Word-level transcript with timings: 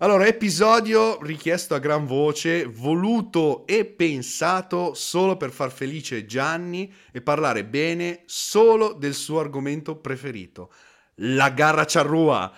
Allora, 0.00 0.28
episodio 0.28 1.18
richiesto 1.22 1.74
a 1.74 1.80
gran 1.80 2.06
voce, 2.06 2.66
voluto 2.66 3.66
e 3.66 3.84
pensato 3.84 4.94
solo 4.94 5.36
per 5.36 5.50
far 5.50 5.72
felice 5.72 6.24
Gianni 6.24 6.92
e 7.10 7.20
parlare 7.20 7.64
bene 7.64 8.22
solo 8.26 8.92
del 8.92 9.12
suo 9.12 9.40
argomento 9.40 9.96
preferito, 9.96 10.70
la 11.16 11.50
garra 11.50 11.84
charrua. 11.84 12.48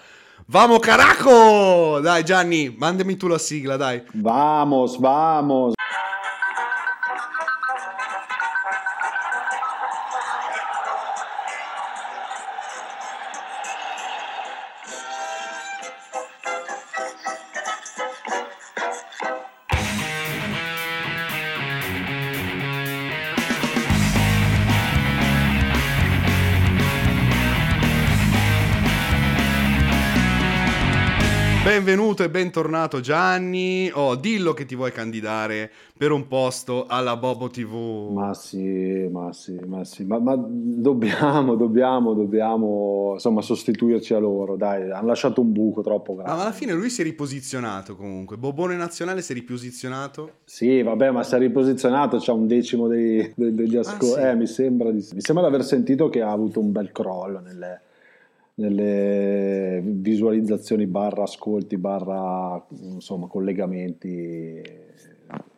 Vamo 0.48 0.78
caraco! 0.80 1.98
Dai 2.00 2.24
Gianni, 2.24 2.74
mandami 2.76 3.16
tu 3.16 3.26
la 3.26 3.38
sigla, 3.38 3.76
dai. 3.76 4.02
Vamos, 4.12 4.98
vamos. 4.98 5.72
Benvenuto 32.20 32.24
e 32.24 32.28
bentornato 32.28 33.00
Gianni. 33.00 33.90
Oh, 33.94 34.14
dillo 34.14 34.52
che 34.52 34.66
ti 34.66 34.74
vuoi 34.74 34.92
candidare 34.92 35.70
per 35.96 36.10
un 36.10 36.26
posto 36.26 36.84
alla 36.86 37.16
Bobo 37.16 37.48
TV. 37.48 38.10
Ma 38.12 38.34
sì, 38.34 39.08
ma 39.10 39.32
sì, 39.32 39.58
ma 39.66 39.84
sì, 39.84 40.04
ma, 40.04 40.18
ma 40.18 40.36
dobbiamo, 40.36 41.54
dobbiamo, 41.54 42.12
dobbiamo 42.12 43.12
insomma 43.14 43.40
sostituirci 43.40 44.12
a 44.12 44.18
loro, 44.18 44.56
dai, 44.56 44.90
hanno 44.90 45.06
lasciato 45.06 45.40
un 45.40 45.52
buco 45.52 45.80
troppo 45.80 46.14
grande. 46.14 46.32
Ma 46.32 46.42
alla 46.42 46.52
fine 46.52 46.74
lui 46.74 46.90
si 46.90 47.00
è 47.00 47.04
riposizionato 47.04 47.96
comunque, 47.96 48.36
Bobone 48.36 48.76
Nazionale 48.76 49.22
si 49.22 49.32
è 49.32 49.34
riposizionato? 49.34 50.40
Sì, 50.44 50.82
vabbè, 50.82 51.10
ma 51.10 51.22
si 51.22 51.34
è 51.34 51.38
riposizionato, 51.38 52.18
c'ha 52.18 52.32
un 52.32 52.46
decimo 52.46 52.86
dei, 52.86 53.32
dei, 53.34 53.54
degli 53.54 53.76
ascolti, 53.76 54.20
ah, 54.20 54.22
sì. 54.24 54.28
eh, 54.28 54.34
mi 54.34 54.46
sembra, 54.46 54.90
di, 54.90 55.06
mi 55.14 55.20
sembra 55.22 55.48
di 55.48 55.54
aver 55.54 55.64
sentito 55.64 56.10
che 56.10 56.20
ha 56.20 56.30
avuto 56.30 56.60
un 56.60 56.70
bel 56.70 56.92
crollo 56.92 57.40
nelle 57.40 57.80
nelle 58.60 59.80
visualizzazioni 59.82 60.86
barra 60.86 61.22
ascolti 61.22 61.76
barra 61.78 62.64
insomma 62.68 63.26
collegamenti 63.26 64.62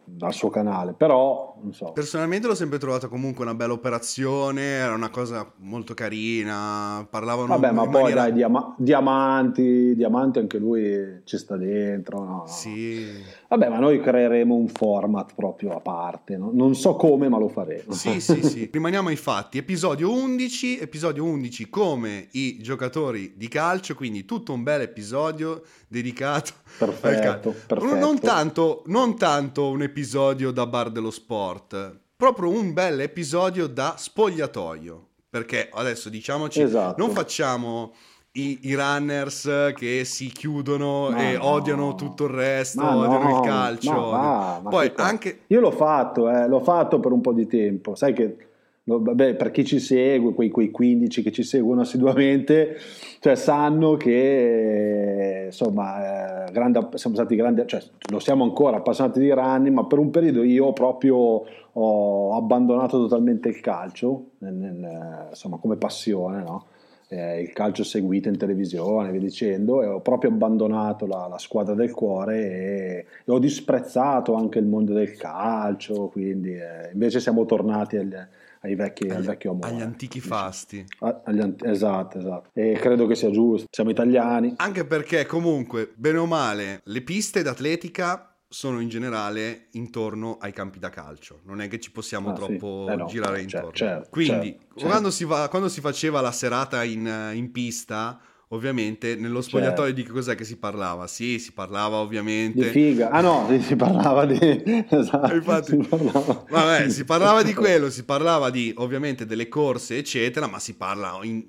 dal 0.05 0.33
suo 0.33 0.51
canale, 0.51 0.93
però 0.93 1.57
non 1.63 1.73
so. 1.73 1.93
Personalmente 1.93 2.47
l'ho 2.47 2.55
sempre 2.55 2.79
trovata 2.79 3.09
comunque 3.09 3.45
una 3.45 3.55
bella 3.55 3.73
operazione, 3.73 4.63
era 4.63 4.95
una 4.95 5.11
cosa 5.11 5.51
molto 5.59 5.95
carina, 5.95 7.07
parlavano 7.09 7.49
Vabbè, 7.49 7.73
ma 7.73 7.85
poi 7.85 7.93
maniera... 7.93 8.21
dai, 8.23 8.33
diama- 8.33 8.75
diamanti, 8.79 9.95
diamanti 9.95 10.39
anche 10.39 10.59
lui 10.59 11.21
ci 11.25 11.39
sta 11.39 11.57
dentro, 11.57 12.25
no? 12.25 12.45
Sì. 12.47 13.11
Vabbè, 13.53 13.69
ma 13.69 13.79
noi 13.79 14.01
creeremo 14.01 14.55
un 14.55 14.69
format 14.69 15.35
proprio 15.35 15.77
a 15.77 15.81
parte, 15.81 16.39
no? 16.39 16.51
non 16.55 16.75
so 16.75 16.97
come, 16.97 17.29
ma 17.29 17.37
lo 17.37 17.49
faremo. 17.49 17.93
Sì, 17.93 18.19
sì, 18.19 18.43
sì. 18.43 18.69
Rimaniamo 18.73 19.11
ai 19.11 19.17
fatti. 19.17 19.59
Episodio 19.59 20.11
11, 20.11 20.79
episodio 20.81 21.25
11 21.25 21.69
come 21.69 22.29
i 22.31 22.63
giocatori 22.63 23.35
di 23.37 23.49
calcio, 23.49 23.95
quindi 23.95 24.25
tutto 24.25 24.55
un 24.55 24.63
bel 24.63 24.81
episodio 24.81 25.65
dedicato 25.87 26.53
perfetto, 26.79 27.29
al 27.29 27.41
perfetto. 27.41 27.95
Non, 27.95 28.19
tanto, 28.19 28.85
non 28.87 29.19
tanto 29.19 29.69
un 29.69 29.83
episodio 29.83 30.51
da 30.51 30.67
bar 30.67 30.89
dello 30.89 31.11
sport, 31.11 31.95
proprio 32.17 32.49
un 32.49 32.73
bel 32.73 33.01
episodio 33.01 33.67
da 33.67 33.97
spogliatoio. 33.99 35.09
Perché 35.29 35.69
adesso 35.71 36.09
diciamoci, 36.09 36.63
esatto. 36.63 37.03
non 37.03 37.15
facciamo 37.15 37.93
i, 38.33 38.59
i, 38.63 38.75
runners 38.75 39.73
che 39.75 40.05
si 40.05 40.29
chiudono 40.29 41.11
ma 41.11 41.31
e 41.31 41.37
no. 41.37 41.47
odiano 41.47 41.95
tutto 41.95 42.25
il 42.25 42.31
resto, 42.31 42.81
ma 42.81 42.97
odiano 42.97 43.29
no. 43.29 43.39
il 43.39 43.47
calcio. 43.47 43.93
Ma, 43.93 44.61
ma 44.63 44.71
Poi 44.71 44.93
anche... 44.97 45.41
Io 45.49 45.61
l'ho 45.61 45.71
fatto, 45.71 46.31
eh, 46.31 46.49
l'ho 46.49 46.61
fatto 46.61 46.99
per 46.99 47.13
un 47.13 47.21
po' 47.21 47.33
di 47.33 47.47
tempo. 47.47 47.95
Sai 47.95 48.15
che 48.15 48.37
vabbè, 48.85 49.35
per 49.35 49.51
chi 49.51 49.65
ci 49.65 49.79
segue, 49.79 50.35
quei, 50.35 50.49
quei 50.51 50.71
15 50.71 51.23
che 51.23 51.31
ci 51.31 51.43
seguono 51.43 51.83
assiduamente, 51.83 52.77
cioè, 53.21 53.37
sanno 53.37 53.97
che 53.97 55.45
insomma, 55.47 56.47
eh, 56.47 56.53
grande, 56.53 56.89
siamo 56.95 57.15
stati 57.15 57.37
grandi, 57.37 57.63
cioè, 57.67 57.83
lo 58.11 58.19
siamo 58.19 58.45
ancora 58.45 58.79
appassionati 58.79 59.21
di 59.21 59.31
running, 59.31 59.75
ma 59.75 59.87
per 59.87 59.99
un 59.99 60.11
periodo 60.11 60.43
io 60.43 60.73
proprio 60.73 61.45
ho 61.75 62.37
abbandonato 62.37 62.99
totalmente 62.99 63.49
il 63.49 63.61
calcio, 63.61 64.31
nel, 64.39 64.55
nel, 64.55 65.27
insomma, 65.31 65.59
come 65.59 65.77
passione, 65.77 66.43
no? 66.43 66.67
Eh, 67.13 67.43
il 67.43 67.53
calcio 67.53 67.85
seguito 67.85 68.29
in 68.29 68.39
televisione, 68.39 69.11
via 69.11 69.21
dicendo, 69.21 69.83
e 69.83 69.87
ho 69.87 70.01
proprio 70.01 70.31
abbandonato 70.31 71.07
la, 71.07 71.27
la 71.29 71.39
squadra 71.39 71.75
del 71.75 71.93
cuore 71.93 72.39
e, 72.39 73.07
e, 73.25 73.31
ho 73.31 73.39
disprezzato 73.39 74.35
anche 74.35 74.59
il 74.59 74.67
mondo 74.67 74.95
del 74.95 75.17
calcio, 75.17 76.09
quindi 76.09 76.55
eh, 76.55 76.91
invece 76.93 77.21
siamo 77.21 77.45
tornati 77.45 77.97
agli, 77.97 78.17
ai 78.61 78.75
vecchi, 78.75 79.05
agli, 79.05 79.17
al 79.17 79.23
vecchio 79.25 79.51
amore. 79.51 79.69
Agli 79.69 79.83
antichi 79.83 80.21
fasti. 80.21 80.85
Agli, 81.01 81.55
esatto, 81.63 82.19
esatto. 82.19 82.49
E 82.55 82.73
credo 82.81 83.07
che 83.07 83.15
sia 83.15 83.31
giusto. 83.31 83.67
Siamo 83.71 83.91
italiani. 83.91 84.55
Anche 84.57 84.87
perché 84.87 85.27
comunque, 85.27 85.93
bene 85.95 86.19
o 86.19 86.27
male, 86.27 86.81
le 86.85 87.03
piste 87.03 87.43
d'atletica 87.43 88.32
sono 88.53 88.81
in 88.81 88.91
generale 88.91 89.69
intorno 89.73 90.37
ai 90.39 90.53
campi 90.53 90.79
da 90.79 90.91
calcio, 90.91 91.41
non 91.45 91.63
è 91.63 91.69
che 91.69 91.81
ci 91.81 91.91
possiamo 91.91 92.31
ah, 92.31 92.33
troppo 92.35 92.85
sì. 92.87 92.93
eh 92.93 92.97
no, 92.97 93.07
girare 93.07 93.39
certo, 93.39 93.57
intorno. 93.57 93.77
Certo, 93.77 94.09
Quindi, 94.11 94.59
certo, 94.59 94.87
quando, 94.87 95.11
si 95.11 95.25
va, 95.25 95.49
quando, 95.49 95.69
si 95.71 95.81
faceva 95.81 96.21
la 96.21 96.33
serata 96.33 96.85
in, 96.85 97.31
in 97.33 97.51
pista, 97.51 98.21
ovviamente 98.49 99.17
nello 99.17 99.41
spogliatoio 99.41 99.95
di 99.95 100.03
che 100.03 100.11
cos'è 100.11 100.35
che 100.35 100.45
si 100.45 100.59
parlava? 100.59 101.07
Sì, 101.07 101.39
si 101.39 101.53
parlava 101.53 101.97
ovviamente 101.97 102.65
di 102.65 102.69
figa. 102.69 103.09
Ah 103.09 103.23
no, 103.23 103.49
si 103.59 103.75
parlava 103.75 104.27
di 104.27 104.39
esatto. 104.87 105.35
Infatti, 105.35 105.71
si 105.71 105.89
parlava... 105.89 106.45
Vabbè, 106.51 106.91
si 106.91 107.05
parlava 107.07 107.43
di 107.43 107.55
quello, 107.57 107.89
si 107.89 108.05
parlava 108.05 108.51
di 108.51 108.71
ovviamente 108.77 109.25
delle 109.25 109.49
corse, 109.49 109.97
eccetera, 109.97 110.47
ma 110.47 110.59
si 110.59 110.75
parla 110.75 111.19
in 111.23 111.43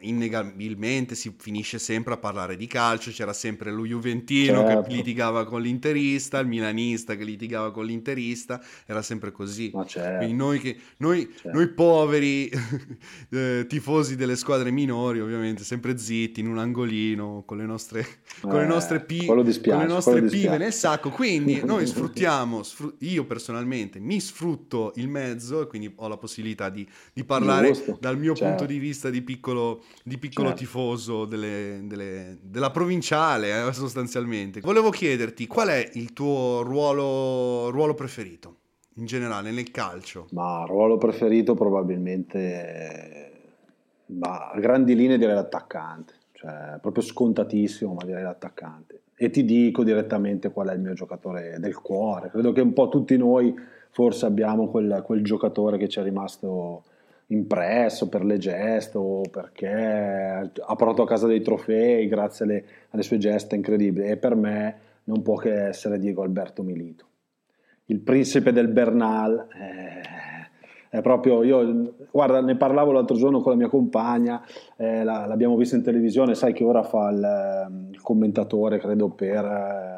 innegabilmente 0.00 1.14
si 1.14 1.34
finisce 1.36 1.78
sempre 1.78 2.14
a 2.14 2.16
parlare 2.16 2.56
di 2.56 2.66
calcio, 2.66 3.10
c'era 3.10 3.32
sempre 3.32 3.70
lo 3.70 3.84
Juventino 3.84 4.64
certo. 4.64 4.82
che 4.82 4.94
litigava 4.94 5.44
con 5.44 5.62
l'interista, 5.62 6.38
il 6.38 6.46
milanista 6.46 7.16
che 7.16 7.24
litigava 7.24 7.70
con 7.72 7.84
l'interista, 7.84 8.60
era 8.86 9.02
sempre 9.02 9.32
così. 9.32 9.72
Certo. 9.86 10.34
Noi, 10.34 10.60
che, 10.60 10.76
noi, 10.98 11.30
certo. 11.32 11.50
noi 11.56 11.68
poveri 11.68 12.50
eh, 13.30 13.66
tifosi 13.68 14.16
delle 14.16 14.36
squadre 14.36 14.70
minori, 14.70 15.20
ovviamente 15.20 15.64
sempre 15.64 15.96
zitti 15.98 16.40
in 16.40 16.48
un 16.48 16.58
angolino 16.58 17.42
con 17.46 17.58
le 17.58 17.66
nostre, 17.66 18.00
eh, 18.00 18.06
con 18.40 18.58
le 18.58 18.66
nostre, 18.66 19.00
pi- 19.00 19.28
dispiace, 19.42 19.78
con 19.78 19.86
le 19.86 19.92
nostre 19.92 20.22
pive 20.22 20.58
nel 20.58 20.72
sacco, 20.72 21.10
quindi 21.10 21.62
noi 21.64 21.86
sfruttiamo, 21.88 22.62
sfr- 22.62 22.94
io 22.98 23.24
personalmente 23.24 23.98
mi 23.98 24.20
sfrutto 24.20 24.92
il 24.96 25.08
mezzo 25.08 25.62
e 25.62 25.66
quindi 25.66 25.92
ho 25.94 26.08
la 26.08 26.16
possibilità 26.16 26.68
di, 26.68 26.86
di 27.12 27.24
parlare 27.24 27.72
dal 27.98 28.18
mio 28.18 28.32
punto 28.34 28.58
certo. 28.58 28.66
di 28.66 28.78
vista 28.78 29.10
di 29.10 29.22
piccolo 29.22 29.82
di 30.04 30.18
piccolo 30.18 30.48
certo. 30.48 30.62
tifoso 30.62 31.24
delle, 31.24 31.80
delle, 31.84 32.38
della 32.42 32.70
provinciale, 32.70 33.66
eh, 33.66 33.72
sostanzialmente. 33.72 34.60
Volevo 34.60 34.90
chiederti 34.90 35.46
qual 35.46 35.68
è 35.68 35.90
il 35.94 36.12
tuo 36.12 36.62
ruolo, 36.62 37.70
ruolo 37.70 37.94
preferito 37.94 38.56
in 38.96 39.06
generale 39.06 39.50
nel 39.50 39.70
calcio? 39.70 40.26
Ma 40.32 40.64
ruolo 40.66 40.98
preferito 40.98 41.54
probabilmente 41.54 43.30
ma, 44.06 44.50
a 44.50 44.58
grandi 44.58 44.94
linee 44.94 45.18
direi 45.18 45.34
l'attaccante, 45.34 46.14
cioè 46.32 46.78
proprio 46.80 47.02
scontatissimo, 47.02 47.94
ma 47.94 48.04
direi 48.04 48.22
l'attaccante. 48.22 49.02
E 49.14 49.30
ti 49.30 49.44
dico 49.44 49.84
direttamente 49.84 50.50
qual 50.50 50.68
è 50.68 50.74
il 50.74 50.80
mio 50.80 50.94
giocatore 50.94 51.58
del 51.58 51.78
cuore. 51.78 52.30
Credo 52.30 52.52
che 52.52 52.62
un 52.62 52.72
po' 52.72 52.88
tutti 52.88 53.16
noi 53.16 53.54
forse 53.90 54.24
abbiamo 54.24 54.68
quel, 54.68 55.02
quel 55.04 55.22
giocatore 55.22 55.76
che 55.76 55.88
ci 55.88 56.00
è 56.00 56.02
rimasto 56.02 56.84
impresso 57.30 58.08
per 58.08 58.24
le 58.24 58.38
geste 58.38 58.98
o 58.98 59.22
perché 59.30 59.68
ha 59.68 60.76
portato 60.76 61.02
a 61.02 61.06
casa 61.06 61.26
dei 61.26 61.42
trofei 61.42 62.06
grazie 62.08 62.44
alle, 62.44 62.64
alle 62.90 63.02
sue 63.02 63.18
geste 63.18 63.56
incredibili. 63.56 64.08
E 64.08 64.16
per 64.16 64.34
me 64.34 64.78
non 65.04 65.22
può 65.22 65.36
che 65.36 65.68
essere 65.68 65.98
Diego 65.98 66.22
Alberto 66.22 66.62
Milito. 66.62 67.06
Il 67.86 68.00
principe 68.00 68.52
del 68.52 68.68
Bernal 68.68 69.48
eh, 69.52 70.96
è 70.96 71.00
proprio 71.02 71.42
io 71.44 71.94
guarda 72.10 72.40
ne 72.40 72.56
parlavo 72.56 72.90
l'altro 72.90 73.16
giorno 73.16 73.40
con 73.40 73.52
la 73.52 73.58
mia 73.58 73.68
compagna 73.68 74.44
eh, 74.76 75.04
la, 75.04 75.24
l'abbiamo 75.26 75.56
visto 75.56 75.76
in 75.76 75.84
televisione 75.84 76.34
sai 76.34 76.52
che 76.52 76.64
ora 76.64 76.82
fa 76.82 77.10
il, 77.10 77.90
il 77.92 78.00
commentatore 78.00 78.78
credo 78.78 79.08
per 79.08 79.44
eh, 79.44 79.89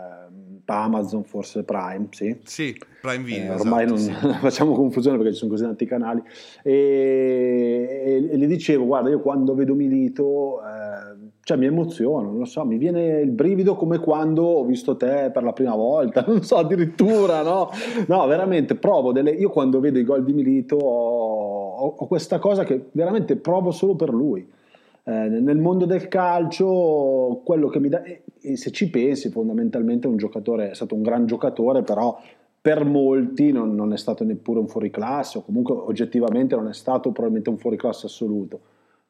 Amazon, 0.73 1.25
forse 1.25 1.63
Prime, 1.63 2.09
sì. 2.11 2.37
Sì, 2.45 2.77
Prime 3.01 3.23
Video. 3.23 3.53
Eh, 3.53 3.61
ormai 3.61 3.85
esatto, 3.85 4.27
non 4.27 4.35
sì. 4.35 4.39
facciamo 4.41 4.73
confusione 4.75 5.17
perché 5.17 5.33
ci 5.33 5.39
sono 5.39 5.51
così 5.51 5.65
tanti 5.65 5.87
canali. 5.87 6.23
E, 6.63 8.03
e, 8.05 8.29
e, 8.33 8.39
gli 8.39 8.47
dicevo, 8.47 8.87
guarda, 8.87 9.11
io 9.11 9.21
quando 9.21 9.55
vedo 9.55 9.75
Milito, 9.75 10.61
eh, 10.63 11.31
cioè 11.43 11.57
mi 11.57 11.67
emoziono, 11.67 12.31
non 12.31 12.39
lo 12.39 12.45
so, 12.45 12.65
mi 12.65 12.79
viene 12.79 13.21
il 13.21 13.31
brivido 13.31 13.75
come 13.75 13.99
quando 13.99 14.43
ho 14.45 14.65
visto 14.65 14.97
te 14.97 15.31
per 15.33 15.43
la 15.43 15.53
prima 15.53 15.75
volta, 15.75 16.25
non 16.29 16.43
so, 16.43 16.57
addirittura, 16.57 17.43
no? 17.43 17.71
No, 18.07 18.27
veramente, 18.27 18.75
provo 18.75 19.13
delle... 19.13 19.31
Io 19.31 19.51
quando 19.51 19.81
vedo 19.81 19.99
i 19.99 20.05
gol 20.05 20.25
di 20.25 20.33
Milito 20.33 20.77
ho, 20.77 21.77
ho, 21.77 21.95
ho 21.97 22.07
questa 22.07 22.39
cosa 22.39 22.65
che 22.65 22.89
veramente 22.93 23.37
provo 23.37 23.71
solo 23.71 23.95
per 23.95 24.11
lui 24.11 24.61
Eh, 25.05 25.11
nel 25.11 25.59
mondo 25.59 25.85
del 25.85 26.07
calcio, 26.09 27.41
quello 27.45 27.69
che 27.69 27.81
mi 27.81 27.89
dà, 27.89 28.03
e, 28.03 28.23
e 28.41 28.57
se 28.57 28.71
ci 28.71 28.89
pensi, 28.89 29.31
fondamentalmente 29.31 30.07
è 30.07 30.11
un 30.11 30.17
giocatore, 30.17 30.71
è 30.71 30.75
stato 30.75 30.95
un 30.95 31.03
gran 31.03 31.27
giocatore, 31.27 31.83
però 31.83 32.21
per 32.61 32.85
molti 32.85 33.51
non, 33.51 33.75
non, 33.75 33.93
è 33.93 33.97
stato 33.97 34.23
neppure 34.23 34.61
un 34.61 34.69
fuoriclasse, 34.69 35.39
o 35.39 35.43
comunque 35.43 35.75
oggettivamente 35.75 36.55
non 36.55 36.69
è 36.69 36.75
stato 36.75 37.11
probabilmente 37.11 37.51
un 37.51 37.59
fuoriclasse 37.59 38.07
assoluto. 38.07 38.61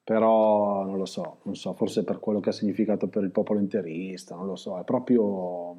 Però 0.05 0.85
non 0.85 0.97
lo 0.97 1.05
so, 1.05 1.37
non 1.44 1.55
so, 1.55 1.75
forse 1.75 2.03
per 2.03 2.19
quello 2.19 2.41
che 2.41 2.49
ha 2.49 2.53
significato 2.53 3.06
per 3.06 3.23
il 3.23 3.31
popolo 3.31 3.61
interista, 3.61 4.35
non 4.35 4.47
lo 4.47 4.56
so, 4.56 4.77
è 4.79 4.83
proprio 4.83 5.77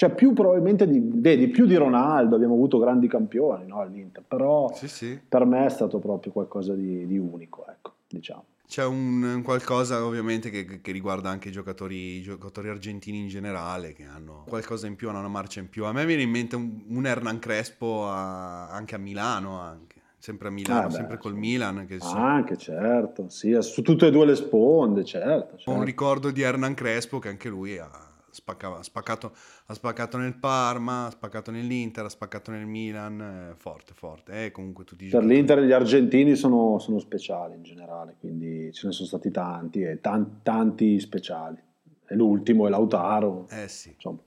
cioè 0.00 0.14
più 0.14 0.32
probabilmente 0.32 0.88
di, 0.88 0.98
vedi, 0.98 1.48
più 1.48 1.66
di 1.66 1.76
Ronaldo, 1.76 2.34
abbiamo 2.34 2.54
avuto 2.54 2.78
grandi 2.78 3.06
campioni 3.06 3.66
no, 3.66 3.80
all'Inter, 3.80 4.24
però 4.26 4.72
sì, 4.72 4.88
sì. 4.88 5.20
per 5.28 5.44
me 5.44 5.66
è 5.66 5.68
stato 5.68 5.98
proprio 5.98 6.32
qualcosa 6.32 6.72
di, 6.72 7.06
di 7.06 7.18
unico, 7.18 7.66
ecco, 7.68 7.92
diciamo. 8.08 8.44
C'è 8.70 8.84
un, 8.84 9.20
un 9.20 9.42
qualcosa 9.42 10.04
ovviamente 10.04 10.48
che, 10.48 10.80
che, 10.80 10.92
riguarda 10.92 11.28
anche 11.28 11.48
i 11.48 11.50
giocatori, 11.50 12.18
i 12.18 12.22
giocatori, 12.22 12.68
argentini 12.68 13.18
in 13.18 13.26
generale, 13.26 13.92
che 13.92 14.04
hanno 14.04 14.44
qualcosa 14.46 14.86
in 14.86 14.94
più, 14.94 15.08
hanno 15.08 15.18
una 15.18 15.26
marcia 15.26 15.58
in 15.58 15.68
più. 15.68 15.86
A 15.86 15.92
me 15.92 16.06
viene 16.06 16.22
in 16.22 16.30
mente 16.30 16.54
un, 16.54 16.84
un 16.86 17.04
Hernan 17.04 17.40
Crespo 17.40 18.06
a, 18.06 18.68
anche 18.68 18.94
a 18.94 18.98
Milano, 18.98 19.58
anche. 19.58 19.96
sempre 20.18 20.46
a 20.46 20.50
Milano, 20.52 20.82
ah, 20.82 20.86
beh, 20.86 20.92
sempre 20.92 21.18
col 21.18 21.34
Milan. 21.34 21.84
Che 21.84 21.98
so. 21.98 22.14
Anche, 22.14 22.56
certo, 22.56 23.28
sì, 23.28 23.60
su 23.60 23.82
tutte 23.82 24.06
e 24.06 24.10
due 24.12 24.24
le 24.24 24.36
sponde, 24.36 25.04
certo, 25.04 25.56
certo. 25.56 25.68
Ho 25.68 25.74
un 25.74 25.82
ricordo 25.82 26.30
di 26.30 26.42
Hernan 26.42 26.74
Crespo 26.74 27.18
che 27.18 27.28
anche 27.28 27.48
lui 27.48 27.76
ha 27.76 28.09
spaccava, 28.30 28.78
ha, 28.78 28.82
spaccato, 28.82 29.32
ha 29.66 29.74
spaccato 29.74 30.16
nel 30.16 30.36
Parma, 30.36 31.06
ha 31.06 31.10
spaccato 31.10 31.50
nell'Inter, 31.50 32.04
ha 32.04 32.08
spaccato 32.08 32.50
nel 32.50 32.66
Milan, 32.66 33.20
eh, 33.20 33.54
forte, 33.56 33.92
forte. 33.94 34.44
Eh, 34.44 34.50
comunque 34.50 34.84
tutti 34.84 35.08
per 35.08 35.24
l'Inter 35.24 35.60
gli 35.62 35.72
argentini 35.72 36.34
sono, 36.34 36.78
sono, 36.78 36.98
speciali 36.98 37.56
in 37.56 37.62
generale, 37.62 38.16
quindi 38.18 38.72
ce 38.72 38.86
ne 38.86 38.92
sono 38.92 39.06
stati 39.06 39.30
tanti 39.30 39.82
e 39.82 40.00
tanti, 40.00 40.36
tanti 40.42 41.00
speciali. 41.00 41.58
E 42.06 42.14
l'ultimo 42.14 42.66
è 42.66 42.70
Lautaro. 42.70 43.46
Eh 43.50 43.68
sì. 43.68 43.90
Insomma. 43.90 44.18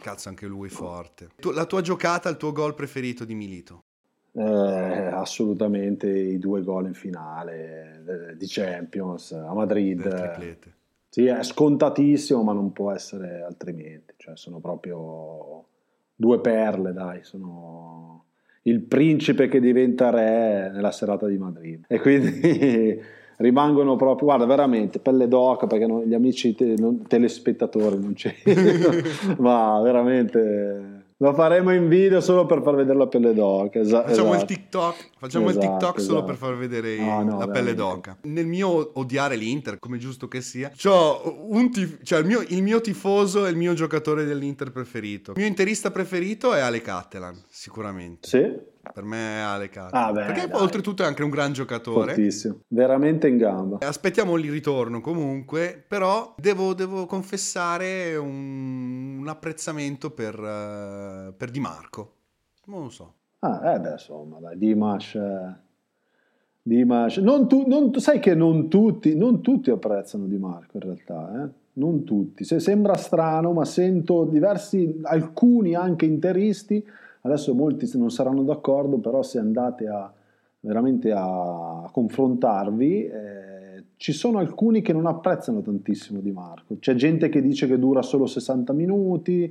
Cazzo, 0.00 0.28
anche 0.28 0.46
lui 0.46 0.68
forte. 0.68 1.30
Tu, 1.36 1.50
la 1.50 1.64
tua 1.64 1.80
giocata, 1.80 2.28
il 2.28 2.36
tuo 2.36 2.52
gol 2.52 2.74
preferito 2.74 3.24
di 3.24 3.34
Milito? 3.34 3.84
Eh, 4.32 4.42
assolutamente 4.42 6.08
i 6.08 6.38
due 6.38 6.62
gol 6.62 6.86
in 6.86 6.94
finale 6.94 8.02
eh, 8.30 8.36
di 8.36 8.46
Champions 8.46 9.32
a 9.32 9.52
Madrid. 9.54 10.02
Del 10.02 10.12
triplete 10.12 10.74
sì, 11.14 11.26
è 11.26 11.44
scontatissimo, 11.44 12.42
ma 12.42 12.52
non 12.52 12.72
può 12.72 12.90
essere 12.90 13.44
altrimenti. 13.44 14.14
Cioè, 14.16 14.36
sono 14.36 14.58
proprio 14.58 15.64
due 16.12 16.40
perle, 16.40 16.92
dai, 16.92 17.20
sono 17.22 18.24
il 18.62 18.80
principe 18.80 19.46
che 19.46 19.60
diventa 19.60 20.10
re 20.10 20.72
nella 20.74 20.90
serata 20.90 21.28
di 21.28 21.38
Madrid. 21.38 21.84
E 21.86 22.00
quindi 22.00 23.00
rimangono 23.38 23.94
proprio, 23.94 24.26
guarda, 24.26 24.44
veramente 24.44 24.98
pelle 24.98 25.28
d'oca 25.28 25.68
perché 25.68 25.86
non, 25.86 26.02
gli 26.02 26.14
amici 26.14 26.52
te, 26.56 26.74
non, 26.76 27.06
telespettatori 27.06 27.96
non 27.96 28.14
c'è, 28.14 28.34
ma 29.38 29.80
veramente 29.82 31.03
lo 31.24 31.32
faremo 31.32 31.72
in 31.72 31.88
video 31.88 32.20
solo 32.20 32.44
per 32.44 32.60
far 32.60 32.74
vedere 32.74 32.98
la 32.98 33.06
pelle 33.06 33.32
d'oca. 33.32 33.78
Esa- 33.78 34.04
facciamo 34.04 34.34
esatto. 34.34 34.52
il 34.52 34.58
TikTok, 34.58 35.08
facciamo 35.16 35.48
esatto, 35.48 35.64
il 35.64 35.70
TikTok 35.70 35.96
esatto. 35.96 36.12
solo 36.12 36.24
per 36.24 36.36
far 36.36 36.56
vedere 36.56 36.96
no, 36.98 37.22
no, 37.22 37.38
la 37.38 37.48
pelle 37.48 37.74
d'oca. 37.74 38.18
Nel 38.24 38.46
mio 38.46 38.90
odiare 38.98 39.34
l'Inter, 39.36 39.78
come 39.78 39.96
giusto 39.96 40.28
che 40.28 40.42
sia, 40.42 40.70
tif- 41.70 42.02
cioè 42.02 42.18
il, 42.18 42.26
mio, 42.26 42.44
il 42.46 42.62
mio 42.62 42.82
tifoso 42.82 43.46
è 43.46 43.48
il 43.48 43.56
mio 43.56 43.72
giocatore 43.72 44.24
dell'Inter 44.26 44.70
preferito. 44.70 45.30
Il 45.30 45.38
mio 45.38 45.46
interista 45.46 45.90
preferito 45.90 46.52
è 46.52 46.60
Ale 46.60 46.82
Cattelan, 46.82 47.42
sicuramente. 47.48 48.28
Sì. 48.28 48.72
Per 48.92 49.04
me 49.04 49.36
è 49.36 49.40
Ale 49.40 49.70
Ah, 49.74 50.12
beh, 50.12 50.24
Perché 50.26 50.48
dai. 50.48 50.60
oltretutto 50.60 51.02
è 51.02 51.06
anche 51.06 51.22
un 51.22 51.30
gran 51.30 51.52
giocatore. 51.52 52.14
Fortissimo. 52.14 52.60
Veramente 52.68 53.28
in 53.28 53.38
gamba. 53.38 53.78
Aspettiamo 53.80 54.36
il 54.36 54.50
ritorno 54.50 55.00
comunque, 55.00 55.82
però 55.86 56.34
devo, 56.38 56.74
devo 56.74 57.06
confessare 57.06 58.16
un, 58.16 59.18
un 59.18 59.28
apprezzamento 59.28 60.10
per, 60.10 60.38
uh, 60.38 61.34
per, 61.36 61.50
Di 61.50 61.60
Marco. 61.60 62.12
Non 62.66 62.82
lo 62.82 62.90
so. 62.90 63.14
Ah, 63.40 63.74
eh 63.74 63.80
beh, 63.80 63.92
insomma, 63.92 64.38
dai, 64.38 64.58
Dimash... 64.58 65.14
Eh... 65.14 65.62
Dimash. 66.62 67.18
Non 67.18 67.46
tu, 67.46 67.64
non, 67.66 67.92
sai 67.96 68.20
che 68.20 68.34
non 68.34 68.68
tutti, 68.68 69.14
non 69.14 69.42
tutti 69.42 69.70
apprezzano 69.70 70.24
Di 70.24 70.38
Marco 70.38 70.78
in 70.78 70.82
realtà, 70.82 71.44
eh? 71.44 71.48
non 71.74 72.04
tutti. 72.04 72.44
Se 72.44 72.60
sembra 72.60 72.96
strano, 72.96 73.52
ma 73.52 73.64
sento 73.64 74.24
diversi, 74.24 75.00
alcuni 75.02 75.74
anche 75.74 76.04
interisti 76.04 76.84
Adesso 77.26 77.54
molti 77.54 77.90
non 77.96 78.10
saranno 78.10 78.42
d'accordo, 78.42 78.98
però 78.98 79.22
se 79.22 79.38
andate 79.38 79.88
a, 79.88 80.12
veramente 80.60 81.10
a, 81.10 81.88
confrontarvi, 81.90 83.06
eh, 83.06 83.84
ci 83.96 84.12
sono 84.12 84.38
alcuni 84.38 84.82
che 84.82 84.92
non 84.92 85.06
apprezzano 85.06 85.62
tantissimo 85.62 86.20
Di 86.20 86.32
Marco. 86.32 86.76
C'è 86.78 86.94
gente 86.94 87.30
che 87.30 87.40
dice 87.40 87.66
che 87.66 87.78
dura 87.78 88.02
solo 88.02 88.26
60 88.26 88.74
minuti, 88.74 89.50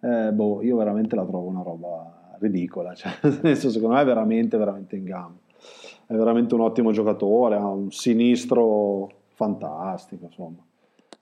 eh, 0.00 0.32
boh, 0.32 0.62
io 0.62 0.76
veramente 0.76 1.16
la 1.16 1.24
trovo 1.24 1.48
una 1.48 1.62
roba 1.62 2.36
ridicola, 2.38 2.94
cioè, 2.96 3.10
senso, 3.20 3.70
secondo 3.70 3.96
me 3.96 4.02
è 4.02 4.04
veramente, 4.04 4.56
veramente 4.56 4.94
in 4.94 5.04
gamba. 5.04 5.38
È 6.06 6.14
veramente 6.14 6.54
un 6.54 6.60
ottimo 6.60 6.92
giocatore, 6.92 7.56
ha 7.56 7.66
un 7.66 7.90
sinistro 7.90 9.10
fantastico, 9.34 10.26
insomma. 10.26 10.64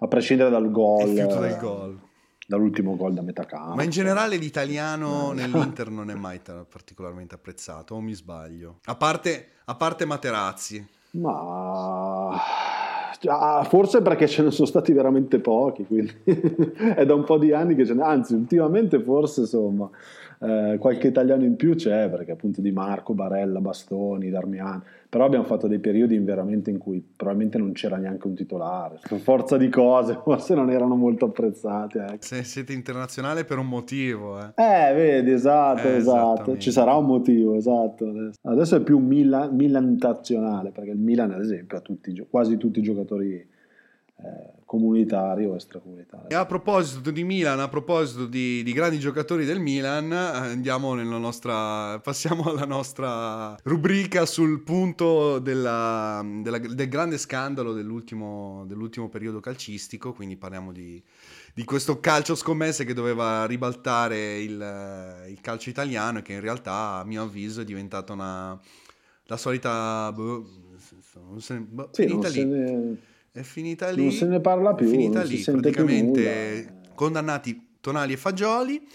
A 0.01 0.09
prescindere 0.09 0.51
dal 0.51 0.71
gol. 0.71 1.09
Il 1.09 1.17
fiuto 1.17 1.41
del 1.41 1.57
gol 1.57 1.99
dall'ultimo 2.47 2.97
gol 2.97 3.15
da 3.15 3.23
metà 3.23 3.45
campo. 3.45 3.75
Ma 3.75 3.83
in 3.83 3.91
generale 3.91 4.37
l'italiano 4.37 5.33
nell'Inter 5.33 5.91
non 5.91 6.11
è 6.11 6.15
mai 6.15 6.41
particolarmente 6.69 7.35
apprezzato, 7.35 7.95
o 7.95 8.01
mi 8.01 8.15
sbaglio? 8.15 8.79
A 8.85 8.95
parte, 8.95 9.49
a 9.65 9.75
parte 9.75 10.05
Materazzi. 10.05 10.87
Ma 11.11 12.29
ah, 13.29 13.65
forse 13.65 14.03
perché 14.03 14.29
ce 14.29 14.43
ne 14.43 14.51
sono 14.51 14.67
stati 14.67 14.93
veramente 14.93 15.39
pochi, 15.41 15.87
quindi 15.87 16.13
è 16.95 17.05
da 17.05 17.15
un 17.15 17.25
po' 17.25 17.39
di 17.39 17.53
anni 17.53 17.75
che 17.75 17.87
ce 17.87 17.95
ne... 17.95 18.03
Anzi, 18.03 18.35
ultimamente 18.35 19.03
forse 19.03 19.41
insomma 19.41 19.91
eh, 20.41 20.77
qualche 20.79 21.09
italiano 21.09 21.45
in 21.45 21.57
più 21.57 21.75
c'è, 21.75 22.09
perché 22.09 22.33
appunto 22.33 22.61
Di 22.61 22.73
Marco, 22.73 23.15
Barella, 23.15 23.61
Bastoni, 23.61 24.31
Darmian, 24.31 24.83
però 25.09 25.25
abbiamo 25.25 25.45
fatto 25.45 25.67
dei 25.67 25.79
periodi 25.79 26.19
veramente 26.19 26.71
in 26.71 26.79
cui 26.79 27.03
probabilmente 27.17 27.59
non 27.59 27.73
c'era 27.73 27.97
neanche 27.97 28.27
un 28.27 28.35
titolare, 28.35 28.99
per 29.09 29.19
forza 29.19 29.57
di 29.57 29.69
cose, 29.69 30.19
forse 30.23 30.55
non 30.55 30.71
erano 30.71 30.95
molto 30.95 31.27
apprezzati. 31.27 31.99
Ecco. 31.99 32.17
Se 32.21 32.43
siete 32.43 32.73
internazionale 32.73 33.45
per 33.45 33.59
un 33.59 33.69
motivo. 33.69 34.39
Eh, 34.39 34.53
eh 34.57 34.93
vedi, 34.95 35.33
esatto, 35.33 35.89
eh, 35.89 35.97
esatto, 35.97 36.59
ci 36.59 36.71
sarà 36.71 36.95
un 36.95 37.07
motivo, 37.07 37.55
esatto. 37.55 38.13
Adesso 38.43 38.77
è 38.77 38.81
più 38.81 38.99
Milan, 38.99 39.55
Milantazionale, 39.55 40.71
perché 40.71 40.91
il 40.91 40.99
Milan 40.99 41.31
ad 41.31 41.41
esempio 41.41 41.79
ha 41.79 41.81
tutti, 41.81 42.27
quasi 42.29 42.57
tutti 42.57 42.81
i 42.81 42.83
giocatori 42.83 43.35
eh, 43.35 44.56
comunitari 44.67 45.47
o 45.47 45.55
extracomunitari. 45.55 46.27
E 46.29 46.35
a 46.35 46.45
proposito 46.45 47.13
di 47.13 47.23
Milan, 47.23 47.61
a 47.61 47.69
proposito 47.69 48.27
di, 48.27 48.65
di, 48.65 48.73
grandi 48.73 48.99
giocatori 48.99 49.45
del 49.47 49.61
Milan, 49.61 50.11
andiamo 50.13 50.93
nella 50.95 51.19
nostra, 51.19 51.99
passiamo 52.01 52.51
alla 52.51 52.67
nostra 52.67 53.57
rubrica 53.63 54.27
sul 54.27 54.63
punto 54.63 55.39
della, 55.39 56.21
della, 56.43 56.59
del 56.59 56.89
grande 56.89 57.17
scandalo 57.17 57.73
dell'ultimo, 57.73 58.65
dell'ultimo, 58.67 59.09
periodo 59.09 59.39
calcistico, 59.39 60.13
quindi 60.13 60.37
parliamo 60.37 60.73
di, 60.73 61.01
di, 61.55 61.65
questo 61.65 62.01
calcio 62.01 62.35
scommesse 62.35 62.85
che 62.85 62.93
doveva 62.93 63.47
ribaltare 63.47 64.41
il, 64.41 65.25
il 65.29 65.41
calcio 65.41 65.71
italiano 65.71 66.19
e 66.19 66.23
che 66.23 66.33
in 66.33 66.41
realtà 66.41 66.99
a 66.99 67.05
mio 67.05 67.23
avviso 67.23 67.61
è 67.61 67.65
diventata 67.65 68.13
una, 68.13 68.61
la 69.23 69.37
solita... 69.37 70.11
Boh, 70.13 70.65
non 71.29 71.41
se, 71.41 71.57
boh, 71.61 71.89
sì, 71.93 72.07
finita 72.07 72.29
lì. 72.29 72.45
Ne 72.45 73.15
è 73.37 73.43
finita 73.43 73.91
lì. 73.91 74.05
Non 74.05 74.13
se 74.13 74.27
ne 74.27 74.41
parla 74.41 74.75
più. 74.75 74.87
È 74.87 74.91
finita 74.91 75.23
lì, 75.23 75.39
praticamente 75.39 76.81
condannati 76.95 77.77
Tonali 77.81 78.15
e 78.15 78.17
Fagioli. 78.17 78.89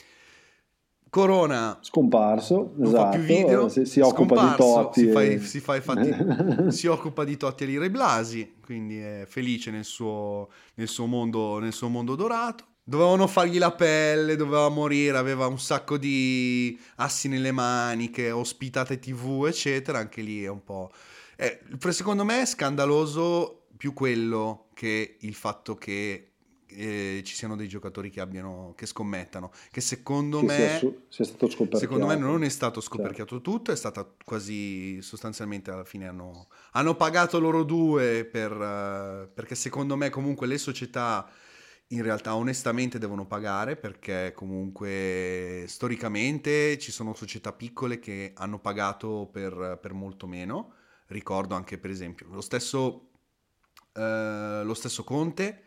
Corona 1.12 1.78
scomparso, 1.82 2.72
non 2.78 2.88
esatto, 2.88 3.04
fa 3.04 3.10
più 3.10 3.20
video, 3.20 3.68
si, 3.68 3.84
si 3.84 4.00
occupa 4.00 4.48
di 4.48 4.56
Totti, 4.56 5.00
si, 5.02 5.10
e... 5.10 5.12
fa, 5.12 5.46
si, 5.46 5.60
fa 5.60 5.82
fatti, 5.82 6.72
si 6.72 6.88
occupa 6.88 7.26
di 7.26 7.36
Totti 7.36 7.64
e 7.64 7.68
Lire 7.68 7.92
Blasi, 7.92 8.54
quindi 8.64 8.98
è 8.98 9.26
felice 9.28 9.72
nel 9.72 9.84
suo, 9.84 10.50
nel 10.76 10.88
suo, 10.88 11.08
mondo, 11.08 11.60
nel 11.60 11.74
suo 11.74 11.90
mondo 11.90 12.16
dorato. 12.16 12.64
Dovevano 12.82 13.28
fargli 13.28 13.58
la 13.58 13.74
pelle, 13.74 14.38
doveva 14.38 14.70
morire, 14.70 15.18
aveva 15.18 15.48
un 15.48 15.60
sacco 15.60 15.98
di 15.98 16.80
assi 16.96 17.28
nelle 17.28 17.52
maniche, 17.52 18.32
ospitate 18.32 18.98
tv, 18.98 19.48
eccetera. 19.48 20.00
Anche 20.00 20.22
lì 20.22 20.44
è 20.44 20.50
un 20.50 20.64
po'. 20.64 20.92
Eh, 21.36 21.60
secondo 21.90 22.24
me 22.24 22.44
è 22.44 22.46
scandaloso 22.46 23.61
più 23.82 23.94
quello 23.94 24.68
che 24.76 25.18
il 25.22 25.34
fatto 25.34 25.74
che 25.74 26.34
eh, 26.68 27.24
ci 27.26 27.34
siano 27.34 27.56
dei 27.56 27.68
giocatori 27.68 28.12
che, 28.12 28.22
abbiano, 28.22 28.76
che 28.78 28.86
scommettano, 28.86 29.52
che 29.72 29.82
secondo 29.82 30.42
che 30.42 30.46
me, 30.46 30.78
sia, 31.08 31.26
sia 31.26 31.78
secondo 31.80 32.06
me 32.06 32.16
non 32.16 32.44
è 32.44 32.50
stato 32.50 32.80
scoperchiato 32.80 33.38
certo. 33.38 33.52
tutto, 33.52 33.72
è 33.72 33.76
stata 33.76 34.08
quasi 34.24 35.02
sostanzialmente 35.02 35.72
alla 35.72 35.84
fine 35.84 36.08
hanno, 36.08 36.50
hanno 36.74 36.96
pagato 36.96 37.40
loro 37.40 37.64
due 37.64 38.24
per, 38.24 38.52
uh, 38.52 39.34
perché 39.34 39.56
secondo 39.56 39.96
me 39.96 40.12
comunque 40.12 40.46
le 40.46 40.60
società 40.60 41.28
in 41.88 42.04
realtà 42.04 42.36
onestamente 42.36 43.00
devono 43.00 43.26
pagare 43.26 43.78
perché 43.78 44.32
comunque 44.36 45.66
storicamente 45.68 46.78
ci 46.78 46.92
sono 46.92 47.16
società 47.16 47.52
piccole 47.52 47.98
che 47.98 48.34
hanno 48.36 48.60
pagato 48.60 49.28
per, 49.32 49.80
per 49.82 49.94
molto 49.94 50.28
meno. 50.28 50.74
Ricordo 51.08 51.56
anche 51.56 51.80
per 51.80 51.90
esempio 51.90 52.28
lo 52.30 52.42
stesso 52.42 53.08
eh, 53.94 54.62
lo 54.64 54.74
stesso 54.74 55.04
Conte 55.04 55.64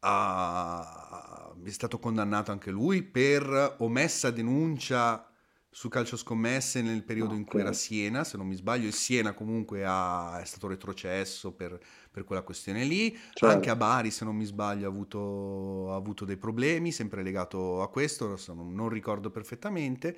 ha, 0.00 1.54
è 1.64 1.70
stato 1.70 1.98
condannato 1.98 2.50
anche 2.50 2.70
lui 2.70 3.02
per 3.02 3.76
omessa 3.78 4.30
denuncia 4.30 5.28
su 5.74 5.88
calcio 5.88 6.16
scommesse 6.16 6.82
nel 6.82 7.02
periodo 7.02 7.30
okay. 7.30 7.40
in 7.40 7.46
cui 7.46 7.58
era 7.58 7.72
Siena, 7.72 8.22
se 8.22 8.36
non 8.36 8.46
mi 8.46 8.54
sbaglio, 8.54 8.86
il 8.86 8.92
Siena 8.92 9.32
comunque 9.32 9.82
ha, 9.84 10.40
è 10.40 10.44
stato 10.44 10.68
retrocesso 10.68 11.52
per, 11.52 11.76
per 12.12 12.22
quella 12.22 12.42
questione 12.42 12.84
lì, 12.84 13.12
certo. 13.12 13.46
anche 13.48 13.70
a 13.70 13.76
Bari 13.76 14.12
se 14.12 14.24
non 14.24 14.36
mi 14.36 14.44
sbaglio 14.44 14.86
ha 14.86 14.90
avuto, 14.90 15.90
ha 15.90 15.96
avuto 15.96 16.24
dei 16.24 16.36
problemi, 16.36 16.92
sempre 16.92 17.24
legato 17.24 17.82
a 17.82 17.90
questo, 17.90 18.38
non, 18.54 18.72
non 18.72 18.88
ricordo 18.88 19.30
perfettamente. 19.30 20.16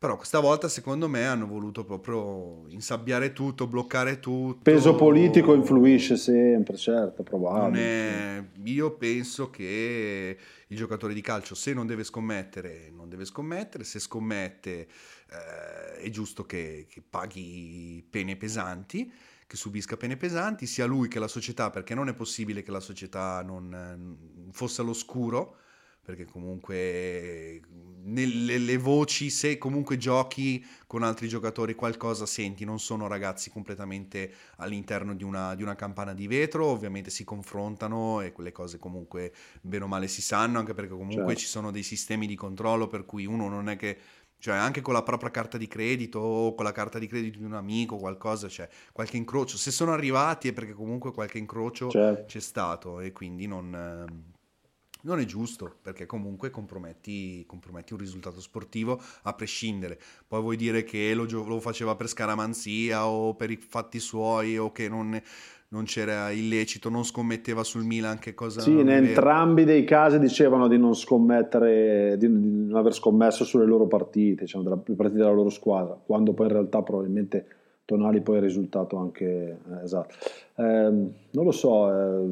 Però 0.00 0.16
questa 0.16 0.40
volta 0.40 0.66
secondo 0.70 1.10
me 1.10 1.26
hanno 1.26 1.46
voluto 1.46 1.84
proprio 1.84 2.64
insabbiare 2.68 3.34
tutto, 3.34 3.66
bloccare 3.66 4.18
tutto. 4.18 4.60
Peso 4.62 4.94
politico 4.94 5.52
influisce 5.52 6.16
sempre, 6.16 6.78
certo, 6.78 7.22
probabile. 7.22 7.82
È... 7.82 8.44
Io 8.64 8.96
penso 8.96 9.50
che 9.50 10.38
il 10.68 10.76
giocatore 10.78 11.12
di 11.12 11.20
calcio 11.20 11.54
se 11.54 11.74
non 11.74 11.86
deve 11.86 12.04
scommettere, 12.04 12.90
non 12.90 13.10
deve 13.10 13.26
scommettere, 13.26 13.84
se 13.84 13.98
scommette 13.98 14.70
eh, 14.70 15.96
è 15.98 16.08
giusto 16.08 16.46
che, 16.46 16.86
che 16.88 17.02
paghi 17.06 18.02
pene 18.08 18.36
pesanti 18.36 19.12
che 19.46 19.56
subisca 19.56 19.98
pene 19.98 20.16
pesanti, 20.16 20.64
sia 20.64 20.86
lui 20.86 21.08
che 21.08 21.18
la 21.18 21.28
società, 21.28 21.68
perché 21.68 21.92
non 21.92 22.08
è 22.08 22.14
possibile 22.14 22.62
che 22.62 22.70
la 22.70 22.80
società 22.80 23.42
non 23.42 24.48
fosse 24.52 24.80
all'oscuro 24.80 25.56
perché 26.10 26.24
comunque 26.24 27.60
nelle 28.02 28.78
voci, 28.78 29.30
se 29.30 29.58
comunque 29.58 29.96
giochi 29.96 30.64
con 30.86 31.02
altri 31.02 31.28
giocatori 31.28 31.74
qualcosa 31.74 32.26
senti, 32.26 32.64
non 32.64 32.80
sono 32.80 33.06
ragazzi 33.06 33.50
completamente 33.50 34.32
all'interno 34.56 35.14
di 35.14 35.22
una, 35.22 35.54
di 35.54 35.62
una 35.62 35.76
campana 35.76 36.12
di 36.12 36.26
vetro, 36.26 36.66
ovviamente 36.66 37.10
si 37.10 37.24
confrontano 37.24 38.20
e 38.22 38.32
quelle 38.32 38.50
cose 38.52 38.78
comunque 38.78 39.32
bene 39.60 39.84
o 39.84 39.86
male 39.86 40.08
si 40.08 40.22
sanno, 40.22 40.58
anche 40.58 40.74
perché 40.74 40.90
comunque 40.90 41.34
certo. 41.34 41.40
ci 41.40 41.46
sono 41.46 41.70
dei 41.70 41.84
sistemi 41.84 42.26
di 42.26 42.34
controllo 42.34 42.88
per 42.88 43.04
cui 43.04 43.26
uno 43.26 43.48
non 43.48 43.68
è 43.68 43.76
che 43.76 43.98
cioè 44.38 44.56
anche 44.56 44.80
con 44.80 44.94
la 44.94 45.02
propria 45.02 45.30
carta 45.30 45.58
di 45.58 45.68
credito 45.68 46.18
o 46.18 46.54
con 46.54 46.64
la 46.64 46.72
carta 46.72 46.98
di 46.98 47.06
credito 47.06 47.38
di 47.38 47.44
un 47.44 47.52
amico 47.52 47.98
qualcosa 47.98 48.46
c'è 48.46 48.54
cioè, 48.54 48.68
qualche 48.90 49.18
incrocio 49.18 49.58
se 49.58 49.70
sono 49.70 49.92
arrivati 49.92 50.48
è 50.48 50.54
perché 50.54 50.72
comunque 50.72 51.12
qualche 51.12 51.36
incrocio 51.36 51.90
certo. 51.90 52.24
c'è 52.24 52.40
stato 52.40 53.00
e 53.00 53.12
quindi 53.12 53.46
non, 53.46 54.32
non 55.02 55.20
è 55.20 55.24
giusto 55.24 55.72
perché 55.80 56.06
comunque 56.06 56.50
comprometti, 56.50 57.44
comprometti, 57.46 57.92
un 57.92 57.98
risultato 57.98 58.40
sportivo 58.40 59.00
a 59.22 59.32
prescindere. 59.32 59.98
Poi 60.26 60.40
vuoi 60.40 60.56
dire 60.56 60.84
che 60.84 61.14
lo, 61.14 61.26
lo, 61.44 61.60
faceva 61.60 61.94
per 61.94 62.08
scaramanzia 62.08 63.06
o 63.06 63.34
per 63.34 63.50
i 63.50 63.56
fatti 63.56 63.98
suoi 63.98 64.58
o 64.58 64.72
che 64.72 64.88
non, 64.88 65.20
non 65.68 65.84
c'era 65.84 66.30
illecito, 66.30 66.88
non 66.88 67.04
scommetteva 67.04 67.62
sul 67.62 67.84
Milan, 67.84 68.18
che 68.18 68.34
cosa... 68.34 68.60
Sì, 68.60 68.72
in 68.72 68.90
entrambi 68.90 69.64
dei 69.64 69.84
casi 69.84 70.18
dicevano 70.18 70.68
di 70.68 70.78
non 70.78 70.94
scommettere, 70.94 72.16
di, 72.18 72.28
non 72.28 72.76
aver 72.76 72.92
scommesso 72.92 73.44
sulle 73.44 73.66
loro 73.66 73.86
partite, 73.86 74.44
diciamo, 74.44 74.64
della, 74.64 74.76
partite 74.76 75.18
della 75.18 75.30
loro 75.30 75.50
squadra, 75.50 75.98
quando 76.04 76.32
poi 76.32 76.46
in 76.46 76.52
realtà 76.52 76.82
probabilmente 76.82 77.46
Tonali 77.90 78.20
poi 78.20 78.36
è 78.36 78.40
risultato 78.40 78.96
anche 78.98 79.24
eh, 79.24 79.82
esatto. 79.82 80.14
Eh, 80.54 80.62
non 80.62 81.44
lo 81.44 81.50
so, 81.50 81.88
eh, 81.88 82.24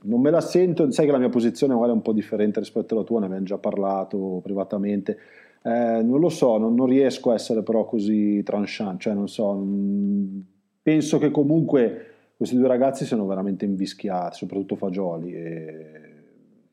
non 0.00 0.20
me 0.22 0.30
la 0.30 0.40
sento, 0.40 0.90
sai 0.90 1.04
che 1.04 1.12
la 1.12 1.18
mia 1.18 1.28
posizione 1.28 1.74
è 1.74 1.76
un 1.76 2.00
po' 2.00 2.14
differente 2.14 2.58
rispetto 2.60 2.94
alla 2.94 3.04
tua, 3.04 3.20
ne 3.20 3.26
abbiamo 3.26 3.44
già 3.44 3.58
parlato 3.58 4.40
privatamente. 4.42 5.18
Eh, 5.62 6.00
non 6.02 6.20
lo 6.20 6.30
so, 6.30 6.56
non, 6.56 6.74
non, 6.74 6.86
riesco 6.86 7.30
a 7.30 7.34
essere 7.34 7.62
però 7.62 7.84
così 7.84 8.42
tranchant, 8.42 8.98
cioè 8.98 9.12
non 9.12 9.28
so, 9.28 9.52
non, 9.52 10.42
penso 10.80 11.18
che 11.18 11.30
comunque 11.30 12.06
questi 12.38 12.56
due 12.56 12.68
ragazzi 12.68 13.04
siano 13.04 13.26
veramente 13.26 13.66
invischiati, 13.66 14.38
soprattutto 14.38 14.76
Fagioli, 14.76 15.34
e 15.34 16.00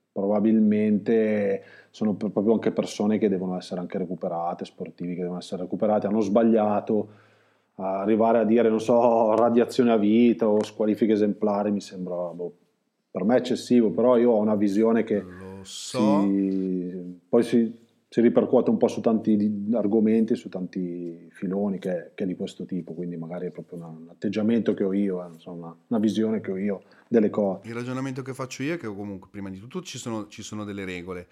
probabilmente 0.09 1.63
sono 1.89 2.13
proprio 2.13 2.53
anche 2.53 2.71
persone 2.71 3.17
che 3.17 3.27
devono 3.27 3.57
essere 3.57 3.81
anche 3.81 3.97
recuperate, 3.97 4.63
sportivi 4.63 5.15
che 5.15 5.21
devono 5.21 5.39
essere 5.39 5.63
recuperati, 5.63 6.05
hanno 6.05 6.21
sbagliato 6.21 7.29
arrivare 7.75 8.39
a 8.39 8.43
dire, 8.43 8.69
non 8.69 8.81
so, 8.81 9.35
radiazione 9.35 9.91
a 9.91 9.97
vita 9.97 10.47
o 10.47 10.63
squalifiche 10.63 11.13
esemplari 11.13 11.71
mi 11.71 11.81
sembra, 11.81 12.15
boh, 12.15 12.55
per 13.11 13.23
me 13.23 13.37
eccessivo, 13.37 13.91
però 13.91 14.17
io 14.17 14.31
ho 14.31 14.39
una 14.39 14.55
visione 14.55 15.03
che 15.03 15.23
so. 15.61 16.21
si, 16.21 17.19
poi 17.27 17.43
si, 17.43 17.77
si, 18.07 18.21
ripercuote 18.21 18.69
un 18.69 18.77
po' 18.77 18.87
su 18.87 19.01
tanti 19.01 19.67
argomenti, 19.73 20.35
su 20.35 20.47
tanti 20.47 21.27
filoni 21.31 21.77
che, 21.77 22.11
che 22.15 22.23
è 22.23 22.27
di 22.27 22.35
questo 22.35 22.65
tipo, 22.65 22.93
quindi 22.93 23.17
magari 23.17 23.47
è 23.47 23.51
proprio 23.51 23.79
una, 23.79 23.87
un 23.87 24.07
atteggiamento 24.09 24.73
che 24.73 24.85
ho 24.85 24.93
io, 24.93 25.23
eh, 25.25 25.27
insomma, 25.33 25.75
una 25.87 25.99
visione 25.99 26.39
che 26.39 26.51
ho 26.51 26.57
io 26.57 26.83
delle 27.09 27.29
cose. 27.29 27.67
Il 27.67 27.73
ragionamento 27.73 28.21
che 28.21 28.33
faccio 28.33 28.63
io 28.63 28.75
è 28.75 28.77
che 28.77 28.87
comunque 28.87 29.29
prima 29.29 29.49
di 29.49 29.59
tutto 29.59 29.81
ci 29.81 29.97
sono, 29.97 30.27
ci 30.27 30.41
sono 30.41 30.63
delle 30.63 30.85
regole. 30.85 31.27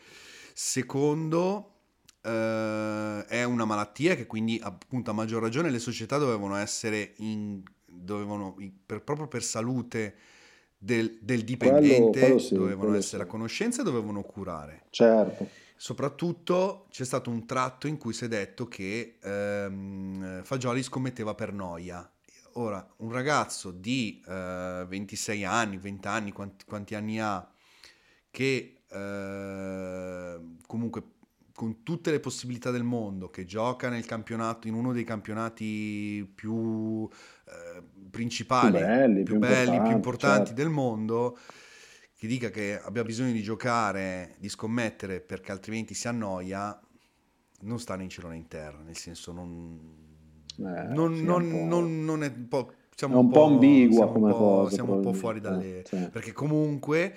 Secondo, 0.54 1.79
eh, 2.22 3.26
è 3.26 3.44
una 3.44 3.66
malattia 3.66 4.16
che 4.16 4.26
quindi 4.26 4.60
appunto 4.62 5.12
a 5.12 5.14
maggior 5.14 5.42
ragione 5.42 5.70
le 5.70 5.80
società 5.80 6.18
dovevano 6.18 6.56
essere 6.56 7.14
in, 7.18 7.62
dovevano, 7.86 8.56
per, 8.86 9.02
proprio 9.02 9.28
per 9.28 9.44
salute 9.44 10.16
del, 10.78 11.18
del 11.22 11.44
dipendente 11.44 12.20
quello, 12.20 12.26
quello 12.26 12.40
sì, 12.40 12.54
dovevano 12.54 12.96
essere 12.96 13.24
sì. 13.24 13.28
a 13.28 13.32
conoscenza 13.32 13.82
e 13.82 13.84
dovevano 13.84 14.22
curare. 14.22 14.86
Certo. 14.90 15.48
Soprattutto 15.76 16.88
c'è 16.90 17.06
stato 17.06 17.30
un 17.30 17.46
tratto 17.46 17.88
in 17.88 17.98
cui 17.98 18.12
si 18.14 18.26
è 18.26 18.28
detto 18.28 18.68
che 18.68 19.18
ehm, 19.22 20.44
Fagioli 20.44 20.84
scommetteva 20.84 21.36
per 21.36 21.54
noia. 21.54 22.10
Ora, 22.54 22.86
un 22.98 23.12
ragazzo 23.12 23.72
di 23.72 24.22
eh, 24.28 24.86
26 24.88 25.46
anni, 25.46 25.78
20 25.78 26.08
anni, 26.08 26.32
quanti, 26.32 26.66
quanti 26.66 26.96
anni 26.96 27.22
ha, 27.22 27.50
che 28.30 28.82
eh, 28.90 30.40
comunque 30.66 31.04
con 31.60 31.84
tutte 31.84 32.10
le 32.10 32.22
possibilità 32.22 32.72
del 32.72 32.86
mondo, 32.86 33.30
che 33.30 33.44
gioca 33.44 33.90
nel 33.90 34.06
campionato, 34.06 34.70
in 34.70 34.76
uno 34.76 34.94
dei 34.94 35.04
campionati 35.04 36.26
più 36.34 37.06
eh, 37.44 37.84
principali, 38.10 38.78
più 38.78 38.80
belli, 38.80 39.24
più, 39.24 39.24
più, 39.24 39.40
belli, 39.40 39.76
importanti, 39.76 39.88
più 39.88 39.96
importanti 39.98 40.46
certo. 40.46 40.62
del 40.62 40.70
mondo, 40.70 41.38
che 42.16 42.28
dica 42.28 42.50
che 42.50 42.80
abbia 42.82 43.04
bisogno 43.04 43.34
di 43.34 43.42
giocare, 43.42 44.38
di 44.40 44.48
scommettere 44.48 45.20
perché 45.20 45.52
altrimenti 45.52 45.94
si 45.94 46.08
annoia, 46.08 46.80
non 47.64 47.78
sta 47.78 47.98
né 47.98 48.04
in 48.04 48.10
cielo 48.10 48.30
né 48.30 48.38
in 48.38 48.48
terra, 48.48 48.80
nel 48.82 48.96
senso 48.96 49.34
non, 49.34 49.78
eh, 50.60 50.84
non, 50.94 51.22
non, 51.22 51.68
non, 51.68 52.06
non 52.06 52.24
è 52.24 52.32
un 52.34 52.48
po'... 52.48 52.72
Siamo 52.96 53.16
è 53.16 53.18
un, 53.18 53.26
un 53.26 53.32
po', 53.32 53.44
ambigua 53.44 54.10
come 54.10 54.32
cosa. 54.32 54.76
Siamo 54.76 54.94
un 54.94 55.02
po' 55.02 55.12
fuori 55.12 55.42
dalle... 55.42 55.80
Eh, 55.80 55.86
sì. 55.86 56.08
Perché 56.10 56.32
comunque 56.32 57.14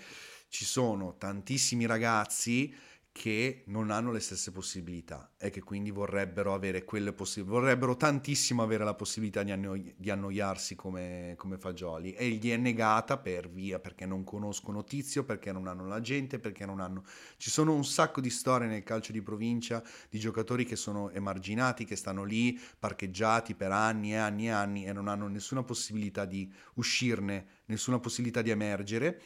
ci 0.49 0.65
sono 0.65 1.15
tantissimi 1.17 1.87
ragazzi 1.87 2.75
che 3.13 3.65
non 3.67 3.91
hanno 3.91 4.11
le 4.11 4.21
stesse 4.21 4.51
possibilità 4.51 5.33
e 5.37 5.51
che 5.51 5.61
quindi 5.61 5.91
vorrebbero 5.91 6.55
avere 6.55 6.83
quelle 6.83 7.13
possibilità, 7.13 7.61
vorrebbero 7.61 7.95
tantissimo 7.95 8.63
avere 8.63 8.85
la 8.85 8.95
possibilità 8.95 9.43
di, 9.43 9.51
annoi- 9.51 9.95
di 9.99 10.09
annoiarsi 10.09 10.75
come, 10.75 11.35
come, 11.37 11.59
Fagioli. 11.59 12.15
E 12.15 12.31
gli 12.31 12.51
è 12.51 12.57
negata 12.57 13.19
per 13.19 13.51
via 13.51 13.79
perché 13.79 14.07
non 14.07 14.25
conoscono 14.25 14.83
Tizio, 14.83 15.25
perché 15.25 15.53
non 15.53 15.67
hanno 15.67 15.87
la 15.87 16.01
gente, 16.01 16.39
perché 16.39 16.65
non 16.65 16.81
hanno... 16.81 17.05
Ci 17.37 17.51
sono 17.51 17.75
un 17.75 17.85
sacco 17.85 18.23
di 18.23 18.31
storie 18.31 18.67
nel 18.67 18.83
calcio 18.83 19.13
di 19.13 19.21
provincia 19.21 19.83
di 20.09 20.19
giocatori 20.19 20.65
che 20.65 20.77
sono 20.77 21.11
emarginati, 21.11 21.85
che 21.85 21.97
stanno 21.97 22.25
lì 22.25 22.59
parcheggiati 22.79 23.55
per 23.55 23.73
anni 23.73 24.13
e 24.13 24.17
anni 24.17 24.47
e 24.47 24.51
anni 24.51 24.87
e 24.87 24.93
non 24.95 25.09
hanno 25.09 25.29
nessuna 25.29 25.63
possibilità 25.63 26.25
di 26.25 26.51
uscirne, 26.75 27.61
nessuna 27.67 27.99
possibilità 28.01 28.41
di 28.41 28.51
emergere 28.51 29.21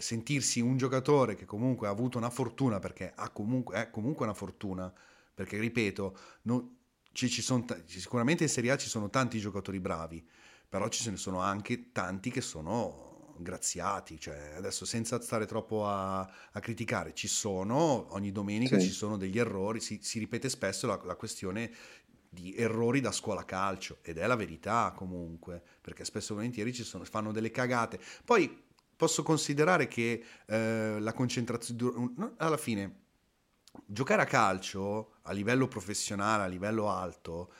sentirsi 0.00 0.60
un 0.60 0.76
giocatore 0.76 1.34
che 1.34 1.44
comunque 1.44 1.88
ha 1.88 1.90
avuto 1.90 2.18
una 2.18 2.30
fortuna, 2.30 2.78
perché 2.78 3.12
ha 3.14 3.30
comunque, 3.30 3.76
è 3.76 3.90
comunque 3.90 4.24
una 4.24 4.34
fortuna, 4.34 4.92
perché 5.34 5.58
ripeto, 5.58 6.18
non, 6.42 6.76
ci, 7.12 7.28
ci 7.28 7.42
sono, 7.42 7.64
sicuramente 7.86 8.44
in 8.44 8.48
Serie 8.48 8.70
A 8.70 8.76
ci 8.76 8.88
sono 8.88 9.10
tanti 9.10 9.38
giocatori 9.38 9.80
bravi, 9.80 10.26
però 10.68 10.88
ci 10.88 11.08
ne 11.10 11.16
sono 11.16 11.40
anche 11.40 11.92
tanti 11.92 12.30
che 12.30 12.40
sono 12.40 13.34
graziati, 13.38 14.20
cioè 14.20 14.54
adesso 14.56 14.84
senza 14.84 15.20
stare 15.20 15.46
troppo 15.46 15.86
a, 15.86 16.20
a 16.20 16.60
criticare, 16.60 17.14
ci 17.14 17.28
sono, 17.28 18.06
ogni 18.14 18.32
domenica 18.32 18.78
sì. 18.78 18.86
ci 18.86 18.92
sono 18.92 19.16
degli 19.16 19.38
errori, 19.38 19.80
si, 19.80 19.98
si 20.02 20.18
ripete 20.18 20.48
spesso 20.48 20.86
la, 20.86 21.00
la 21.04 21.16
questione 21.16 21.70
di 22.32 22.54
errori 22.54 23.00
da 23.00 23.10
scuola 23.10 23.44
calcio 23.44 23.98
ed 24.02 24.18
è 24.18 24.26
la 24.26 24.36
verità 24.36 24.92
comunque, 24.94 25.62
perché 25.80 26.04
spesso 26.04 26.32
e 26.32 26.36
volentieri 26.36 26.72
ci 26.72 26.84
sono, 26.84 27.04
fanno 27.04 27.32
delle 27.32 27.50
cagate. 27.50 27.98
Poi 28.24 28.68
posso 29.00 29.22
considerare 29.22 29.88
che 29.88 30.22
eh, 30.44 30.96
la 31.00 31.14
concentrazione, 31.14 32.34
alla 32.36 32.58
fine, 32.58 32.96
giocare 33.86 34.20
a 34.20 34.26
calcio 34.26 35.12
a 35.22 35.32
livello 35.32 35.68
professionale, 35.68 36.42
a 36.42 36.46
livello 36.46 36.90
alto, 36.90 37.50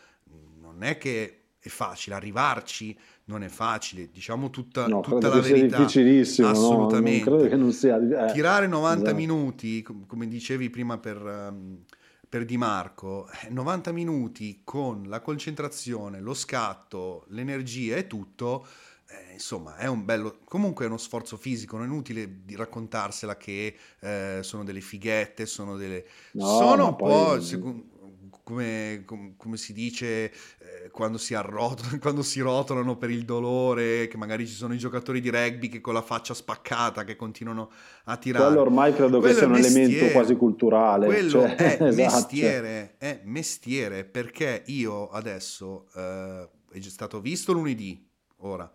non 0.61 0.82
è 0.82 0.99
che 0.99 1.37
è 1.59 1.68
facile, 1.70 2.14
arrivarci 2.14 2.94
non 3.25 3.42
è 3.42 3.49
facile, 3.49 4.11
diciamo 4.11 4.50
tutta, 4.50 4.87
no, 4.87 5.00
tutta 5.00 5.28
la 5.28 5.40
verità. 5.40 5.76
È 5.76 5.78
difficilissimo, 5.78 6.49
assolutamente. 6.49 7.30
No, 7.30 7.37
credo 7.37 7.49
che 7.49 7.56
non 7.56 7.73
sia... 7.73 7.97
Eh, 7.97 8.32
Tirare 8.35 8.66
90 8.66 9.02
esatto. 9.02 9.16
minuti, 9.16 9.82
come 9.82 10.28
dicevi 10.28 10.68
prima 10.68 10.99
per, 10.99 11.23
um, 11.23 11.85
per 12.28 12.44
Di 12.44 12.59
Marco, 12.59 13.30
90 13.49 13.88
eh, 13.88 13.92
minuti 13.94 14.61
con 14.62 15.04
la 15.06 15.20
concentrazione, 15.20 16.20
lo 16.20 16.35
scatto, 16.35 17.25
l'energia 17.28 17.97
e 17.97 18.06
tutto 18.06 18.66
eh, 19.11 19.33
insomma, 19.33 19.76
è 19.76 19.87
un 19.87 20.05
bello. 20.05 20.38
Comunque 20.45 20.85
è 20.85 20.88
uno 20.88 20.97
sforzo 20.97 21.37
fisico, 21.37 21.76
non 21.76 21.87
è 21.87 21.88
inutile 21.88 22.45
di 22.45 22.55
raccontarsela 22.55 23.37
che 23.37 23.76
eh, 24.00 24.38
sono 24.43 24.62
delle 24.62 24.81
fighette, 24.81 25.47
sono 25.47 25.76
delle. 25.76 26.05
No, 26.33 26.47
sono 26.47 26.88
un 26.88 26.97
poi... 26.97 27.37
po'. 27.37 27.40
Secondo, 27.43 27.85
come, 28.45 29.02
com, 29.05 29.35
come, 29.37 29.57
si 29.57 29.73
dice 29.73 30.07
eh, 30.07 30.90
quando, 30.90 31.19
si 31.19 31.35
arrotolano, 31.35 31.99
quando 32.00 32.23
si 32.23 32.40
rotolano 32.40 32.97
per 32.97 33.11
il 33.11 33.25
dolore, 33.25 34.07
che 34.07 34.17
magari 34.17 34.47
ci 34.47 34.55
sono 34.55 34.75
i 34.75 34.79
giocatori 34.79 35.21
di 35.21 35.31
rugby 35.31 35.69
che 35.69 35.81
con 35.81 35.95
la 35.95 36.02
faccia 36.02 36.35
spaccata 36.35 37.02
che 37.02 37.17
continuano 37.17 37.71
a 38.05 38.17
tirare. 38.17 38.47
Quello 38.47 38.61
ormai 38.61 38.95
credo 38.95 39.19
quello 39.19 39.33
che 39.33 39.38
sia 39.38 39.47
un 39.47 39.52
mestiere, 39.52 39.83
elemento 39.83 40.12
quasi 40.12 40.37
culturale. 40.37 41.07
Quello 41.07 41.31
cioè, 41.31 41.57
è 41.57 41.83
esatto. 41.83 41.95
mestiere, 41.95 42.95
è 42.99 43.21
mestiere, 43.25 44.05
perché 44.05 44.62
io 44.67 45.09
adesso 45.09 45.87
eh, 45.97 46.49
è 46.73 46.81
stato 46.83 47.21
visto 47.21 47.52
lunedì, 47.52 48.09
ora, 48.38 48.71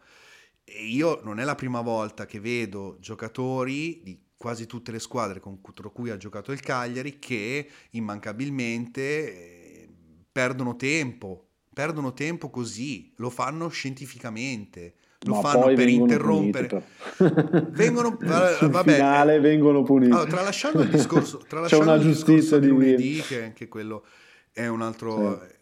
e 0.65 0.83
io 0.83 1.21
non 1.23 1.39
è 1.39 1.43
la 1.43 1.53
prima 1.55 1.81
volta 1.81 2.25
che 2.25 2.39
vedo 2.39 2.97
giocatori 2.99 4.01
di 4.03 4.19
quasi 4.35 4.65
tutte 4.65 4.91
le 4.91 4.99
squadre 4.99 5.39
contro 5.39 5.91
cui 5.91 6.09
ha 6.09 6.17
giocato 6.17 6.51
il 6.51 6.59
Cagliari 6.59 7.19
che 7.19 7.69
immancabilmente 7.91 9.01
eh, 9.01 9.89
perdono 10.31 10.75
tempo, 10.75 11.49
perdono 11.71 12.13
tempo 12.13 12.49
così, 12.49 13.13
lo 13.17 13.29
fanno 13.29 13.69
scientificamente. 13.69 14.95
Lo 15.25 15.35
Ma 15.35 15.41
fanno 15.41 15.73
per 15.73 15.87
interrompere. 15.87 16.83
Per... 17.17 17.69
vengono 17.71 18.15
vabbè, 18.19 18.93
finale 18.93 19.39
vengono 19.39 19.81
puniti. 19.81 20.11
Allora, 20.11 20.29
tralasciando 20.29 20.81
il 20.81 20.89
discorso, 20.89 21.43
tralasciando 21.47 21.85
C'è 21.85 21.91
una 21.91 21.99
giustizia 21.99 22.59
di 22.59 22.67
lunedì, 22.67 23.21
che 23.21 23.43
anche 23.43 23.67
quello 23.67 24.05
è 24.51 24.67
un 24.67 24.81
altro. 24.81 25.39
Sì. 25.39 25.54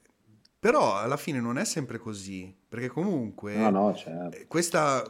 Però 0.64 0.96
alla 0.96 1.18
fine 1.18 1.42
non 1.42 1.58
è 1.58 1.66
sempre 1.66 1.98
così, 1.98 2.56
perché 2.70 2.88
comunque 2.88 3.54
no, 3.58 3.70
no, 3.70 3.94
certo. 3.94 4.38
questa 4.48 5.04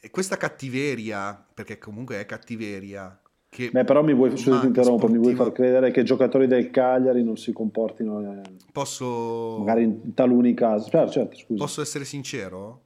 e 0.00 0.10
questa 0.10 0.36
cattiveria, 0.36 1.44
perché 1.52 1.78
comunque 1.78 2.20
è 2.20 2.26
cattiveria. 2.26 3.20
Che 3.48 3.70
Beh, 3.72 3.82
però 3.82 4.04
mi 4.04 4.14
vuoi, 4.14 4.30
interrompo, 4.30 5.08
mi 5.08 5.18
vuoi 5.18 5.34
far 5.34 5.50
credere 5.50 5.90
che 5.90 6.00
i 6.00 6.04
giocatori 6.04 6.46
del 6.46 6.70
Cagliari 6.70 7.24
non 7.24 7.36
si 7.36 7.52
comportino. 7.52 8.20
Eh, 8.20 8.40
posso. 8.70 9.56
Magari 9.58 9.82
in 9.82 10.14
taluni 10.14 10.54
casi. 10.54 10.88
Certo, 10.90 11.10
certo, 11.10 11.36
scusa. 11.36 11.64
Posso 11.64 11.82
essere 11.82 12.04
sincero? 12.04 12.82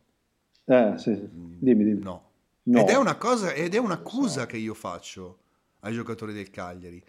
Eh, 0.64 0.94
sì, 0.96 1.14
sì. 1.14 1.28
Dimmi, 1.30 1.84
dimmi. 1.84 2.02
No. 2.02 2.30
no. 2.62 2.78
Ed 2.80 2.88
è 2.88 2.96
una 2.96 3.16
cosa, 3.16 3.52
ed 3.52 3.74
è 3.74 3.78
un'accusa 3.78 4.46
che 4.46 4.56
io 4.56 4.72
faccio 4.72 5.40
ai 5.80 5.92
giocatori 5.92 6.32
del 6.32 6.48
Cagliari. 6.48 7.04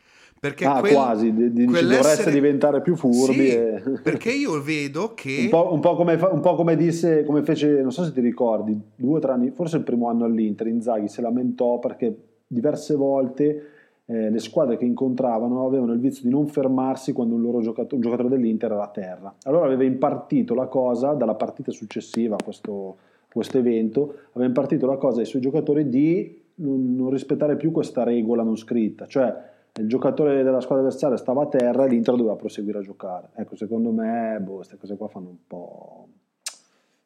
Perché 0.45 0.65
ah, 0.65 0.79
quel, 0.79 0.93
quasi, 0.93 1.33
di, 1.33 1.51
di, 1.51 1.65
dovreste 1.65 2.29
diventare 2.29 2.79
più 2.81 2.95
furbi. 2.95 3.33
Sì, 3.33 3.49
e... 3.49 3.81
perché 4.03 4.29
io 4.29 4.61
vedo 4.61 5.15
che... 5.15 5.39
un, 5.45 5.49
po', 5.49 5.73
un, 5.73 5.79
po 5.79 5.95
come, 5.95 6.13
un, 6.13 6.39
po', 6.39 6.53
come, 6.53 6.75
disse, 6.75 7.23
come 7.23 7.41
fece, 7.41 7.81
non 7.81 7.91
so 7.91 8.03
se 8.03 8.13
ti 8.13 8.21
ricordi, 8.21 8.79
due 8.95 9.17
o 9.17 9.19
tre 9.19 9.31
anni, 9.31 9.49
forse 9.49 9.77
il 9.77 9.83
primo 9.83 10.07
anno 10.07 10.23
all'Inter, 10.25 10.67
Inzaghi 10.67 11.07
si 11.07 11.19
lamentò 11.19 11.79
perché 11.79 12.15
diverse 12.45 12.93
volte 12.93 13.69
eh, 14.05 14.29
le 14.29 14.37
squadre 14.37 14.77
che 14.77 14.85
incontravano 14.85 15.65
avevano 15.65 15.93
il 15.93 15.99
vizio 15.99 16.21
di 16.25 16.29
non 16.29 16.45
fermarsi 16.45 17.11
quando 17.11 17.33
un 17.33 17.41
loro 17.41 17.61
giocatore, 17.61 17.95
un 17.95 18.01
giocatore 18.01 18.29
dell'Inter 18.29 18.71
era 18.71 18.83
a 18.83 18.89
terra. 18.89 19.33
Allora 19.45 19.65
aveva 19.65 19.83
impartito 19.83 20.53
la 20.53 20.67
cosa 20.67 21.13
dalla 21.13 21.33
partita 21.33 21.71
successiva 21.71 22.35
a 22.35 22.43
questo, 22.43 22.97
questo 23.33 23.57
evento, 23.57 24.13
aveva 24.33 24.45
impartito 24.45 24.85
la 24.85 24.97
cosa 24.97 25.21
ai 25.21 25.25
suoi 25.25 25.41
giocatori 25.41 25.89
di 25.89 26.39
non, 26.57 26.93
non 26.93 27.09
rispettare 27.09 27.55
più 27.55 27.71
questa 27.71 28.03
regola 28.03 28.43
non 28.43 28.57
scritta, 28.57 29.07
cioè 29.07 29.53
il 29.77 29.88
giocatore 29.89 30.44
della 30.44 30.62
squadra 30.62 30.86
avversaria 30.86 31.17
stava 31.17 31.44
a 31.44 31.48
terra 31.48 31.86
e 31.86 31.89
l'Inter 31.89 32.15
doveva 32.15 32.36
proseguire 32.36 32.79
a 32.79 32.82
giocare. 32.82 33.29
Ecco, 33.36 33.55
secondo 33.55 33.91
me, 33.91 34.38
boh, 34.39 34.55
queste 34.55 34.77
cose 34.77 34.96
qua 34.96 35.08
fanno 35.08 35.29
un 35.29 35.38
po'... 35.46 36.08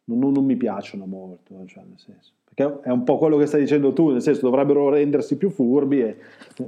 Non, 0.05 0.19
non, 0.19 0.31
non 0.33 0.45
mi 0.45 0.55
piacciono 0.55 1.05
molto, 1.05 1.65
cioè, 1.65 1.83
nel 1.83 1.97
senso. 1.97 2.33
Perché 2.43 2.81
è 2.81 2.91
un 2.91 3.03
po' 3.03 3.17
quello 3.17 3.37
che 3.37 3.47
stai 3.47 3.61
dicendo 3.61 3.93
tu, 3.93 4.09
nel 4.09 4.21
senso 4.21 4.41
dovrebbero 4.41 4.89
rendersi 4.89 5.35
più 5.35 5.49
furbi, 5.49 6.01
e, 6.01 6.17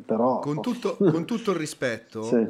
però... 0.03 0.39
Con 0.39 0.59
tutto, 0.61 0.95
con 0.97 1.25
tutto 1.25 1.51
il 1.51 1.57
rispetto, 1.57 2.23
sì. 2.25 2.47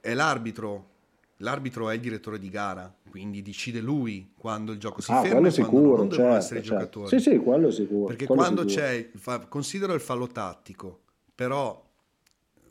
è 0.00 0.14
l'arbitro. 0.14 0.92
L'arbitro 1.38 1.90
è 1.90 1.94
il 1.94 2.00
direttore 2.00 2.38
di 2.38 2.48
gara, 2.48 2.92
quindi 3.10 3.42
decide 3.42 3.80
lui 3.80 4.32
quando 4.36 4.70
il 4.70 4.78
gioco 4.78 5.00
si 5.00 5.10
ah, 5.10 5.20
ferma 5.20 5.48
e 5.48 5.50
sicuro, 5.50 5.96
non 5.96 6.08
devono 6.08 6.28
certo, 6.28 6.36
essere 6.36 6.62
certo. 6.62 6.78
giocatori. 6.78 7.08
Sì, 7.08 7.18
sì, 7.18 7.38
quello 7.38 7.72
sicuro. 7.72 8.06
Perché 8.06 8.26
quello 8.26 8.40
quando 8.40 8.68
sicuro. 8.68 8.86
c'è, 8.86 9.48
considero 9.48 9.94
il 9.94 10.00
fallo 10.00 10.28
tattico, 10.28 11.00
però 11.34 11.83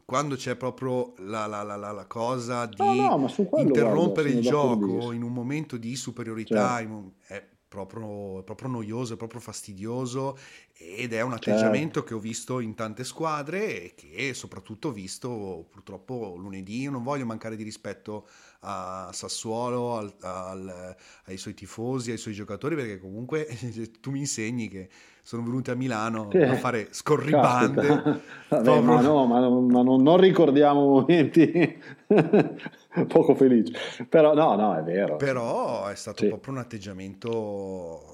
quando 0.06 0.36
c'è 0.36 0.56
proprio 0.56 1.14
la, 1.20 1.46
la, 1.46 1.64
la, 1.64 1.76
la 1.76 2.06
cosa 2.06 2.66
di 2.66 2.76
no, 2.78 3.16
no, 3.18 3.34
interrompere 3.58 4.32
guarda, 4.32 4.40
il 4.40 4.42
gioco 4.42 5.12
in 5.12 5.24
un 5.24 5.32
momento 5.32 5.78
di 5.78 5.96
superiorità, 5.96 6.78
certo. 6.78 6.94
un, 6.94 7.12
è, 7.26 7.48
proprio, 7.74 8.40
è, 8.40 8.44
proprio, 8.44 8.70
noioso, 8.70 9.14
è 9.14 9.18
proprio 9.18 9.40
fastidioso 9.40 10.38
ed 10.74 11.14
è 11.14 11.22
un 11.22 11.34
atteggiamento 11.34 12.00
certo. 12.00 12.04
che 12.04 12.14
ho 12.14 12.20
visto 12.20 12.60
in 12.60 12.76
tante 12.76 13.04
squadre 13.04 13.82
e 13.82 13.94
che 13.96 14.34
soprattutto 14.34 14.90
ho 14.90 14.92
visto 14.92 15.68
purtroppo 15.72 16.36
lunedì. 16.36 16.82
Io 16.82 16.92
non 16.92 17.02
voglio 17.02 17.26
mancare 17.26 17.56
di 17.56 17.64
rispetto 17.64 18.28
a 18.60 19.10
Sassuolo, 19.12 19.98
al, 19.98 20.14
al, 20.20 20.96
ai 21.26 21.38
suoi 21.38 21.56
tifosi, 21.56 22.12
ai 22.12 22.18
suoi 22.18 22.34
giocatori, 22.34 22.76
perché 22.76 23.00
comunque 23.00 23.48
tu 24.00 24.12
mi 24.12 24.20
insegni 24.20 24.68
che 24.68 24.90
sono 25.24 25.44
venuti 25.44 25.72
a 25.72 25.76
Milano 25.76 26.28
che... 26.28 26.44
a 26.46 26.56
fare 26.56 26.90
scorribande. 26.92 27.88
Vabbè, 28.50 28.82
ma 28.82 29.02
no, 29.02 29.26
ma, 29.26 29.40
ma 29.40 29.82
non, 29.82 30.04
non, 30.04 30.18
ricordiamo 30.18 30.82
momenti 30.82 31.80
poco 33.08 33.34
felici. 33.34 33.74
Però 34.08 34.34
no, 34.34 34.56
no, 34.56 34.78
è 34.78 34.84
vero. 34.84 35.16
Però 35.16 35.88
è 35.88 35.96
stato 35.96 36.24
sì. 36.24 36.28
proprio 36.28 36.54
un 36.54 36.60
atteggiamento 36.60 38.12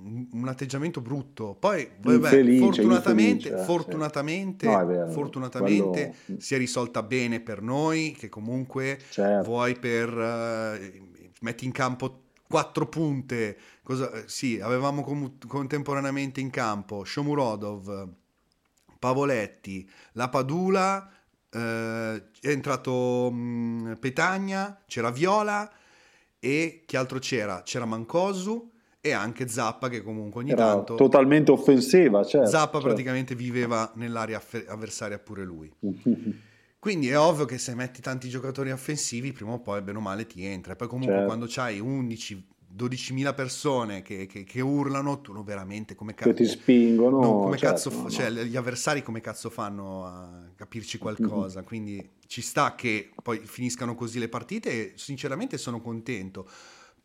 un 0.00 0.48
atteggiamento 0.48 1.02
brutto. 1.02 1.54
Poi, 1.58 1.86
vabbè, 2.00 2.42
fortunatamente, 2.54 3.48
infelice, 3.48 3.64
fortunatamente, 3.64 4.66
sì. 4.66 4.72
no, 4.72 4.86
vero, 4.86 5.10
fortunatamente 5.10 6.14
quello... 6.24 6.40
si 6.40 6.54
è 6.54 6.58
risolta 6.58 7.02
bene 7.02 7.40
per 7.40 7.60
noi, 7.60 8.16
che 8.18 8.28
comunque 8.30 8.98
certo. 9.10 9.48
vuoi 9.48 9.76
per... 9.78 10.08
Uh, 10.08 11.06
metti 11.40 11.64
in 11.64 11.72
campo 11.72 12.22
quattro 12.48 12.86
punte. 12.86 13.56
Cosa, 13.88 14.12
eh, 14.12 14.24
sì, 14.26 14.60
avevamo 14.60 15.00
com- 15.02 15.38
contemporaneamente 15.46 16.42
in 16.42 16.50
campo 16.50 17.04
Shomurodov, 17.04 18.06
Pavoletti, 18.98 19.88
La 20.12 20.28
Padula, 20.28 21.10
eh, 21.48 22.22
è 22.38 22.48
entrato 22.48 23.30
mh, 23.32 23.38
mm, 23.38 23.92
Petagna, 23.94 24.82
c'era 24.86 25.10
Viola 25.10 25.72
e 26.38 26.82
chi 26.84 26.96
altro 26.98 27.18
c'era? 27.18 27.62
C'era 27.62 27.86
Mancosu 27.86 28.70
e 29.00 29.12
anche 29.12 29.48
Zappa 29.48 29.88
che 29.88 30.02
comunque 30.02 30.42
ogni 30.42 30.50
Era 30.50 30.66
tanto... 30.66 30.94
Totalmente 30.96 31.50
offensiva, 31.50 32.22
certo, 32.24 32.50
Zappa 32.50 32.72
certo. 32.72 32.88
praticamente 32.88 33.34
viveva 33.34 33.90
nell'area 33.94 34.38
avversaria 34.66 35.18
pure 35.18 35.44
lui. 35.44 35.72
Quindi 36.78 37.08
è 37.08 37.18
ovvio 37.18 37.46
che 37.46 37.56
se 37.56 37.74
metti 37.74 38.02
tanti 38.02 38.28
giocatori 38.28 38.70
offensivi, 38.70 39.32
prima 39.32 39.52
o 39.52 39.60
poi, 39.60 39.80
bene 39.80 39.96
o 39.96 40.02
male, 40.02 40.26
ti 40.26 40.44
entra. 40.44 40.74
E 40.74 40.76
poi 40.76 40.88
comunque 40.88 41.14
certo. 41.14 41.26
quando 41.28 41.46
c'hai 41.48 41.80
11, 41.80 42.56
12.000 42.76 43.34
persone 43.34 44.02
che, 44.02 44.26
che, 44.26 44.44
che, 44.44 44.60
urlano, 44.60 45.20
tu 45.20 45.42
veramente 45.42 45.94
come 45.94 46.14
cazzo... 46.14 46.30
Che 46.30 46.42
ti 46.42 46.46
spingono. 46.46 47.20
No, 47.20 47.38
come 47.40 47.56
certo, 47.56 47.90
cazzo, 47.90 48.02
no, 48.02 48.10
cioè, 48.10 48.30
no. 48.30 48.42
gli 48.42 48.56
avversari 48.56 49.02
come 49.02 49.20
cazzo 49.20 49.50
fanno 49.50 50.04
a 50.04 50.50
capirci 50.54 50.98
qualcosa? 50.98 51.58
Mm-hmm. 51.58 51.66
Quindi 51.66 52.10
ci 52.26 52.42
sta 52.42 52.74
che 52.74 53.10
poi 53.22 53.38
finiscano 53.38 53.94
così 53.94 54.18
le 54.18 54.28
partite 54.28 54.70
e 54.70 54.92
sinceramente 54.96 55.56
sono 55.56 55.80
contento 55.80 56.48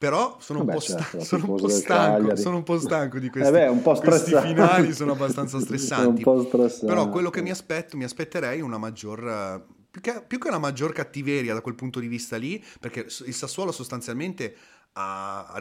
però 0.04 0.36
sono, 0.41 0.65
Vabbè, 0.65 0.73
un, 0.73 0.78
po 0.78 0.84
certo, 0.84 1.04
sta- 1.04 1.19
sono 1.21 1.54
un 1.54 1.56
po' 1.56 1.69
stanco, 1.69 2.36
sono 2.36 2.58
un 2.58 2.63
po' 2.63 2.78
stanco 2.78 3.19
di 3.19 3.30
questi, 3.30 3.56
eh 3.56 3.69
beh, 3.69 3.99
questi 4.02 4.36
finali, 4.36 4.91
sono 4.91 5.13
abbastanza 5.13 5.62
stressanti. 5.62 6.23
Però 6.23 7.08
quello 7.08 7.30
che 7.30 7.41
mi 7.41 7.52
aspetto, 7.52 7.95
mi 7.95 8.04
aspetterei 8.04 8.60
una 8.60 8.78
maggior... 8.78 9.65
Più 9.89 10.02
che, 10.02 10.23
più 10.28 10.39
che 10.39 10.47
una 10.49 10.58
maggior 10.58 10.91
cattiveria 10.91 11.54
da 11.54 11.62
quel 11.62 11.76
punto 11.76 12.02
di 12.02 12.08
vista 12.08 12.36
lì, 12.36 12.62
perché 12.82 13.06
il 13.26 13.34
Sassuolo 13.34 13.71
sostanzialmente 13.71 14.56
ha, 14.93 15.45
ha, 15.45 15.60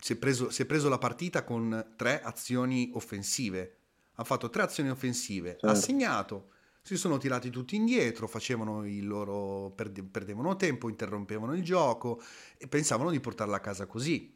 si, 0.00 0.12
è 0.12 0.16
preso, 0.16 0.50
si, 0.50 0.62
è 0.62 0.64
preso, 0.66 0.88
la 0.88 0.98
partita 0.98 1.44
con 1.44 1.92
tre 1.96 2.22
azioni 2.22 2.90
offensive. 2.94 3.76
Ha 4.16 4.24
fatto 4.24 4.48
tre 4.48 4.62
azioni 4.62 4.90
offensive, 4.90 5.50
certo. 5.50 5.66
ha 5.66 5.74
segnato, 5.74 6.48
si 6.80 6.96
sono 6.96 7.18
tirati 7.18 7.50
tutti 7.50 7.76
indietro, 7.76 8.28
facevano 8.28 8.86
il 8.86 9.06
loro, 9.06 9.72
perdevano 9.74 10.54
tempo, 10.54 10.88
interrompevano 10.88 11.54
il 11.54 11.64
gioco 11.64 12.20
e 12.56 12.68
pensavano 12.68 13.10
di 13.10 13.20
portarla 13.20 13.56
a 13.56 13.60
casa 13.60 13.86
così. 13.86 14.32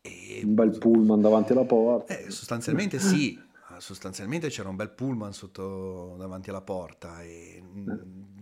E, 0.00 0.40
un 0.44 0.54
bel 0.54 0.78
pullman 0.78 1.20
davanti 1.20 1.52
alla 1.52 1.64
porta. 1.64 2.16
Eh, 2.16 2.30
sostanzialmente 2.30 2.98
sì, 2.98 3.38
sostanzialmente 3.78 4.48
c'era 4.48 4.68
un 4.68 4.76
bel 4.76 4.90
pullman 4.90 5.32
sotto, 5.32 6.14
davanti 6.16 6.50
alla 6.50 6.62
porta 6.62 7.22
e 7.22 7.62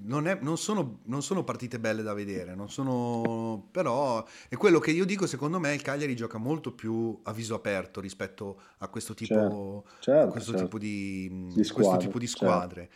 non, 0.06 0.26
è, 0.26 0.38
non, 0.40 0.56
sono, 0.58 1.00
non, 1.04 1.22
sono, 1.22 1.44
partite 1.44 1.78
belle 1.78 2.02
da 2.02 2.14
vedere, 2.14 2.54
non 2.54 2.70
sono, 2.70 3.68
però 3.70 4.24
è 4.48 4.56
quello 4.56 4.78
che 4.78 4.90
io 4.90 5.04
dico, 5.04 5.26
secondo 5.26 5.58
me 5.58 5.74
il 5.74 5.82
Cagliari 5.82 6.16
gioca 6.16 6.38
molto 6.38 6.72
più 6.72 7.18
a 7.22 7.32
viso 7.32 7.54
aperto 7.54 8.00
rispetto 8.00 8.60
a 8.78 8.88
questo 8.88 9.14
tipo, 9.14 9.34
certo, 9.34 9.84
certo, 10.00 10.28
a 10.28 10.30
questo 10.30 10.50
certo. 10.52 10.64
tipo 10.64 10.78
di, 10.78 11.50
di, 11.54 11.64
squadre, 11.64 12.04
tipo 12.04 12.18
di 12.18 12.26
squadre. 12.26 12.90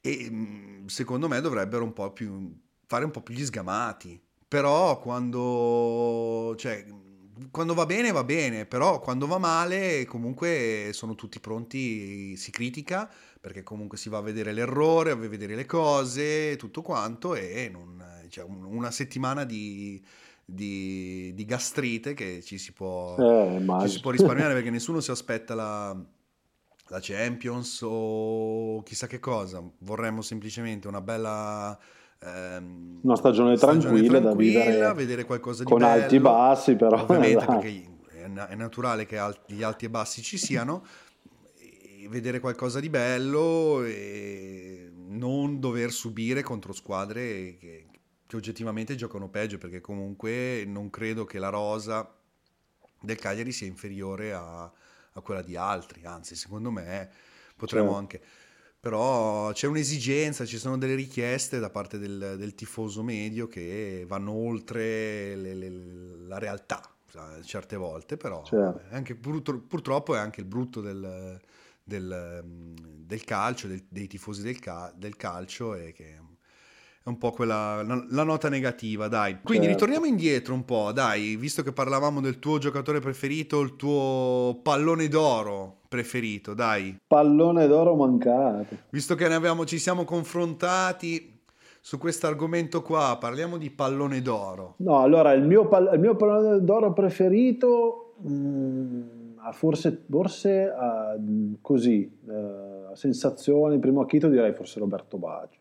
E 0.00 0.82
secondo 0.86 1.28
me 1.28 1.40
dovrebbero 1.40 1.84
un 1.84 1.92
po' 1.92 2.12
più 2.12 2.52
fare 2.86 3.04
un 3.04 3.10
po' 3.10 3.20
più 3.20 3.34
gli 3.34 3.44
sgamati. 3.44 4.20
Però 4.48 4.98
quando 4.98 6.54
cioè, 6.56 6.86
quando 7.50 7.74
va 7.74 7.86
bene 7.86 8.12
va 8.12 8.24
bene, 8.24 8.66
però 8.66 9.00
quando 9.00 9.26
va 9.26 9.38
male 9.38 10.04
comunque 10.04 10.90
sono 10.92 11.14
tutti 11.14 11.40
pronti, 11.40 12.36
si 12.36 12.50
critica 12.50 13.10
perché 13.40 13.62
comunque 13.62 13.96
si 13.96 14.08
va 14.08 14.18
a 14.18 14.22
vedere 14.22 14.52
l'errore, 14.52 15.12
a 15.12 15.14
vedere 15.14 15.54
le 15.54 15.66
cose, 15.66 16.56
tutto 16.56 16.82
quanto 16.82 17.34
e 17.34 17.68
non, 17.72 18.02
cioè, 18.28 18.44
una 18.44 18.90
settimana 18.90 19.44
di, 19.44 20.02
di, 20.44 21.32
di, 21.34 21.44
gastrite 21.44 22.14
che 22.14 22.42
ci 22.42 22.58
si 22.58 22.72
può, 22.72 23.16
eh, 23.16 23.64
ci 23.82 23.88
si 23.88 24.00
può 24.00 24.10
risparmiare 24.10 24.54
perché 24.54 24.70
nessuno 24.70 25.00
si 25.00 25.10
aspetta 25.10 25.54
la, 25.54 25.96
la 26.88 26.98
Champions 27.00 27.80
o 27.82 28.82
chissà 28.82 29.06
che 29.06 29.20
cosa, 29.20 29.62
vorremmo 29.78 30.22
semplicemente 30.22 30.88
una 30.88 31.00
bella 31.00 31.78
ehm, 32.20 33.00
una 33.02 33.16
stagione, 33.16 33.56
stagione 33.56 33.80
tranquilla, 33.80 34.18
da 34.18 34.34
vivere 34.34 34.92
vedere 34.94 35.24
qualcosa 35.24 35.62
di 35.62 35.70
con 35.70 35.78
bello, 35.78 36.02
alti 36.02 36.16
e 36.16 36.20
bassi 36.20 36.76
però 36.76 37.00
ovviamente 37.00 37.36
esatto. 37.38 37.58
perché 37.58 37.96
è, 38.48 38.54
naturale 38.54 39.06
che 39.06 39.20
gli 39.46 39.62
alti 39.62 39.84
e 39.86 39.90
bassi 39.90 40.22
ci 40.22 40.36
siano 40.36 40.84
vedere 42.08 42.40
qualcosa 42.40 42.80
di 42.80 42.88
bello 42.88 43.82
e 43.84 44.90
non 45.08 45.60
dover 45.60 45.90
subire 45.90 46.42
contro 46.42 46.72
squadre 46.72 47.56
che, 47.58 47.86
che 48.26 48.36
oggettivamente 48.36 48.94
giocano 48.94 49.28
peggio 49.28 49.58
perché 49.58 49.80
comunque 49.80 50.64
non 50.66 50.90
credo 50.90 51.24
che 51.24 51.38
la 51.38 51.48
rosa 51.48 52.10
del 53.00 53.16
Cagliari 53.16 53.52
sia 53.52 53.66
inferiore 53.66 54.32
a, 54.32 54.62
a 54.64 55.20
quella 55.20 55.42
di 55.42 55.56
altri 55.56 56.04
anzi 56.04 56.34
secondo 56.34 56.70
me 56.70 57.10
potremmo 57.56 57.86
certo. 57.86 57.98
anche 57.98 58.22
però 58.80 59.52
c'è 59.52 59.66
un'esigenza, 59.66 60.44
ci 60.44 60.58
sono 60.58 60.78
delle 60.78 60.94
richieste 60.94 61.58
da 61.58 61.70
parte 61.70 61.98
del, 61.98 62.36
del 62.38 62.54
tifoso 62.54 63.02
medio 63.02 63.48
che 63.48 64.04
vanno 64.06 64.32
oltre 64.32 65.34
le, 65.34 65.54
le, 65.54 65.70
la 66.26 66.38
realtà 66.38 66.80
certe 67.42 67.76
volte, 67.76 68.16
però 68.16 68.44
certo. 68.44 68.80
anche, 68.90 69.14
purtroppo 69.16 70.14
è 70.14 70.18
anche 70.18 70.40
il 70.40 70.46
brutto 70.46 70.80
del, 70.80 71.40
del, 71.82 72.42
del 72.44 73.24
calcio, 73.24 73.68
dei 73.88 74.06
tifosi 74.06 74.42
del, 74.42 74.60
ca, 74.60 74.92
del 74.94 75.16
calcio 75.16 75.74
e 75.74 75.92
che 75.92 76.20
un 77.08 77.18
po' 77.18 77.30
quella 77.30 77.82
la 77.82 78.22
nota 78.22 78.48
negativa, 78.48 79.08
dai. 79.08 79.38
Quindi 79.42 79.66
certo. 79.66 79.84
ritorniamo 79.84 80.06
indietro 80.06 80.54
un 80.54 80.64
po', 80.64 80.92
dai, 80.92 81.36
visto 81.36 81.62
che 81.62 81.72
parlavamo 81.72 82.20
del 82.20 82.38
tuo 82.38 82.58
giocatore 82.58 83.00
preferito, 83.00 83.60
il 83.60 83.76
tuo 83.76 84.60
pallone 84.62 85.08
d'oro 85.08 85.78
preferito, 85.88 86.54
dai. 86.54 86.96
Pallone 87.06 87.66
d'oro 87.66 87.94
mancato. 87.94 88.76
Visto 88.90 89.14
che 89.14 89.28
ne 89.28 89.34
avevamo, 89.34 89.64
ci 89.64 89.78
siamo 89.78 90.04
confrontati 90.04 91.36
su 91.80 91.96
questo 91.98 92.26
argomento 92.26 92.82
qua, 92.82 93.16
parliamo 93.18 93.56
di 93.56 93.70
pallone 93.70 94.20
d'oro. 94.20 94.74
No, 94.78 95.00
allora 95.00 95.32
il 95.32 95.44
mio, 95.44 95.66
pal- 95.68 95.90
il 95.94 96.00
mio 96.00 96.16
pallone 96.16 96.62
d'oro 96.62 96.92
preferito, 96.92 98.14
mh, 98.20 98.30
mm, 98.30 99.02
forse, 99.52 100.04
forse 100.10 100.70
uh, 100.70 101.58
così, 101.62 102.18
uh, 102.26 102.94
sensazione, 102.94 103.78
primo 103.78 104.02
acchito 104.02 104.28
direi 104.28 104.52
forse 104.52 104.80
Roberto 104.80 105.16
Baggio. 105.16 105.58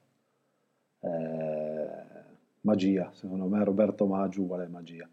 Eh, 0.99 2.25
magia, 2.61 3.09
secondo 3.13 3.45
me 3.45 3.63
Roberto 3.63 4.05
Maggio 4.05 4.41
uguale 4.41 4.67
magia. 4.67 5.07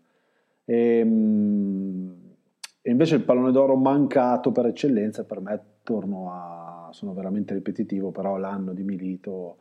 E, 0.65 0.99
ehm, 0.99 2.23
e 2.83 2.91
invece 2.91 3.17
il 3.17 3.23
pallone 3.23 3.53
d'oro 3.53 3.77
mancato 3.77 4.53
per 4.53 4.67
eccellenza, 4.67 5.25
per 5.25 5.41
me 5.41 5.61
torno 5.83 6.31
a, 6.33 6.89
sono 6.93 7.15
veramente 7.15 7.55
ripetitivo, 7.55 8.11
però 8.11 8.37
l'anno 8.37 8.75
di 8.75 8.83
Milito, 8.83 9.57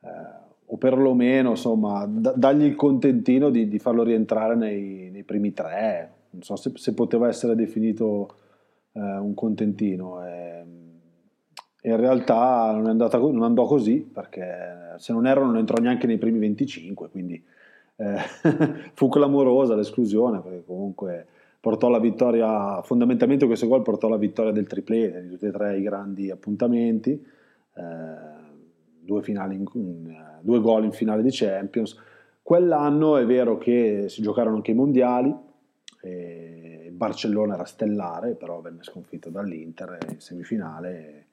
eh, 0.00 0.40
o 0.66 0.76
perlomeno 0.76 1.50
insomma, 1.50 2.06
d- 2.06 2.34
dargli 2.34 2.64
il 2.64 2.74
contentino 2.74 3.50
di, 3.50 3.68
di 3.68 3.78
farlo 3.78 4.02
rientrare 4.02 4.56
nei, 4.56 5.10
nei, 5.10 5.22
primi 5.22 5.52
tre, 5.52 6.12
non 6.30 6.42
so 6.42 6.56
se, 6.56 6.72
se 6.74 6.94
poteva 6.94 7.28
essere 7.28 7.54
definito 7.54 8.36
eh, 8.92 9.00
un 9.00 9.34
contentino. 9.34 10.24
Eh, 10.24 10.64
in 11.82 11.96
realtà 11.96 12.72
non, 12.72 12.86
andata, 12.86 13.18
non, 13.18 13.42
andò 13.42 13.66
così, 13.66 13.98
perché 13.98 14.94
se 14.98 15.12
non 15.12 15.26
erro 15.26 15.44
non 15.44 15.56
entrò 15.56 15.80
neanche 15.80 16.06
nei 16.06 16.18
primi 16.18 16.38
25, 16.38 17.10
quindi 17.10 17.42
eh, 17.96 18.16
fu 18.94 19.08
clamorosa 19.08 19.74
l'esclusione, 19.74 20.40
perché 20.40 20.62
comunque 20.64 21.26
portò 21.60 21.88
la 21.88 21.98
vittoria, 21.98 22.82
fondamentalmente 22.82 23.46
questo 23.46 23.68
gol 23.68 23.82
portò 23.82 24.08
la 24.08 24.16
vittoria 24.16 24.52
del 24.52 24.66
triplete 24.66 25.22
di 25.22 25.28
tutti 25.28 25.46
e 25.46 25.50
tre 25.50 25.78
i 25.78 25.82
grandi 25.82 26.30
appuntamenti, 26.30 27.10
eh, 27.74 27.82
due, 29.00 29.22
in, 29.26 30.16
due 30.40 30.60
gol 30.60 30.84
in 30.84 30.92
finale 30.92 31.22
di 31.22 31.30
Champions. 31.30 31.96
Quell'anno 32.42 33.16
è 33.16 33.24
vero 33.24 33.58
che 33.58 34.06
si 34.08 34.22
giocarono 34.22 34.56
anche 34.56 34.72
i 34.72 34.74
mondiali, 34.74 35.34
Barcellona 37.02 37.54
era 37.54 37.64
stellare, 37.64 38.36
però 38.36 38.60
venne 38.60 38.84
sconfitto 38.84 39.28
dall'Inter 39.28 39.98
in 40.08 40.20
semifinale. 40.20 41.26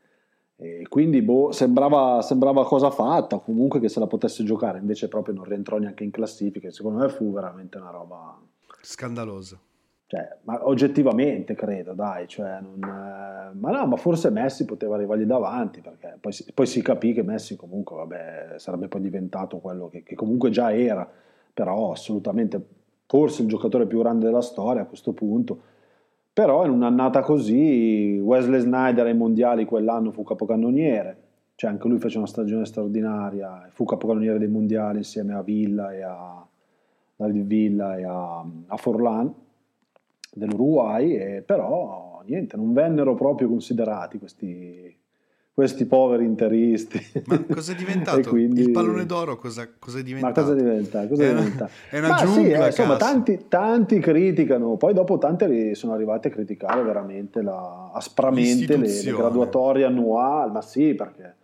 E 0.62 0.86
quindi 0.90 1.22
boh, 1.22 1.54
sembrava, 1.54 2.22
sembrava, 2.22 2.66
cosa 2.66 2.92
fatta, 2.92 3.38
comunque 3.38 3.80
che 3.80 3.88
se 3.88 4.00
la 4.00 4.08
potesse 4.08 4.44
giocare, 4.44 4.78
invece 4.78 5.08
proprio 5.08 5.34
non 5.34 5.46
rientrò 5.46 5.78
neanche 5.78 6.04
in 6.04 6.12
classifica. 6.12 6.70
Secondo 6.70 7.00
me 7.00 7.08
fu 7.08 7.32
veramente 7.32 7.78
una 7.78 7.92
roba 7.92 8.38
scandalosa. 8.82 9.58
Cioè, 10.06 10.40
ma 10.42 10.68
oggettivamente 10.68 11.54
credo, 11.54 11.94
dai, 11.94 12.28
cioè 12.28 12.60
non, 12.62 12.80
eh, 12.82 13.56
ma 13.56 13.70
no, 13.72 13.86
ma 13.86 13.96
forse 13.96 14.32
Messi 14.32 14.66
poteva 14.66 14.96
arrivargli 14.96 15.24
davanti, 15.24 15.82
perché 15.82 16.18
poi 16.20 16.32
si, 16.32 16.52
poi 16.52 16.66
si 16.66 16.82
capì 16.82 17.14
che 17.14 17.22
Messi 17.22 17.56
comunque, 17.56 17.96
vabbè, 17.96 18.56
sarebbe 18.58 18.88
poi 18.88 19.02
diventato 19.02 19.60
quello 19.60 19.88
che, 19.88 20.02
che, 20.02 20.16
comunque 20.16 20.50
già 20.50 20.74
era, 20.76 21.08
però 21.54 21.92
assolutamente, 21.92 22.60
forse 23.06 23.44
il 23.44 23.48
giocatore 23.48 23.86
più 23.86 24.00
grande 24.00 24.26
della 24.26 24.42
storia 24.42 24.82
a 24.82 24.86
questo 24.86 25.14
punto, 25.14 25.62
però 26.40 26.64
in 26.64 26.72
un'annata 26.72 27.20
così, 27.20 28.18
Wesley 28.18 28.62
Snyder 28.62 29.06
ai 29.06 29.14
mondiali 29.14 29.66
quell'anno 29.66 30.10
fu 30.12 30.24
capocannoniere, 30.24 31.18
cioè 31.56 31.70
anche 31.70 31.90
lui 31.90 32.00
fece 32.00 32.18
una 32.18 32.28
stagione 32.28 32.64
straordinaria, 32.64 33.68
fu 33.74 33.84
capocannoniere 33.84 34.40
dei 34.40 34.48
mondiali 34.48 35.00
insieme 35.00 35.34
a 35.34 35.42
Villa 35.42 35.92
e 35.92 36.02
a 36.02 36.48
David 37.14 37.46
Villa 37.46 37.98
e 37.98 38.06
a, 38.06 38.46
a 38.68 38.78
Forlan, 38.78 39.34
dell'Uruguay, 40.32 41.12
e 41.12 41.44
però 41.46 42.22
niente, 42.26 42.56
non 42.56 42.72
vennero 42.72 43.16
proprio 43.16 43.50
considerati 43.50 44.18
questi, 44.18 44.98
questi 45.60 45.84
poveri 45.84 46.24
interisti. 46.24 47.06
Ma 47.26 47.44
cosa 47.44 47.74
è 47.74 47.76
diventato? 47.84 48.30
quindi... 48.30 48.62
Il 48.62 48.72
pallone 48.72 49.06
d'oro 49.06 49.36
cosa, 49.36 49.68
cosa 49.78 50.00
è 50.00 50.04
diventato? 50.04 50.40
Ma 50.40 50.48
cosa 50.48 50.56
diventa? 50.56 51.06
Cosa 51.06 51.24
è, 51.24 51.28
diventa? 51.28 51.64
Una, 51.64 51.72
è 51.90 52.00
una 52.00 52.16
giungla, 52.16 52.42
sì, 52.42 52.52
eh, 52.52 52.66
insomma, 52.68 52.96
tanti, 52.96 53.46
tanti, 53.50 54.00
criticano, 54.00 54.78
poi 54.78 54.94
dopo 54.94 55.18
tanti 55.18 55.76
sono 55.76 55.92
arrivati 55.92 56.30
a 56.30 56.32
criticare 56.32 56.82
veramente 56.82 57.42
la, 57.42 57.92
aspramente 57.94 58.78
le, 58.78 58.88
le 58.88 59.12
graduatorie 59.12 59.84
annuali, 59.84 60.52
ma 60.54 60.62
sì, 60.62 60.94
perché... 60.94 61.36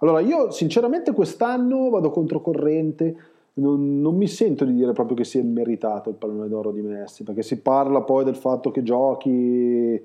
Allora, 0.00 0.18
io 0.18 0.50
sinceramente 0.50 1.12
quest'anno 1.12 1.90
vado 1.90 2.10
controcorrente, 2.10 3.16
non, 3.54 4.00
non, 4.00 4.16
mi 4.16 4.26
sento 4.26 4.64
di 4.64 4.74
dire 4.74 4.90
proprio 4.92 5.16
che 5.16 5.24
sia 5.24 5.44
meritato 5.44 6.08
il 6.08 6.16
pallone 6.16 6.48
d'oro 6.48 6.72
di 6.72 6.80
Messi, 6.80 7.22
perché 7.22 7.42
si 7.42 7.60
parla 7.60 8.00
poi 8.00 8.24
del 8.24 8.34
fatto 8.34 8.72
che 8.72 8.82
giochi 8.82 9.30
eh, 9.30 10.02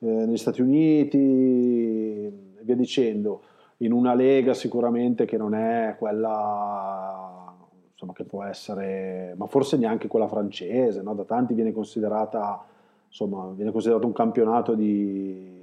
negli 0.00 0.36
Stati 0.36 0.62
Uniti 0.62 2.43
via 2.64 2.74
dicendo, 2.74 3.42
in 3.78 3.92
una 3.92 4.14
lega 4.14 4.54
sicuramente 4.54 5.24
che 5.24 5.36
non 5.36 5.54
è 5.54 5.96
quella 5.98 7.54
insomma, 7.92 8.12
che 8.12 8.24
può 8.24 8.42
essere, 8.44 9.34
ma 9.36 9.46
forse 9.46 9.76
neanche 9.76 10.08
quella 10.08 10.28
francese, 10.28 11.02
no? 11.02 11.14
da 11.14 11.24
tanti 11.24 11.54
viene 11.54 11.72
considerata, 11.72 12.64
insomma, 13.06 13.52
viene 13.54 13.70
considerato 13.70 14.06
un 14.06 14.12
campionato 14.12 14.74
di 14.74 15.62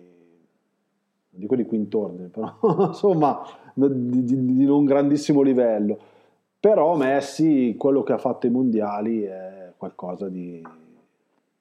dico 1.34 1.56
di 1.56 1.66
quintorni, 1.66 2.28
però 2.28 2.54
insomma 2.88 3.42
di, 3.74 4.24
di, 4.26 4.56
di 4.58 4.66
non 4.66 4.84
grandissimo 4.84 5.42
livello 5.42 5.98
però 6.62 6.96
Messi, 6.96 7.74
quello 7.76 8.04
che 8.04 8.14
ha 8.14 8.20
fatto 8.20 8.46
ai 8.46 8.52
mondiali 8.52 9.24
è 9.24 9.74
qualcosa 9.78 10.30
di 10.30 10.62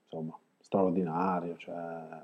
insomma, 0.04 0.36
straordinario. 0.70 1.56
Cioè, 1.58 1.74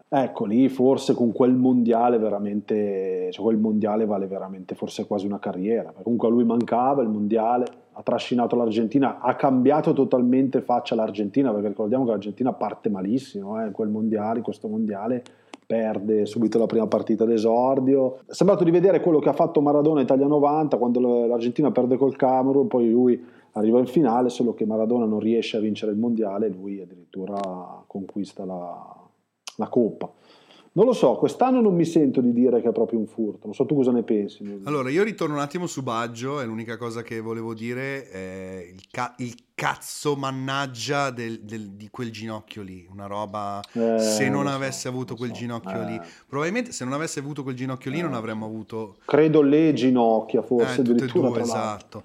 ecco 0.09 0.45
lì 0.45 0.69
forse 0.69 1.15
con 1.15 1.33
quel 1.33 1.53
mondiale 1.53 2.17
veramente, 2.19 3.29
cioè 3.33 3.45
quel 3.45 3.59
mondiale 3.59 4.07
vale 4.07 4.29
veramente 4.29 4.77
forse 4.77 5.05
quasi 5.05 5.27
una 5.27 5.41
carriera. 5.41 5.93
Comunque 6.01 6.29
a 6.29 6.31
lui 6.31 6.45
mancava 6.45 7.03
il 7.03 7.09
mondiale, 7.09 7.67
ha 7.93 8.03
trascinato 8.03 8.55
l'Argentina, 8.55 9.19
ha 9.19 9.35
cambiato 9.35 9.93
totalmente 9.93 10.61
faccia 10.61 10.95
l'Argentina, 10.95 11.51
perché 11.51 11.69
ricordiamo 11.69 12.05
che 12.05 12.11
l'Argentina 12.13 12.53
parte 12.53 12.89
malissimo 12.89 13.61
eh, 13.65 13.73
quel 13.73 13.89
mondiale, 13.89 14.43
questo 14.43 14.69
mondiale 14.69 15.25
perde 15.67 16.27
subito 16.27 16.59
la 16.59 16.67
prima 16.67 16.87
partita 16.87 17.25
d'esordio. 17.25 18.19
È 18.27 18.33
sembrato 18.33 18.63
di 18.63 18.71
vedere 18.71 19.01
quello 19.01 19.19
che 19.19 19.29
ha 19.29 19.33
fatto 19.33 19.61
Maradona 19.61 20.01
Italia 20.01 20.29
90 20.29 20.77
quando 20.77 21.27
l'Argentina 21.27 21.73
perde 21.73 21.97
col 21.97 22.15
Camerun, 22.15 22.69
poi 22.69 22.89
lui 22.89 23.21
arriva 23.57 23.79
in 23.79 23.87
finale, 23.87 24.29
solo 24.29 24.55
che 24.55 24.67
Maradona 24.67 25.07
non 25.07 25.19
riesce 25.19 25.57
a 25.57 25.61
vincere 25.61 25.93
il 25.93 25.99
mondiale, 25.99 26.49
lui 26.49 26.81
addirittura 26.81 27.85
conquista 27.87 28.45
la, 28.45 28.95
la 29.57 29.69
coppa. 29.69 30.11
Non 30.73 30.85
lo 30.85 30.93
so, 30.93 31.15
quest'anno 31.15 31.63
non 31.63 31.75
mi 31.75 31.87
sento 31.87 32.21
di 32.21 32.35
dire 32.35 32.61
che 32.61 32.69
è 32.69 32.73
proprio 32.73 32.99
un 32.99 33.07
furto, 33.07 33.47
non 33.47 33.55
so 33.55 33.65
tu 33.65 33.77
cosa 33.77 33.93
ne 33.93 34.03
pensi. 34.03 34.61
Allora, 34.65 34.91
io 34.91 35.03
ritorno 35.05 35.37
un 35.37 35.41
attimo 35.41 35.67
su 35.67 35.83
Baggio 35.83 36.39
e 36.39 36.45
l'unica 36.45 36.77
cosa 36.77 37.01
che 37.01 37.19
volevo 37.21 37.55
dire 37.55 38.11
è 38.11 38.69
il, 38.71 38.83
ca- 38.91 39.15
il 39.21 39.35
cazzo 39.55 40.17
mannaggia 40.17 41.09
del, 41.09 41.41
del, 41.41 41.71
di 41.71 41.89
quel 41.91 42.11
ginocchio 42.11 42.61
lì, 42.61 42.87
una 42.93 43.07
roba, 43.07 43.63
eh, 43.73 43.99
se 43.99 44.29
non 44.29 44.47
avesse 44.47 44.81
so, 44.81 44.89
avuto 44.89 45.17
quel 45.17 45.31
so. 45.31 45.37
ginocchio 45.37 45.81
eh. 45.81 45.85
lì, 45.87 46.01
probabilmente 46.27 46.73
se 46.73 46.85
non 46.85 46.93
avesse 46.93 47.21
avuto 47.21 47.43
quel 47.43 47.55
ginocchio 47.55 47.91
lì 47.91 48.01
eh. 48.01 48.03
non 48.03 48.13
avremmo 48.13 48.45
avuto... 48.45 48.97
Credo 49.07 49.41
le 49.41 49.73
ginocchia 49.73 50.43
forse, 50.43 50.83
eh, 50.83 50.91
e 50.91 51.07
due, 51.07 51.41
esatto. 51.41 52.03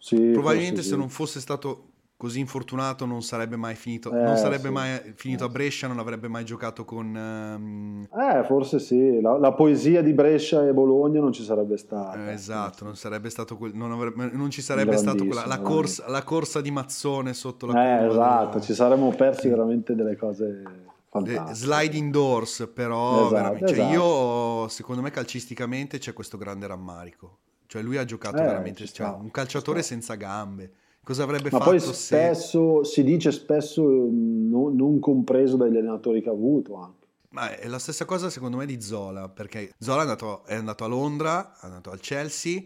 Sì, 0.00 0.30
probabilmente 0.32 0.82
se 0.82 0.90
sì. 0.90 0.96
non 0.96 1.10
fosse 1.10 1.40
stato 1.40 1.90
così 2.16 2.38
infortunato 2.38 3.06
non 3.06 3.22
sarebbe 3.22 3.56
mai 3.56 3.74
finito, 3.74 4.10
eh, 4.10 4.22
non 4.22 4.36
sarebbe 4.36 4.68
sì. 4.68 4.72
mai 4.72 5.12
finito 5.14 5.44
a 5.44 5.46
eh, 5.46 5.50
Brescia, 5.50 5.86
non 5.86 5.98
avrebbe 5.98 6.28
mai 6.28 6.44
giocato 6.44 6.84
con... 6.84 7.14
Um... 7.14 8.08
Eh, 8.10 8.44
forse 8.44 8.78
sì, 8.78 9.20
la, 9.20 9.38
la, 9.38 9.52
poesia 9.52 10.02
di 10.02 10.12
Brescia 10.12 10.66
e 10.66 10.72
Bologna 10.72 11.20
non 11.20 11.32
ci 11.32 11.42
sarebbe 11.42 11.78
stata. 11.78 12.28
Eh, 12.28 12.32
esatto, 12.32 12.84
non 12.84 12.96
sarebbe 12.96 13.30
stato 13.30 13.56
quel, 13.56 13.74
non, 13.74 13.92
avrebbe, 13.92 14.30
non 14.32 14.50
ci 14.50 14.60
sarebbe 14.60 14.96
stato 14.96 15.24
quella, 15.24 15.46
la, 15.46 15.60
corsa, 15.60 16.08
la, 16.08 16.22
corsa, 16.22 16.60
di 16.60 16.70
Mazzone 16.70 17.32
sotto 17.32 17.66
la... 17.66 18.02
Eh, 18.02 18.06
esatto, 18.06 18.48
della... 18.52 18.64
ci 18.64 18.74
saremmo 18.74 19.10
persi 19.10 19.48
veramente 19.48 19.94
delle 19.94 20.16
cose... 20.16 20.62
Fantastiche. 21.08 21.54
Sliding 21.54 22.12
doors, 22.12 22.70
però 22.72 23.26
esatto, 23.26 23.66
cioè, 23.66 23.70
esatto. 23.72 23.92
io 23.92 24.68
secondo 24.68 25.02
me 25.02 25.10
calcisticamente 25.10 25.98
c'è 25.98 26.12
questo 26.12 26.38
grande 26.38 26.68
rammarico. 26.68 27.38
Cioè 27.70 27.82
lui 27.82 27.98
ha 27.98 28.04
giocato 28.04 28.38
eh, 28.38 28.42
veramente, 28.42 28.84
cioè, 28.86 29.06
un 29.10 29.30
calciatore 29.30 29.82
senza 29.82 30.16
gambe 30.16 30.72
Cosa 31.04 31.22
avrebbe 31.22 31.50
Ma 31.50 31.58
fatto 31.58 31.70
poi 31.70 31.78
spesso, 31.78 32.82
se... 32.82 32.92
si 32.92 33.04
dice 33.04 33.30
spesso 33.30 33.82
non, 33.82 34.74
non 34.74 34.98
compreso 34.98 35.56
dagli 35.56 35.76
allenatori 35.76 36.20
che 36.20 36.28
ha 36.28 36.32
avuto 36.32 36.74
anche. 36.76 37.06
Ma 37.30 37.56
è 37.56 37.68
la 37.68 37.78
stessa 37.78 38.04
cosa 38.04 38.28
secondo 38.28 38.56
me 38.56 38.66
di 38.66 38.80
Zola, 38.80 39.28
perché 39.28 39.72
Zola 39.78 39.98
è 39.98 40.02
andato, 40.02 40.44
è 40.44 40.54
andato 40.54 40.84
a 40.84 40.88
Londra, 40.88 41.52
è 41.60 41.66
andato 41.66 41.90
al 41.90 42.00
Chelsea, 42.00 42.62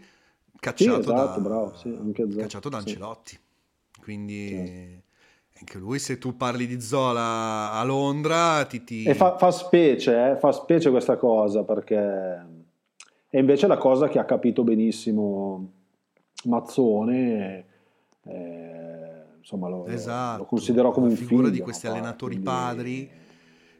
cacciato, 0.58 1.02
sì, 1.02 1.10
esatto, 1.10 1.40
da, 1.40 1.48
bravo, 1.48 1.74
sì, 1.76 2.12
cacciato 2.36 2.68
da 2.70 2.78
Ancelotti. 2.78 3.38
Sì. 3.92 4.00
Quindi 4.00 5.02
anche 5.58 5.78
lui, 5.78 5.98
se 5.98 6.18
tu 6.18 6.34
parli 6.36 6.66
di 6.66 6.80
Zola 6.80 7.72
a 7.72 7.84
Londra, 7.84 8.64
ti... 8.64 8.82
ti... 8.84 9.04
E 9.04 9.14
fa, 9.14 9.36
fa 9.36 9.50
specie, 9.50 10.30
eh? 10.30 10.36
fa 10.36 10.50
specie 10.50 10.90
questa 10.90 11.16
cosa, 11.16 11.62
perché 11.62 12.53
è 13.34 13.38
invece 13.38 13.66
la 13.66 13.78
cosa 13.78 14.06
che 14.06 14.20
ha 14.20 14.24
capito 14.24 14.62
benissimo 14.62 15.72
Mazzone 16.44 17.64
eh, 18.22 19.22
insomma 19.38 19.68
lo, 19.68 19.86
esatto. 19.86 20.38
lo, 20.38 20.44
considero 20.44 20.92
come 20.92 21.08
un 21.08 21.16
figura 21.16 21.48
di 21.48 21.58
questi 21.58 21.88
allenatori 21.88 22.34
quindi... 22.34 22.48
padri 22.48 23.10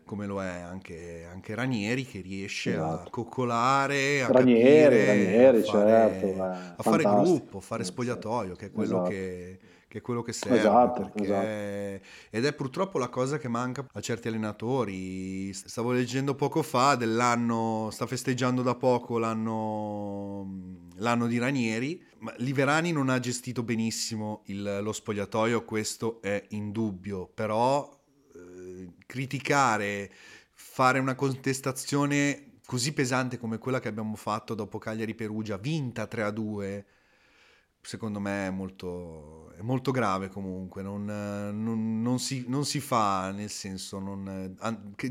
come 0.05 0.27
lo 0.27 0.43
è 0.43 0.59
anche, 0.61 1.25
anche, 1.31 1.55
Ranieri 1.55 2.05
che 2.05 2.21
riesce 2.21 2.73
esatto. 2.73 3.07
a 3.07 3.11
coccolare 3.11 4.23
a 4.23 4.33
Ranieri, 4.33 4.63
capire, 4.63 5.07
Ranieri, 5.07 5.59
a 5.61 5.63
fare, 5.63 5.89
certo, 5.89 6.27
eh, 6.27 6.41
a 6.41 6.83
fare 6.83 7.03
gruppo, 7.05 7.59
a 7.59 7.61
fare 7.61 7.85
spogliatoio 7.85 8.57
che 8.57 8.67
è 8.67 8.73
quello 8.73 8.97
esatto. 8.97 9.09
che 9.09 9.59
che 9.95 10.01
è 10.01 10.03
quello 10.03 10.23
che 10.23 10.33
serve. 10.33 10.59
Esatto, 10.59 11.13
esatto. 11.15 11.47
Ed 11.47 12.45
è 12.45 12.53
purtroppo 12.53 12.99
la 12.99 13.09
cosa 13.09 13.39
che 13.39 13.47
manca 13.47 13.87
a 13.93 14.01
certi 14.01 14.27
allenatori. 14.27 15.53
Stavo 15.53 15.93
leggendo 15.93 16.35
poco 16.35 16.63
fa 16.63 16.97
dell'anno, 16.97 17.91
sta 17.93 18.05
festeggiando 18.05 18.63
da 18.63 18.75
poco 18.75 19.19
l'anno, 19.19 20.89
l'anno 20.97 21.29
di 21.29 21.39
Ranieri. 21.39 22.05
Ma 22.19 22.35
Liverani 22.39 22.91
non 22.91 23.09
ha 23.09 23.21
gestito 23.21 23.63
benissimo 23.63 24.43
il, 24.47 24.81
lo 24.83 24.93
spogliatoio, 24.93 25.65
questo 25.65 26.21
è 26.21 26.45
indubbio, 26.49 27.31
però 27.33 27.89
eh, 28.35 28.95
criticare, 29.07 30.11
fare 30.55 30.99
una 30.99 31.15
contestazione 31.15 32.59
così 32.67 32.93
pesante 32.93 33.39
come 33.39 33.59
quella 33.59 33.79
che 33.79 33.89
abbiamo 33.89 34.17
fatto 34.17 34.55
dopo 34.55 34.79
Cagliari 34.79 35.15
Perugia, 35.15 35.57
vinta 35.57 36.09
3 36.09 36.23
a 36.25 36.31
2 36.31 36.87
secondo 37.85 38.19
me 38.19 38.47
è 38.47 38.51
molto, 38.51 39.53
è 39.59 39.61
molto 39.61 39.91
grave 39.91 40.29
comunque, 40.29 40.83
non, 40.83 41.05
non, 41.05 42.03
non, 42.03 42.19
si, 42.19 42.45
non, 42.49 42.65
si, 42.65 42.81
fa, 42.81 43.31
nel 43.31 43.51
senso, 43.51 44.03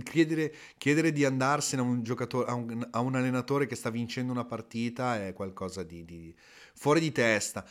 chiedere, 0.03 0.53
chiedere, 0.77 1.11
di 1.11 1.23
andarsene 1.23 1.81
a 1.81 1.85
un, 1.85 2.03
a, 2.47 2.53
un, 2.53 2.87
a 2.91 2.99
un, 2.99 3.15
allenatore 3.15 3.67
che 3.67 3.75
sta 3.75 3.91
vincendo 3.91 4.31
una 4.31 4.45
partita 4.45 5.23
è 5.23 5.33
qualcosa 5.33 5.83
di, 5.83 6.03
di 6.03 6.35
fuori 6.73 6.99
di 6.99 7.11
testa 7.11 7.63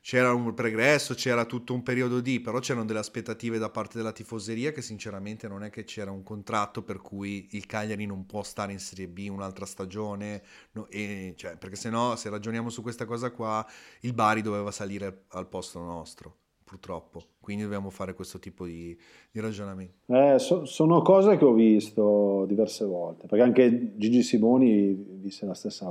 c'era 0.00 0.32
un 0.32 0.54
pregresso, 0.54 1.14
c'era 1.14 1.44
tutto 1.44 1.74
un 1.74 1.82
periodo 1.82 2.20
di, 2.20 2.40
però 2.40 2.58
c'erano 2.58 2.86
delle 2.86 2.98
aspettative 2.98 3.58
da 3.58 3.68
parte 3.68 3.98
della 3.98 4.12
tifoseria 4.12 4.72
che 4.72 4.82
sinceramente 4.82 5.46
non 5.46 5.62
è 5.62 5.70
che 5.70 5.84
c'era 5.84 6.10
un 6.10 6.22
contratto 6.22 6.82
per 6.82 7.00
cui 7.00 7.48
il 7.52 7.66
Cagliari 7.66 8.06
non 8.06 8.24
può 8.24 8.42
stare 8.42 8.72
in 8.72 8.78
Serie 8.78 9.08
B 9.08 9.28
un'altra 9.30 9.66
stagione, 9.66 10.42
no, 10.72 10.88
e, 10.88 11.34
cioè, 11.36 11.56
perché 11.56 11.76
se 11.76 11.90
no, 11.90 12.16
se 12.16 12.30
ragioniamo 12.30 12.70
su 12.70 12.82
questa 12.82 13.04
cosa 13.04 13.30
qua, 13.30 13.64
il 14.00 14.14
Bari 14.14 14.40
doveva 14.40 14.70
salire 14.70 15.24
al 15.28 15.48
posto 15.48 15.80
nostro 15.80 16.36
purtroppo. 16.70 17.24
Quindi 17.40 17.64
dobbiamo 17.64 17.90
fare 17.90 18.14
questo 18.14 18.38
tipo 18.38 18.64
di, 18.64 18.96
di 19.32 19.40
ragionamento. 19.40 20.04
Eh, 20.06 20.38
so, 20.38 20.64
sono 20.64 21.02
cose 21.02 21.36
che 21.36 21.44
ho 21.44 21.52
visto 21.52 22.44
diverse 22.46 22.84
volte, 22.84 23.26
perché 23.26 23.44
anche 23.44 23.96
Gigi 23.96 24.22
Simoni 24.22 25.18
disse 25.20 25.46
la 25.46 25.54
stessa, 25.54 25.86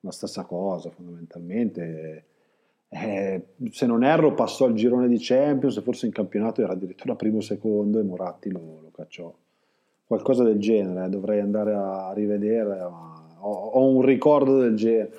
la 0.00 0.10
stessa 0.10 0.44
cosa 0.44 0.88
fondamentalmente 0.88 2.29
eh, 2.92 3.46
se 3.70 3.86
non 3.86 4.02
erro 4.02 4.34
passò 4.34 4.64
al 4.64 4.74
girone 4.74 5.06
di 5.06 5.18
Champions, 5.20 5.80
forse 5.80 6.06
in 6.06 6.12
campionato 6.12 6.60
era 6.60 6.72
addirittura 6.72 7.14
primo 7.14 7.36
o 7.36 7.40
secondo 7.40 8.00
e 8.00 8.02
Moratti 8.02 8.50
lo, 8.50 8.80
lo 8.82 8.90
cacciò. 8.92 9.32
Qualcosa 10.04 10.42
del 10.42 10.58
genere, 10.58 11.06
eh, 11.06 11.08
dovrei 11.08 11.38
andare 11.38 11.72
a 11.72 12.12
rivedere, 12.12 12.78
ma 12.78 13.36
ho, 13.38 13.52
ho 13.52 13.86
un 13.86 14.02
ricordo 14.02 14.58
del 14.58 14.74
genere. 14.74 15.12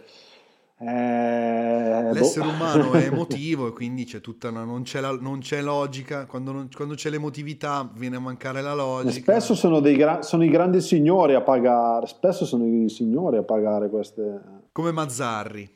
Eh, 0.79 2.12
L'essere 2.12 2.47
boh. 2.47 2.51
umano 2.51 2.91
è 2.93 3.05
emotivo 3.07 3.67
e 3.67 3.71
quindi 3.71 4.03
c'è 4.03 4.19
tutta 4.19 4.49
una, 4.49 4.65
non, 4.65 4.81
c'è 4.81 4.99
la, 4.99 5.15
non 5.17 5.39
c'è 5.39 5.62
logica, 5.62 6.25
quando, 6.25 6.51
non, 6.51 6.67
quando, 6.75 6.95
c'è 6.95 7.10
l'emotività 7.10 7.89
viene 7.95 8.17
a 8.17 8.19
mancare 8.19 8.62
la 8.62 8.73
logica. 8.73 9.31
spesso 9.31 9.55
sono, 9.55 9.79
gra- 9.79 10.23
sono, 10.23 10.43
i 10.43 10.49
grandi 10.49 10.81
signori 10.81 11.36
a 11.36 11.41
pagare, 11.41 12.07
spesso 12.07 12.45
sono 12.45 12.65
i 12.65 12.89
signori 12.89 13.38
a 13.38 13.43
pagare 13.43 13.89
queste... 13.89 14.41
Come 14.73 14.91
Mazzarri. 14.91 15.69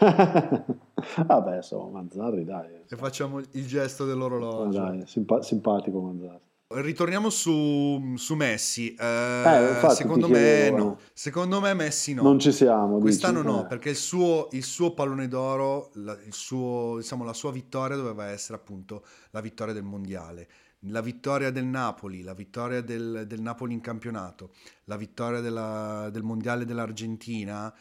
Vabbè, 1.26 1.56
insomma, 1.56 2.00
Mazzarri 2.00 2.44
dai. 2.44 2.84
E 2.88 2.96
facciamo 2.96 3.38
il 3.38 3.66
gesto 3.66 4.04
dell'orologio. 4.04 4.78
Dai, 4.78 5.06
simpa- 5.06 5.42
simpatico 5.42 6.00
Mazzarri. 6.00 6.46
Ritorniamo 6.70 7.30
su, 7.30 8.14
su 8.16 8.34
Messi. 8.34 8.94
Eh, 8.94 9.80
eh, 9.82 9.90
secondo 9.90 10.28
me 10.28 10.70
no. 10.70 10.98
Secondo 11.14 11.60
me 11.60 11.72
Messi 11.72 12.12
no. 12.12 12.22
Non 12.22 12.38
ci 12.38 12.52
siamo. 12.52 12.98
Quest'anno 12.98 13.40
dici? 13.40 13.52
no, 13.54 13.64
eh. 13.64 13.66
perché 13.66 13.88
il 13.90 13.96
suo, 13.96 14.48
il 14.50 14.62
suo, 14.62 14.92
pallone 14.92 15.28
d'oro, 15.28 15.90
la, 15.94 16.14
suo, 16.28 16.96
diciamo, 16.98 17.24
la 17.24 17.32
sua 17.32 17.52
vittoria 17.52 17.96
doveva 17.96 18.26
essere 18.26 18.58
appunto 18.58 19.02
la 19.30 19.40
vittoria 19.40 19.72
del 19.72 19.84
mondiale. 19.84 20.48
La 20.82 21.00
vittoria 21.00 21.50
del 21.50 21.64
Napoli, 21.64 22.22
la 22.22 22.34
vittoria 22.34 22.82
del, 22.82 23.24
del 23.26 23.40
Napoli 23.40 23.72
in 23.72 23.80
campionato, 23.80 24.50
la 24.84 24.96
vittoria 24.96 25.40
della, 25.40 26.10
del 26.12 26.22
mondiale 26.22 26.66
dell'Argentina 26.66 27.74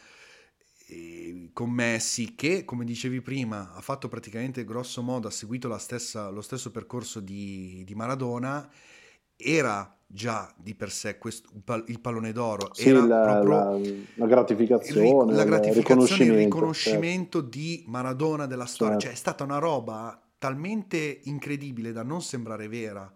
con 1.52 1.69
Messi 1.69 2.34
che, 2.36 2.63
come 2.63 2.86
dicevi 2.86 3.21
prima, 3.21 3.73
ha 3.73 3.82
fatto 3.82 4.08
praticamente 4.08 4.63
grosso 4.63 5.02
modo, 5.02 5.28
ha 5.28 5.32
seguito 5.32 5.76
stessa, 5.78 6.30
lo 6.30 6.41
stesso 6.41 6.71
percorso 6.71 7.19
di, 7.19 7.84
di, 7.86 7.93
Maradona, 7.93 8.69
era 9.36 9.93
già 10.08 10.54
di 10.56 10.76
per 10.76 10.89
sé 10.89 11.17
questo, 11.17 11.50
il 11.88 12.00
pallone 12.00 12.32
d'oro, 12.32 12.69
sì, 12.73 12.88
era 12.89 13.06
la, 13.06 13.43
la, 13.43 13.78
la, 14.15 14.26
gratificazione, 14.26 15.34
la 15.34 15.43
gratificazione, 15.43 15.67
il 15.69 15.76
riconoscimento, 15.76 16.34
il 16.34 16.43
riconoscimento 16.43 17.39
certo. 17.41 17.58
di 17.58 17.84
Maradona 17.88 18.45
della 18.45 18.65
storia, 18.65 18.93
certo. 18.93 19.06
cioè 19.08 19.13
è 19.13 19.17
stata 19.17 19.43
una 19.43 19.58
roba 19.58 20.21
talmente 20.38 21.19
incredibile 21.23 21.91
da 21.91 22.04
non 22.04 22.21
sembrare 22.21 22.69
vera 22.69 23.13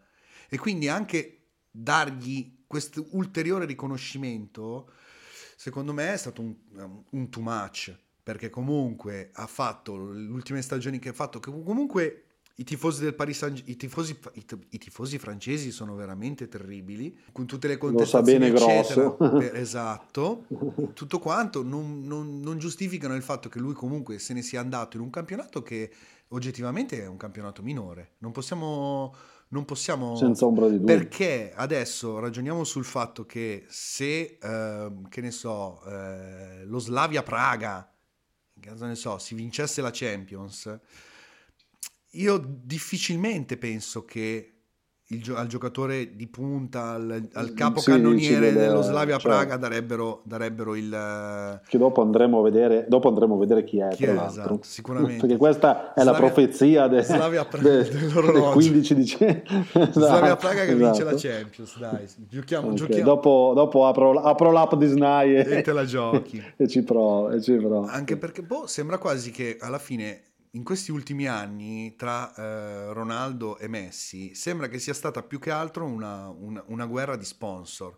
e 0.50 0.58
quindi 0.58 0.90
anche 0.90 1.44
dargli 1.72 2.64
questo 2.68 3.06
ulteriore 3.12 3.66
riconoscimento 3.66 4.90
secondo 5.62 5.94
me 5.94 6.12
è 6.12 6.18
stato 6.18 6.42
un, 6.42 6.56
un 7.08 7.30
too 7.30 7.44
much, 7.44 7.96
perché 8.24 8.50
comunque 8.50 9.30
ha 9.34 9.46
fatto 9.46 10.12
le 10.12 10.28
ultime 10.28 10.60
stagioni 10.64 10.98
che 10.98 11.10
ha 11.10 11.14
fatto, 11.14 11.40
che 11.40 11.52
comunque 11.52 12.24
i 12.56 12.64
tifosi 12.64 13.04
del 13.04 13.14
Paris 13.14 13.38
Saint 13.38 13.62
i 13.66 13.76
tifosi, 13.76 14.18
i, 14.34 14.46
i 14.70 14.78
tifosi 14.80 15.20
francesi 15.20 15.70
sono 15.70 15.94
veramente 15.94 16.48
terribili, 16.48 17.16
con 17.32 17.46
tutte 17.46 17.68
le 17.68 17.78
contestazioni 17.78 18.50
Lo 18.50 18.58
sa 18.58 19.28
bene 19.30 19.52
esatto, 19.54 20.48
tutto 20.96 21.20
quanto 21.20 21.62
non, 21.62 22.06
non, 22.06 22.40
non 22.40 22.58
giustificano 22.58 23.14
il 23.14 23.22
fatto 23.22 23.48
che 23.48 23.60
lui 23.60 23.76
comunque 23.76 24.18
se 24.18 24.34
ne 24.34 24.42
sia 24.42 24.62
andato 24.62 24.98
in 24.98 25.04
un 25.04 25.12
campionato 25.12 25.62
che 25.62 25.92
oggettivamente 26.30 27.04
è 27.04 27.06
un 27.06 27.18
campionato 27.18 27.62
minore. 27.62 28.14
Non 28.18 28.32
possiamo 28.32 29.14
non 29.52 29.66
possiamo... 29.66 30.16
Senza 30.16 30.46
ombra 30.46 30.68
di 30.68 30.78
dubbio. 30.78 30.96
Perché 30.96 31.54
adesso 31.56 32.20
ragioniamo 32.20 32.64
sul 32.64 32.86
fatto 32.86 33.26
che 33.26 33.66
se, 33.68 34.38
eh, 34.42 34.92
che 35.10 35.22
ne 35.22 35.32
so, 35.32 35.84
eh, 35.86 36.66
lo 36.66 36.80
Slavia 36.80 37.24
Praga, 37.24 37.94
cosa 38.66 38.88
ne 38.88 38.96
so, 38.96 39.18
si 39.18 39.36
vincesse 39.36 39.82
la 39.82 39.92
Champions, 39.92 40.80
io 42.12 42.38
difficilmente 42.38 43.58
penso 43.58 44.06
che 44.06 44.61
il, 45.12 45.34
al 45.36 45.48
giocatore 45.48 46.16
di 46.16 46.28
punta, 46.28 46.92
al, 46.92 47.28
al 47.34 47.54
capocannoniere 47.54 48.50
sì, 48.50 48.56
dello 48.56 48.82
Slavia 48.82 49.18
cioè, 49.18 49.32
Praga 49.32 49.58
darebbero, 49.58 50.22
darebbero, 50.24 50.76
il... 50.76 51.60
Che 51.68 51.78
dopo 51.78 52.02
andremo 52.02 52.40
a 52.40 52.44
vedere, 52.44 52.86
dopo 52.88 53.10
andremo 53.10 53.36
a 53.36 53.38
vedere 53.38 53.64
chi 53.64 53.80
è, 53.80 53.90
chi 53.90 54.06
è 54.06 54.12
esatto, 54.12 54.60
sicuramente. 54.62 55.20
Perché 55.20 55.38
questa 55.38 55.94
è 55.94 56.02
Slavia, 56.02 56.12
la 56.12 56.18
profezia 56.18 56.88
de, 56.88 57.02
Slavia 57.04 57.46
Praga, 57.46 57.70
de, 57.70 57.90
del 57.90 58.50
15 58.54 58.96
dicembre. 58.96 59.44
esatto, 59.74 60.00
Slavia 60.00 60.36
Praga 60.36 60.64
che 60.64 60.72
esatto. 60.72 60.86
vince 60.86 61.04
la 61.04 61.16
Champions, 61.16 61.78
dai. 61.78 62.08
Giochiamo, 62.30 62.66
okay, 62.68 62.78
giochiamo. 62.78 63.04
Dopo, 63.04 63.52
dopo 63.54 63.88
apro, 63.88 64.14
apro, 64.14 64.52
l'app 64.52 64.76
di 64.76 64.88
Snai 64.88 65.36
e, 65.36 65.58
e 65.58 65.62
te 65.62 65.74
la 65.74 65.86
giochi. 65.86 66.42
e 66.56 66.68
ci 66.68 66.84
provo, 66.84 67.32
e 67.32 67.42
ci 67.42 67.54
provo. 67.56 67.86
Anche 67.86 68.18
perché 68.18 68.42
boh, 68.42 68.66
sembra 68.66 68.98
quasi 68.98 69.32
che 69.32 69.58
alla 69.60 69.80
fine 69.80 70.22
in 70.52 70.64
questi 70.64 70.92
ultimi 70.92 71.28
anni 71.28 71.96
tra 71.96 72.34
eh, 72.36 72.94
Ronaldo 72.94 73.58
e 73.58 73.68
Messi 73.68 74.36
sembra 74.36 74.68
che 74.68 74.80
sia 74.80 74.94
stata 74.94 75.24
più 75.24 75.40
che 75.40 75.52
altro 75.52 75.86
una, 75.86 76.30
una, 76.30 76.64
una 76.68 76.86
guerra 76.86 77.16
di 77.16 77.26
sponsor. 77.26 77.98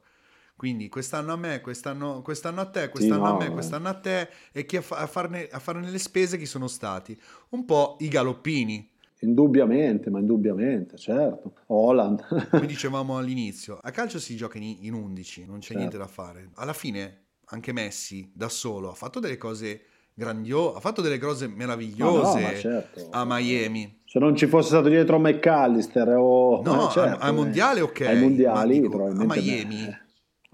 Quindi 0.55 0.87
quest'anno 0.87 1.33
a 1.33 1.35
me, 1.35 1.61
quest'anno, 1.61 2.21
quest'anno 2.21 2.61
a 2.61 2.69
te, 2.69 2.89
quest'anno 2.89 3.25
sì, 3.25 3.31
no, 3.31 3.37
a 3.37 3.39
me, 3.39 3.51
quest'anno 3.51 3.89
a 3.89 3.93
te 3.95 4.29
e 4.51 4.65
chi 4.65 4.77
a, 4.77 4.81
fa, 4.81 4.97
a, 4.97 5.07
farne, 5.07 5.47
a 5.47 5.59
farne 5.59 5.89
le 5.89 5.97
spese 5.97 6.37
chi 6.37 6.45
sono 6.45 6.67
stati? 6.67 7.19
Un 7.49 7.65
po' 7.65 7.97
i 7.99 8.07
galoppini. 8.07 8.91
Indubbiamente, 9.21 10.09
ma 10.09 10.19
indubbiamente, 10.19 10.97
certo. 10.97 11.53
Holland. 11.67 12.49
Come 12.51 12.65
dicevamo 12.67 13.17
all'inizio, 13.17 13.79
a 13.81 13.89
calcio 13.89 14.19
si 14.19 14.35
gioca 14.35 14.57
in, 14.59 14.77
in 14.81 14.93
11, 14.93 15.45
non 15.45 15.55
c'è 15.55 15.65
certo. 15.65 15.77
niente 15.79 15.97
da 15.97 16.07
fare. 16.07 16.49
Alla 16.55 16.73
fine 16.73 17.21
anche 17.45 17.71
Messi 17.71 18.31
da 18.33 18.49
solo 18.49 18.91
ha 18.91 18.95
fatto 18.95 19.19
delle 19.19 19.37
cose 19.37 19.81
grandiose, 20.13 20.77
ha 20.77 20.79
fatto 20.79 21.01
delle 21.01 21.17
cose 21.17 21.47
meravigliose 21.47 22.39
no, 22.39 22.47
no, 22.47 22.55
certo. 22.55 23.07
a 23.11 23.25
Miami. 23.25 24.01
Se 24.05 24.19
non 24.19 24.35
ci 24.35 24.45
fosse 24.45 24.67
stato 24.69 24.89
dietro 24.89 25.17
McAllister 25.17 26.07
o... 26.09 26.61
No, 26.63 26.87
eh, 26.87 26.91
certo, 26.91 27.23
ai 27.23 27.33
mondiali 27.33 27.81
ok. 27.81 28.01
Ai 28.01 28.19
mondiali 28.19 28.79
dico, 28.79 29.05
a 29.05 29.11
Miami... 29.11 30.01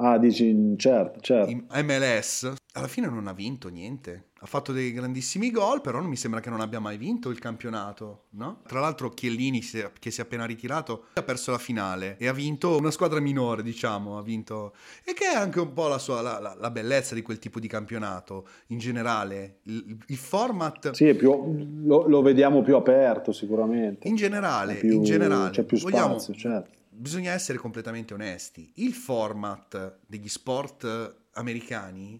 Ah, 0.02 0.18
dici, 0.18 0.76
certo, 0.78 1.20
certo. 1.20 1.52
In 1.52 1.66
MLS 1.84 2.54
alla 2.74 2.88
fine 2.88 3.08
non 3.08 3.28
ha 3.28 3.34
vinto 3.34 3.68
niente. 3.70 4.28
Ha 4.42 4.46
fatto 4.46 4.72
dei 4.72 4.94
grandissimi 4.94 5.52
gol, 5.52 5.82
però 5.82 6.00
non 6.00 6.08
mi 6.08 6.16
sembra 6.16 6.40
che 6.40 6.50
non 6.50 6.62
abbia 6.62 6.80
mai 6.80 6.98
vinto 6.98 7.30
il 7.30 7.40
campionato, 7.40 8.28
no? 8.32 8.62
Tra 8.66 8.80
l'altro 8.80 9.10
Chiellini, 9.10 9.60
che 10.00 10.12
si 10.12 10.22
è 10.22 10.24
appena 10.24 10.46
ritirato, 10.46 11.08
ha 11.14 11.24
perso 11.24 11.52
la 11.52 11.58
finale 11.58 12.16
e 12.18 12.28
ha 12.28 12.34
vinto 12.34 12.78
una 12.78 12.92
squadra 12.92 13.20
minore, 13.20 13.64
diciamo, 13.64 14.18
ha 14.18 14.22
vinto... 14.22 14.74
E 15.04 15.14
che 15.14 15.26
è 15.26 15.36
anche 15.36 15.60
un 15.60 15.74
po' 15.74 15.90
la, 15.90 15.98
sua, 15.98 16.22
la, 16.22 16.40
la, 16.40 16.56
la 16.58 16.72
bellezza 16.72 17.16
di 17.16 17.22
quel 17.22 17.38
tipo 17.38 17.60
di 17.60 17.68
campionato, 17.68 18.48
in 18.68 18.78
generale. 18.78 19.58
Il, 19.64 19.98
il 20.08 20.18
format... 20.18 20.92
Sì, 20.92 21.14
più, 21.16 21.82
lo, 21.84 22.08
lo, 22.08 22.22
vediamo 22.22 22.62
più 22.62 22.78
aperto 22.78 23.34
sicuramente. 23.34 24.08
In 24.08 24.16
generale, 24.16 24.76
più, 24.76 24.94
in 24.94 25.04
generale. 25.04 25.50
C'è 25.50 25.64
più 25.64 25.76
spazio, 25.76 26.00
Vogliamo, 26.00 26.20
certo 26.20 26.78
bisogna 27.00 27.32
essere 27.32 27.58
completamente 27.58 28.14
onesti. 28.14 28.72
Il 28.76 28.94
format 28.94 30.00
degli 30.06 30.28
sport 30.28 31.28
americani 31.34 32.20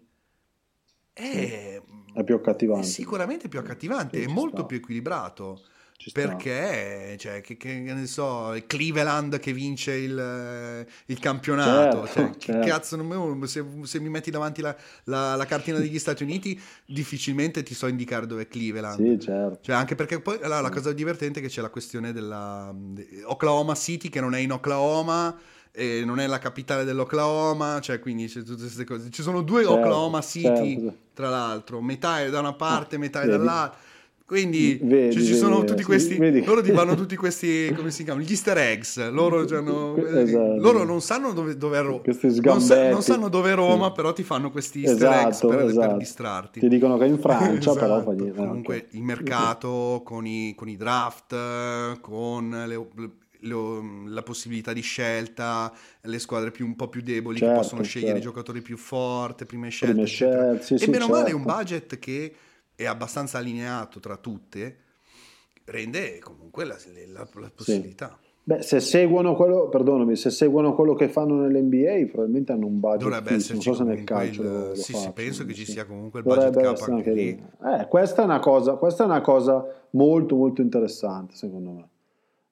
è, 1.12 1.82
è 2.14 2.24
più 2.24 2.36
accattivante. 2.36 2.88
È 2.88 2.90
sicuramente 2.90 3.50
più 3.50 3.60
accattivante, 3.60 4.18
sì, 4.18 4.24
è 4.24 4.28
molto 4.28 4.58
sta. 4.58 4.66
più 4.66 4.78
equilibrato. 4.78 5.62
Perché, 6.14 7.18
cioè, 7.20 7.42
che, 7.42 7.58
che, 7.58 7.82
ne 7.82 8.08
so, 8.08 8.56
Cleveland 8.68 9.38
che 9.38 9.52
vince 9.52 9.96
il, 9.96 10.86
il 11.08 11.20
campionato. 11.20 12.06
Certo, 12.08 12.14
cioè, 12.14 12.38
certo. 12.38 12.68
cazzo, 12.68 12.96
non, 12.96 13.48
se, 13.48 13.66
se, 13.84 14.00
mi 14.00 14.08
metti 14.08 14.32
davanti 14.32 14.62
la, 14.62 14.74
la, 15.06 15.36
la, 15.36 15.46
cartina 15.46 15.78
degli 15.78 16.00
Stati 16.00 16.24
Uniti, 16.24 16.60
difficilmente 16.86 17.64
ti 17.64 17.74
so 17.74 17.88
indicare 17.88 18.26
dove 18.28 18.44
è 18.44 18.48
Cleveland. 18.48 18.98
Sì, 18.98 19.20
certo. 19.20 19.60
Cioè, 19.62 19.76
anche 19.76 19.96
perché 19.96 20.22
poi 20.22 20.40
la, 20.42 20.62
la 20.62 20.70
cosa 20.70 20.94
divertente 20.94 21.40
è 21.40 21.42
che 21.42 21.50
c'è 21.50 21.62
la 21.62 21.70
questione 21.70 22.14
della 22.14 22.74
Oklahoma 23.26 23.76
City, 23.76 24.08
che 24.08 24.22
non 24.22 24.34
è 24.34 24.40
in 24.40 24.54
Oklahoma 24.54 25.38
e 25.72 26.04
non 26.06 26.20
è 26.20 26.28
la 26.28 26.40
capitale 26.40 26.86
dell'Oklahoma, 26.86 27.80
cioè 27.82 28.00
quindi 28.00 28.28
c'è 28.28 28.42
tutte 28.44 28.62
queste 28.62 28.86
cose. 28.86 29.10
Ci 29.10 29.22
sono 29.22 29.42
due 29.42 29.64
certo, 29.64 29.78
Oklahoma 29.78 30.22
City, 30.22 30.80
certo. 30.80 30.98
tra 31.14 31.30
l'altro, 31.30 31.82
metà 31.82 32.22
è 32.22 32.30
da 32.30 32.40
una 32.40 32.54
parte, 32.54 32.96
ah, 32.96 33.00
metà 33.00 33.22
è 33.22 33.28
dall'altra. 33.28 33.88
Quindi 34.30 34.80
vedi, 34.80 35.16
cioè, 35.16 35.24
ci 35.24 35.34
sono 35.34 35.56
vedi, 35.56 35.66
tutti 35.70 35.82
questi. 35.82 36.16
Vedi. 36.16 36.46
Loro 36.46 36.62
ti 36.62 36.72
fanno 36.72 36.94
tutti 36.94 37.16
questi. 37.16 37.74
come 37.76 37.90
si 37.90 38.04
chiamano? 38.04 38.24
Gli 38.24 38.30
easter 38.30 38.60
eggs. 38.60 39.10
Loro, 39.10 39.44
cioè, 39.48 39.60
no, 39.60 39.96
esatto. 40.06 40.62
loro 40.62 40.84
non 40.84 41.02
sanno 41.02 41.34
dove, 41.34 41.58
dove 41.58 41.80
è 41.80 41.82
Roma. 41.82 42.04
Non, 42.44 42.62
sa, 42.62 42.90
non, 42.92 43.02
sanno 43.02 43.28
dove 43.28 43.54
è 43.54 43.56
Roma, 43.56 43.92
però 43.92 44.14
ti 44.14 44.22
fanno 44.22 44.52
questi 44.52 44.84
easter 44.84 45.10
esatto, 45.10 45.28
eggs 45.28 45.40
per, 45.40 45.68
esatto. 45.68 45.88
per, 45.88 45.98
distrarti. 45.98 46.60
Ti 46.60 46.68
dicono 46.68 47.00
che 47.00 47.06
è 47.06 47.08
in 47.08 47.18
Francia, 47.18 47.74
però 47.74 47.96
esatto. 47.96 48.04
fa 48.04 48.12
niente. 48.12 48.38
Comunque 48.38 48.76
okay. 48.76 49.00
il 49.00 49.02
mercato 49.04 50.02
con 50.06 50.28
i, 50.28 50.54
con 50.56 50.70
i 50.70 50.78
draft, 50.78 52.00
con 52.00 52.50
le, 52.68 52.88
le, 53.40 53.56
la 54.10 54.22
possibilità 54.22 54.74
di 54.74 54.82
scelta, 54.82 55.74
le 56.02 56.20
squadre 56.20 56.52
più, 56.52 56.68
un 56.68 56.76
po' 56.76 56.88
più 56.88 57.02
deboli 57.02 57.40
certo, 57.40 57.54
che 57.56 57.60
possono 57.62 57.82
scegliere 57.82 58.12
certo. 58.12 58.28
i 58.28 58.32
giocatori 58.32 58.62
più 58.62 58.78
forti, 58.78 59.46
prime 59.46 59.70
scelte. 59.70 59.94
Prime 59.94 60.08
scelte 60.08 60.64
sì, 60.64 60.74
e 60.76 60.78
sì, 60.78 60.86
meno 60.92 61.06
certo. 61.06 61.20
male 61.20 61.32
un 61.32 61.42
budget 61.42 61.98
che 61.98 62.34
è 62.84 62.86
abbastanza 62.86 63.40
allineato 63.40 64.00
tra 64.00 64.16
tutte, 64.16 64.78
rende 65.66 66.20
comunque 66.20 66.64
la, 66.64 66.78
la, 67.12 67.28
la 67.34 67.52
possibilità. 67.54 68.18
Sì. 68.22 68.28
Beh, 68.42 68.62
se 68.62 68.80
seguono 68.80 69.36
quello, 69.36 69.68
perdonami, 69.68 70.16
se 70.16 70.30
seguono 70.30 70.74
quello 70.74 70.96
che 70.96 71.10
fanno 71.10 71.36
nell'NBA, 71.42 72.10
probabilmente 72.10 72.54
hanno 72.54 72.68
un 72.68 72.80
budget. 72.80 73.02
Dovrebbe 73.02 73.34
esserci 73.34 73.68
non 73.68 73.76
so 73.76 73.84
se 73.84 73.84
nel 73.84 74.04
calcio. 74.06 74.42
Il, 74.42 74.48
lo, 74.48 74.76
sì, 74.76 74.94
lo 74.94 74.98
sì, 74.98 75.12
penso 75.12 75.46
che 75.46 75.54
ci 75.54 75.66
sia 75.66 75.86
comunque 75.86 76.22
il 76.22 76.26
budget 76.26 76.58
cap 76.58 76.80
anche 76.90 77.12
lì. 77.12 77.26
lì. 77.26 77.44
Eh, 77.64 77.88
questa, 77.90 78.22
è 78.22 78.26
una 78.26 78.40
cosa, 78.40 78.76
questa 78.76 79.04
è 79.04 79.06
una 79.06 79.22
cosa 79.22 79.68
molto, 79.92 80.38
molto 80.38 80.62
interessante, 80.62 81.36
secondo 81.36 81.72
me. 81.72 81.90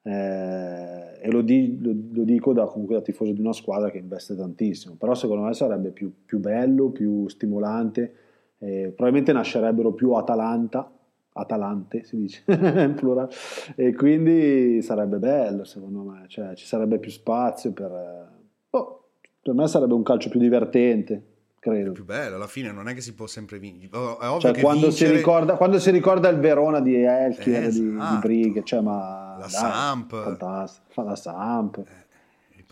Eh, 0.04 1.20
e 1.22 1.32
lo, 1.32 1.42
di, 1.42 1.80
lo, 1.82 1.96
lo, 2.12 2.24
dico 2.24 2.52
da, 2.52 2.66
comunque 2.66 2.96
da 2.96 3.02
tifoso 3.02 3.32
di 3.32 3.40
una 3.40 3.54
squadra 3.54 3.90
che 3.90 3.98
investe 3.98 4.36
tantissimo. 4.36 4.96
Però 4.96 5.16
secondo 5.16 5.44
me 5.44 5.54
sarebbe 5.54 5.92
più, 5.92 6.12
più 6.26 6.38
bello, 6.40 6.90
più 6.90 7.30
stimolante 7.30 8.14
eh, 8.60 8.92
probabilmente 8.96 9.34
nascerebbero 9.34 9.92
più 9.94 10.14
Atalanta, 10.14 10.92
Atalante 11.34 12.04
si 12.04 12.18
dice 12.18 12.44
in 12.48 12.94
plurale, 12.96 13.32
e 13.76 13.94
quindi 13.94 14.82
sarebbe 14.82 15.18
bello 15.18 15.64
secondo 15.64 16.02
me, 16.02 16.26
cioè, 16.28 16.56
ci 16.56 16.66
sarebbe 16.66 17.00
più 17.00 17.12
spazio 17.12 17.72
per... 17.72 18.36
Oh, 18.72 19.10
per 19.42 19.54
me 19.54 19.68
sarebbe 19.68 19.94
un 19.94 20.04
calcio 20.04 20.30
più 20.30 20.40
divertente, 20.40 21.24
credo. 21.60 21.92
È 21.92 21.94
più 21.94 22.06
bello, 22.06 22.36
alla 22.36 22.48
fine 22.48 22.72
non 22.72 22.88
è 22.88 22.94
che 22.94 23.02
si 23.02 23.14
può 23.14 23.28
sempre 23.28 23.60
vincere. 23.60 23.96
Oh, 23.96 24.20
è 24.20 24.28
ovvio 24.28 24.40
cioè, 24.40 24.52
che 24.52 24.62
quando, 24.62 24.88
vincere... 24.88 25.12
si 25.12 25.16
ricorda, 25.16 25.56
quando 25.56 25.80
si 25.80 25.92
ricorda 25.92 26.30
il 26.30 26.40
Verona 26.40 26.80
di 26.80 26.96
Elchi, 26.96 27.52
eh, 27.52 27.66
esatto. 27.66 27.84
di, 27.84 27.92
di. 27.92 28.18
Brighe, 28.20 28.64
cioè, 28.64 28.82
ma... 28.82 29.36
La 29.38 29.46
dai, 29.46 29.50
Samp. 29.50 30.24
Fantastico, 30.24 30.86
fa 30.90 31.04
la 31.04 31.16
Samp. 31.16 31.78
Eh, 31.78 32.06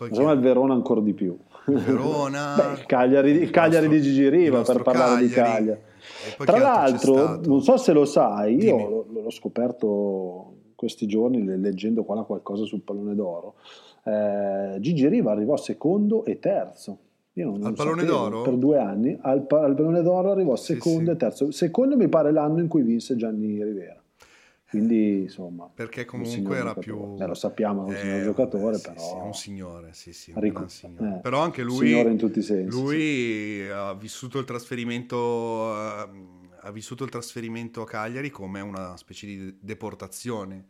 Insomma, 0.04 0.32
il 0.32 0.40
Verona 0.40 0.74
ancora 0.74 1.00
di 1.00 1.14
più. 1.14 1.38
Verona. 1.66 2.54
Beh, 2.56 2.80
il 2.80 2.86
Cagliari, 2.86 3.30
il 3.30 3.50
Cagliari 3.50 3.86
nostro, 3.86 4.02
di 4.02 4.08
Gigi 4.08 4.28
Riva, 4.28 4.62
per 4.62 4.82
parlare 4.82 5.26
Cagliari. 5.26 5.26
di 5.26 5.32
Cagliari. 5.32 5.80
Tra 6.38 6.58
l'altro, 6.58 7.40
non 7.44 7.62
so 7.62 7.76
se 7.76 7.92
lo 7.92 8.04
sai, 8.04 8.56
Dimmi. 8.56 8.80
io 8.80 9.06
l'ho 9.10 9.30
scoperto 9.30 10.54
questi 10.74 11.06
giorni 11.06 11.44
leggendo 11.44 12.04
qua 12.04 12.24
qualcosa 12.24 12.64
sul 12.64 12.82
pallone 12.82 13.14
d'oro. 13.14 13.54
Eh, 14.04 14.76
Gigi 14.80 15.08
Riva 15.08 15.32
arrivò 15.32 15.56
secondo 15.56 16.24
e 16.24 16.38
terzo. 16.38 16.98
Io 17.32 17.50
non, 17.50 17.64
al 17.64 17.74
pallone 17.74 18.02
sapevo, 18.02 18.18
d'oro? 18.18 18.42
Per 18.42 18.56
due 18.56 18.78
anni 18.78 19.18
al, 19.20 19.46
al 19.48 19.74
pallone 19.74 20.02
d'oro 20.02 20.30
arrivò 20.30 20.56
secondo 20.56 21.10
sì, 21.10 21.16
e 21.16 21.16
terzo. 21.16 21.50
Secondo 21.50 21.96
mi 21.96 22.08
pare 22.08 22.32
l'anno 22.32 22.60
in 22.60 22.68
cui 22.68 22.82
vinse 22.82 23.16
Gianni 23.16 23.62
Rivera. 23.62 24.00
Quindi 24.68 25.22
insomma, 25.22 25.70
perché 25.72 26.04
comunque 26.04 26.56
era 26.56 26.74
più. 26.74 27.16
Eh, 27.20 27.26
lo 27.26 27.34
sappiamo, 27.34 27.86
è 27.86 27.90
un 27.90 27.96
signor 27.96 28.22
giocatore, 28.22 28.74
eh, 28.74 28.78
sì, 28.78 28.88
però. 28.88 29.00
Sì, 29.00 29.14
un 29.14 29.34
signore, 29.34 29.88
sì, 29.92 30.12
sì, 30.12 30.32
un 30.34 30.40
Ric- 30.40 30.70
signore. 30.70 31.16
Eh, 31.16 31.20
però 31.20 31.40
anche 31.40 31.62
lui. 31.62 31.98
in 31.98 32.16
tutti 32.16 32.40
i 32.40 32.42
sensi. 32.42 32.76
Lui 32.76 33.62
sì. 33.64 33.68
ha 33.72 33.94
vissuto 33.94 34.38
il 34.38 34.44
trasferimento. 34.44 35.16
Uh, 35.16 36.44
ha 36.66 36.70
vissuto 36.72 37.04
il 37.04 37.10
trasferimento 37.10 37.82
a 37.82 37.86
Cagliari 37.86 38.28
come 38.30 38.60
una 38.60 38.96
specie 38.96 39.26
di 39.26 39.56
deportazione 39.60 40.66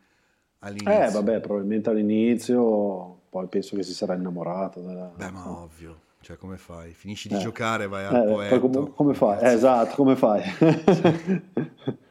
all'inizio. 0.58 1.02
Eh, 1.02 1.10
vabbè, 1.10 1.40
probabilmente 1.40 1.88
all'inizio, 1.88 3.20
poi 3.30 3.46
penso 3.46 3.76
che 3.76 3.82
si 3.82 3.94
sarà 3.94 4.14
innamorato. 4.14 4.82
Della... 4.82 5.10
Beh, 5.16 5.30
ma 5.30 5.44
no. 5.44 5.62
ovvio. 5.62 6.00
Cioè, 6.20 6.36
come 6.36 6.58
fai? 6.58 6.92
Finisci 6.92 7.28
di 7.28 7.36
eh. 7.36 7.38
giocare, 7.38 7.86
vai 7.86 8.04
al 8.04 8.14
eh, 8.14 8.30
poeta. 8.30 8.58
Come, 8.58 8.90
come, 8.90 9.14
fai? 9.14 9.42
Eh, 9.42 9.52
esatto, 9.52 9.94
come 9.94 10.16
fai? 10.16 10.42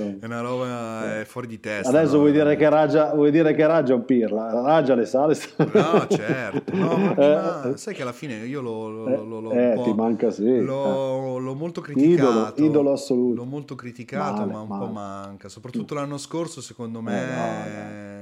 È 0.00 0.24
una 0.24 0.40
roba 0.40 1.20
è 1.20 1.24
fuori 1.24 1.46
di 1.46 1.60
testa. 1.60 1.88
Adesso 1.88 2.14
no? 2.14 2.18
vuoi, 2.20 2.32
dire 2.32 2.56
che 2.56 2.68
Raja, 2.68 3.14
vuoi 3.14 3.30
dire 3.30 3.54
che 3.54 3.66
Raja 3.66 3.92
è 3.92 3.96
un 3.96 4.04
pirla? 4.04 4.50
Raja 4.62 4.94
le 4.94 5.06
sale. 5.06 5.36
No, 5.56 6.06
certo. 6.08 6.74
No, 6.74 6.96
ma, 6.96 7.62
eh, 7.72 7.76
sai 7.76 7.94
che 7.94 8.02
alla 8.02 8.12
fine 8.12 8.44
io 8.44 8.60
l'ho, 8.60 8.90
l'ho, 8.90 9.24
l'ho, 9.24 9.40
l'ho 9.40 9.52
eh, 9.52 9.80
ti 9.82 9.92
manca 9.92 10.30
sì. 10.30 10.60
L'ho, 10.60 11.38
l'ho 11.38 11.54
molto 11.54 11.80
criticato. 11.80 12.12
Idolo, 12.12 12.52
idolo, 12.56 12.92
assoluto. 12.92 13.34
L'ho 13.36 13.44
molto 13.44 13.74
criticato, 13.74 14.40
male, 14.40 14.52
ma 14.52 14.60
un 14.60 14.68
male. 14.68 14.86
po' 14.86 14.92
manca. 14.92 15.48
Soprattutto 15.48 15.94
l'anno 15.94 16.18
scorso, 16.18 16.60
secondo 16.60 17.00
me... 17.00 17.22
Eh, 17.22 17.26
no, 17.26 18.12
no 18.12 18.13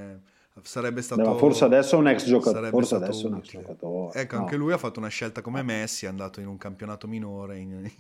sarebbe 0.60 1.00
stato 1.00 1.32
Beh, 1.32 1.38
forse 1.38 1.64
adesso 1.64 1.96
è 1.96 1.98
un 1.98 2.08
ex 2.08 2.26
giocatore 2.26 2.68
forse 2.68 2.94
adesso 2.96 3.26
un 3.26 3.36
ex 3.36 3.50
giocatore 3.50 4.20
ecco 4.20 4.36
no. 4.36 4.42
anche 4.42 4.56
lui 4.56 4.72
ha 4.72 4.76
fatto 4.76 4.98
una 4.98 5.08
scelta 5.08 5.40
come 5.40 5.62
Messi 5.62 6.04
è 6.04 6.08
andato 6.08 6.40
in 6.40 6.46
un 6.46 6.58
campionato 6.58 7.08
minore 7.08 7.58
in, 7.58 7.90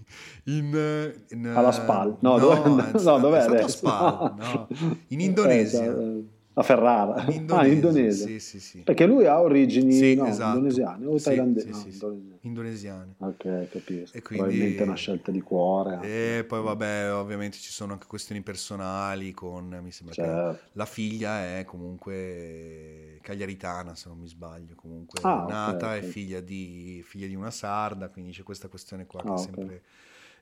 in, 0.44 1.14
in 1.30 1.46
alla 1.46 1.72
SPAL 1.72 2.16
no, 2.20 2.36
no, 2.36 2.38
dove, 2.38 2.92
no, 3.02 3.18
dov'è 3.18 3.40
è 3.40 3.44
adesso? 3.44 3.68
Spal, 3.68 4.34
no. 4.36 4.68
in 5.08 5.20
Indonesia 5.20 5.84
eh, 5.84 6.24
A 6.54 6.62
Ferrara. 6.62 7.24
Indonesia. 7.28 7.56
Ah, 7.56 7.66
in 7.66 7.72
Indonesia. 7.72 8.26
Sì, 8.26 8.40
sì, 8.40 8.60
sì. 8.60 8.78
Perché 8.80 9.06
lui 9.06 9.26
ha 9.26 9.40
origini 9.40 10.14
no, 10.14 10.26
esatto. 10.26 10.56
indonesiane 10.58 11.06
o 11.06 11.18
thailandesi? 11.18 11.68
No, 11.68 11.78
indonesiane. 11.78 12.38
indonesiane. 12.42 13.14
Ok, 13.18 13.68
capisco. 13.70 14.16
E 14.16 14.22
quindi... 14.22 14.44
Probabilmente 14.44 14.82
è 14.82 14.86
una 14.86 14.94
scelta 14.94 15.30
di 15.30 15.40
cuore. 15.40 15.94
Anche. 15.94 16.38
E 16.38 16.44
poi 16.44 16.62
vabbè, 16.62 17.12
ovviamente 17.14 17.56
ci 17.56 17.72
sono 17.72 17.94
anche 17.94 18.06
questioni 18.06 18.42
personali 18.42 19.32
con, 19.32 19.80
mi 19.82 19.90
sembra 19.90 20.14
certo. 20.14 20.52
che 20.52 20.70
la 20.72 20.86
figlia 20.86 21.58
è 21.58 21.64
comunque 21.64 23.18
cagliaritana, 23.22 23.94
se 23.94 24.08
non 24.08 24.18
mi 24.18 24.28
sbaglio, 24.28 24.74
comunque 24.74 25.20
ah, 25.22 25.46
nata, 25.48 25.86
okay, 25.86 25.96
è 25.96 25.98
okay. 25.98 26.10
figlia 26.10 26.40
di, 26.40 27.02
figlia 27.04 27.26
di 27.26 27.34
una 27.34 27.50
sarda, 27.50 28.08
quindi 28.08 28.32
c'è 28.32 28.42
questa 28.42 28.68
questione 28.68 29.06
qua 29.06 29.22
che 29.22 29.30
Ah, 29.32 29.34
è 29.34 29.38
sempre 29.38 29.82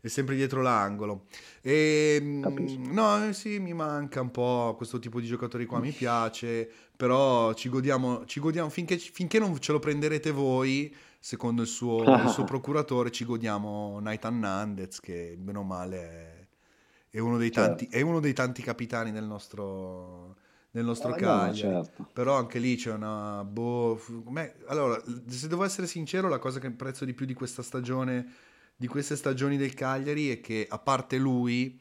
è 0.01 0.09
sempre 0.09 0.35
dietro 0.37 0.63
l'angolo. 0.63 1.27
E, 1.61 2.39
Capisco. 2.43 2.79
mm, 2.79 2.93
no, 2.93 3.27
eh, 3.29 3.33
sì, 3.33 3.59
mi 3.59 3.73
manca 3.75 4.21
un 4.21 4.31
po' 4.31 4.75
questo 4.77 4.99
tipo 4.99 5.21
di 5.21 5.27
giocatori 5.27 5.67
qua, 5.67 5.79
mi 5.81 5.93
piace, 5.93 6.69
però 6.97 7.53
ci 7.55 7.69
godiamo, 7.69 8.25
ci 8.27 8.41
godiamo 8.41 8.69
finché, 8.69 8.99
finché 8.99 9.39
non 9.39 9.59
ce 9.61 9.73
lo 9.73 9.79
prenderete 9.79 10.31
voi, 10.31 10.95
secondo 11.19 11.63
il 11.63 11.69
suo, 11.69 12.23
il 12.23 12.29
suo 12.29 12.45
procuratore, 12.45 13.11
ci 13.11 13.25
godiamo 13.25 13.99
Nathan 14.01 14.39
Nandez, 14.39 15.01
che 15.01 15.37
bene 15.39 15.59
o 15.59 15.63
male 15.63 15.99
è, 17.11 17.17
è 17.17 17.19
uno 17.19 17.37
dei 17.39 17.51
Certo. 17.53 17.77
tanti, 17.85 17.89
è 17.95 18.01
uno 18.01 18.21
dei 18.21 18.33
tanti 18.33 18.63
capitani 18.63 19.11
del 19.13 19.25
nostro, 19.25 20.37
del 20.71 20.85
nostro 20.85 21.09
Ah, 21.09 21.13
no, 21.13 21.19
Cagliari. 21.19 21.57
certo. 21.57 22.07
Però 22.13 22.37
anche 22.37 22.59
lì 22.59 22.77
c'è 22.77 22.93
una... 22.93 23.45
Boh, 23.45 24.01
allora, 24.69 25.03
se 25.27 25.49
devo 25.49 25.65
essere 25.65 25.87
sincero, 25.87 26.29
la 26.29 26.39
cosa 26.39 26.59
che 26.61 26.69
apprezzo 26.69 27.05
di 27.05 27.13
più 27.13 27.27
di 27.27 27.35
questa 27.35 27.63
stagione, 27.63 28.27
di 28.81 28.87
queste 28.89 29.17
stagioni 29.17 29.57
del 29.59 29.75
Cagliari, 29.75 30.31
è 30.31 30.41
che 30.41 30.67
a 30.69 30.79
parte 30.79 31.19
lui 31.19 31.79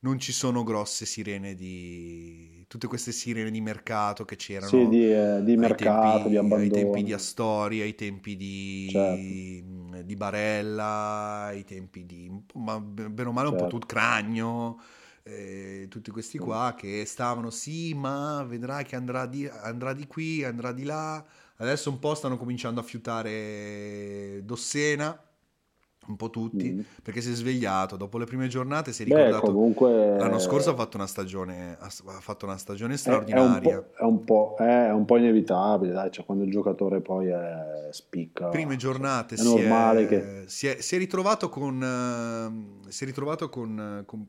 non 0.00 0.18
ci 0.18 0.32
sono 0.32 0.62
grosse 0.62 1.06
sirene 1.06 1.54
di... 1.54 2.64
tutte 2.68 2.86
queste 2.86 3.12
sirene 3.12 3.50
di 3.50 3.60
mercato 3.60 4.24
che 4.24 4.36
c'erano 4.36 4.70
Sì, 4.70 4.86
di, 4.88 5.10
eh, 5.12 5.42
di 5.44 5.56
ai 5.56 5.56
mercato, 5.56 5.76
tempi, 5.76 6.28
di 6.28 6.36
ai 6.46 6.70
abbandono. 6.70 6.70
tempi 6.70 7.02
di 7.02 7.12
Astori, 7.12 7.80
ai 7.80 7.94
tempi 7.94 8.36
di, 8.36 8.86
Certo. 8.90 9.36
di 10.04 10.16
Barella, 10.16 11.44
ai 11.46 11.64
tempi 11.64 12.04
di... 12.06 12.30
po', 12.46 12.58
ma 12.58 12.80
bene 12.80 13.28
o 13.28 13.32
male 13.32 13.48
un 13.48 13.56
po' 13.56 13.66
Certo. 13.66 13.68
tutto 13.68 13.86
Cragno, 13.86 14.80
eh, 15.22 15.86
tutti 15.88 16.10
questi 16.10 16.38
qua 16.38 16.74
che 16.76 17.04
stavano, 17.06 17.50
sì, 17.50 17.94
ma 17.94 18.42
vedrai 18.44 18.84
che 18.84 18.96
andrà 18.96 19.26
di, 19.26 19.46
andrà 19.46 19.92
di 19.92 20.06
qui, 20.06 20.44
andrà 20.44 20.72
di 20.72 20.84
là. 20.84 21.24
Adesso 21.56 21.90
un 21.90 21.98
po' 21.98 22.14
stanno 22.14 22.36
cominciando 22.36 22.80
a 22.80 22.82
fiutare 22.82 24.40
Dossena, 24.44 25.20
un 26.08 26.16
po' 26.16 26.30
tutti, 26.30 26.72
Mm. 26.72 26.80
perché 27.02 27.20
si 27.20 27.30
è 27.30 27.34
svegliato. 27.34 27.96
Dopo 27.96 28.18
le 28.18 28.24
prime 28.24 28.48
giornate 28.48 28.92
si 28.92 29.02
è 29.02 29.06
Beh, 29.06 29.14
ricordato... 29.14 29.52
comunque 29.52 30.16
L'anno 30.18 30.38
scorso 30.38 30.70
ha 30.70 30.74
fatto 30.74 30.96
una 30.96 31.06
stagione, 31.06 31.76
ha 31.78 31.88
fatto 32.20 32.46
una 32.46 32.56
stagione 32.56 32.94
è, 32.94 32.96
è 32.96 32.96
un 32.96 32.98
straordinaria. 32.98 33.80
po', 33.82 33.94
è, 33.96 34.02
un 34.02 34.24
po', 34.24 34.54
è 34.58 34.90
un 34.92 35.04
po' 35.04 35.16
inevitabile, 35.18 35.92
dai, 35.92 36.10
cioè, 36.10 36.24
quando 36.24 36.44
il 36.44 36.50
giocatore 36.50 37.00
poi 37.00 37.28
è, 37.28 37.88
spicca. 37.90 38.48
prime 38.48 38.76
giornate 38.76 39.34
è 39.34 39.38
si, 39.38 39.44
normale 39.44 40.02
è, 40.02 40.06
che- 40.08 40.42
si, 40.46 40.66
è, 40.66 40.80
si 40.80 40.94
è 40.96 40.98
ritrovato 40.98 41.48
con 41.48 41.82
ehm, 41.82 42.88
si 42.88 43.04
è 43.04 43.06
ritrovato 43.06 43.48
con, 43.48 44.02
con- 44.06 44.26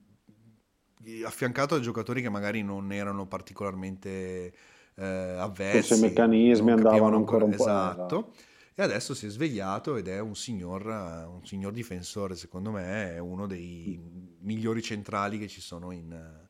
affiancato 1.25 1.75
da 1.75 1.81
giocatori 1.81 2.21
che 2.21 2.29
magari 2.29 2.61
non 2.61 2.91
erano 2.91 3.25
particolarmente 3.25 4.53
eh, 4.95 5.05
avvezzi 5.05 5.77
Forse 5.87 5.95
i 5.95 5.99
meccanismi 6.09 6.71
andavano 6.71 6.89
capivano 6.89 7.15
ancora 7.17 7.45
un 7.45 7.55
po', 7.55 7.63
esatto 7.63 8.31
e 8.79 8.81
adesso 8.81 9.13
si 9.13 9.25
è 9.25 9.29
svegliato 9.29 9.97
ed 9.97 10.07
è 10.07 10.19
un 10.19 10.37
signor 10.37 10.85
un 10.85 11.45
signor 11.45 11.73
difensore 11.73 12.37
secondo 12.37 12.71
me 12.71 13.13
è 13.13 13.19
uno 13.19 13.45
dei 13.45 13.99
migliori 14.39 14.81
centrali 14.81 15.37
che 15.37 15.49
ci 15.49 15.59
sono 15.59 15.91
in, 15.91 16.03
in 16.11 16.47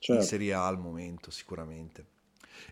Certo. 0.00 0.22
Serie 0.24 0.54
A 0.54 0.66
al 0.66 0.80
momento 0.80 1.30
sicuramente 1.30 2.06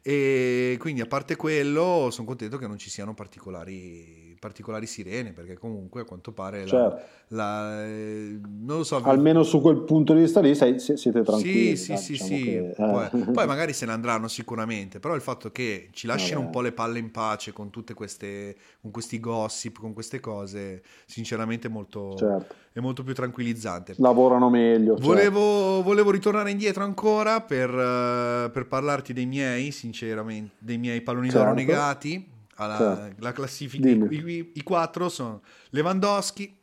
e 0.03 0.76
quindi 0.80 1.03
a 1.03 1.07
parte 1.07 1.36
quello 1.36 2.09
sono 2.11 2.26
contento 2.26 2.59
che 2.59 2.66
non 2.66 2.78
ci 2.78 2.91
siano 2.91 3.14
particolari, 3.14 4.30
particolari 4.41 4.86
sirene 4.86 5.32
perché 5.32 5.57
comunque 5.59 6.01
a 6.01 6.05
quanto 6.05 6.32
pare 6.32 6.62
la, 6.62 6.66
Certo. 6.66 7.01
la- 7.28 7.84
eh, 7.84 8.41
non 8.43 8.78
lo 8.78 8.82
so 8.84 8.97
Almeno 9.03 9.43
su 9.43 9.61
quel 9.61 9.82
punto 9.82 10.14
di 10.14 10.22
vista 10.22 10.41
lì 10.41 10.55
sei- 10.55 10.80
si- 10.80 10.97
siete 10.97 11.22
tranquilli. 11.22 11.76
sì, 11.76 11.84
sì, 11.84 11.88
dai, 11.93 11.99
sì, 12.03 12.12
diciamo 12.12 12.28
sì. 12.36 12.43
che- 12.43 12.70
eh. 12.70 12.74
Poi, 12.74 13.09
poi 13.32 13.47
magari 13.47 13.72
se 13.74 13.84
ne 13.86 13.93
andranno 13.93 14.26
sicuramente, 14.28 14.99
però 14.99 15.14
il 15.14 15.20
fatto 15.20 15.53
che 15.53 15.91
ci 15.93 16.07
lasciano 16.07 16.41
un 16.41 16.51
po' 16.51 16.62
le 16.62 16.72
palle 16.72 16.99
in 16.99 17.11
pace 17.11 17.53
con 17.53 17.68
tutte 17.70 17.93
queste, 17.95 18.57
con 18.80 18.91
questi 18.91 19.20
gossip, 19.20 19.78
con 19.78 19.93
queste 19.93 20.18
cose, 20.20 20.82
sinceramente 21.05 21.68
è 21.68 21.70
molto, 21.70 22.16
Certo. 22.16 22.55
è 22.72 22.80
molto 22.80 23.05
più 23.05 23.12
tranquillizzante. 23.14 23.95
Lavorano 23.99 24.49
meglio. 24.49 24.95
certo. 24.95 25.07
Volevo, 25.07 25.82
volevo 25.82 26.11
ritornare 26.11 26.51
indietro 26.51 26.82
ancora 26.82 27.43
per, 27.43 27.68
eh, 27.68 28.51
per 28.51 28.66
parlarti 28.66 29.12
dei 29.12 29.26
miei, 29.26 29.70
sinceramente, 29.70 30.55
dei 30.59 30.78
miei 30.78 31.03
palloni 31.03 31.28
d'oro 31.28 31.45
Certo. 31.45 31.59
negati. 31.61 32.38
Alla, 32.61 32.76
Certo. 32.76 33.22
la 33.22 33.32
classifica, 33.32 33.88
i, 33.88 34.06
i- 34.11 34.50
i 34.56 34.62
quattro 34.62 35.08
sono 35.08 35.40
Lewandowski, 35.70 36.58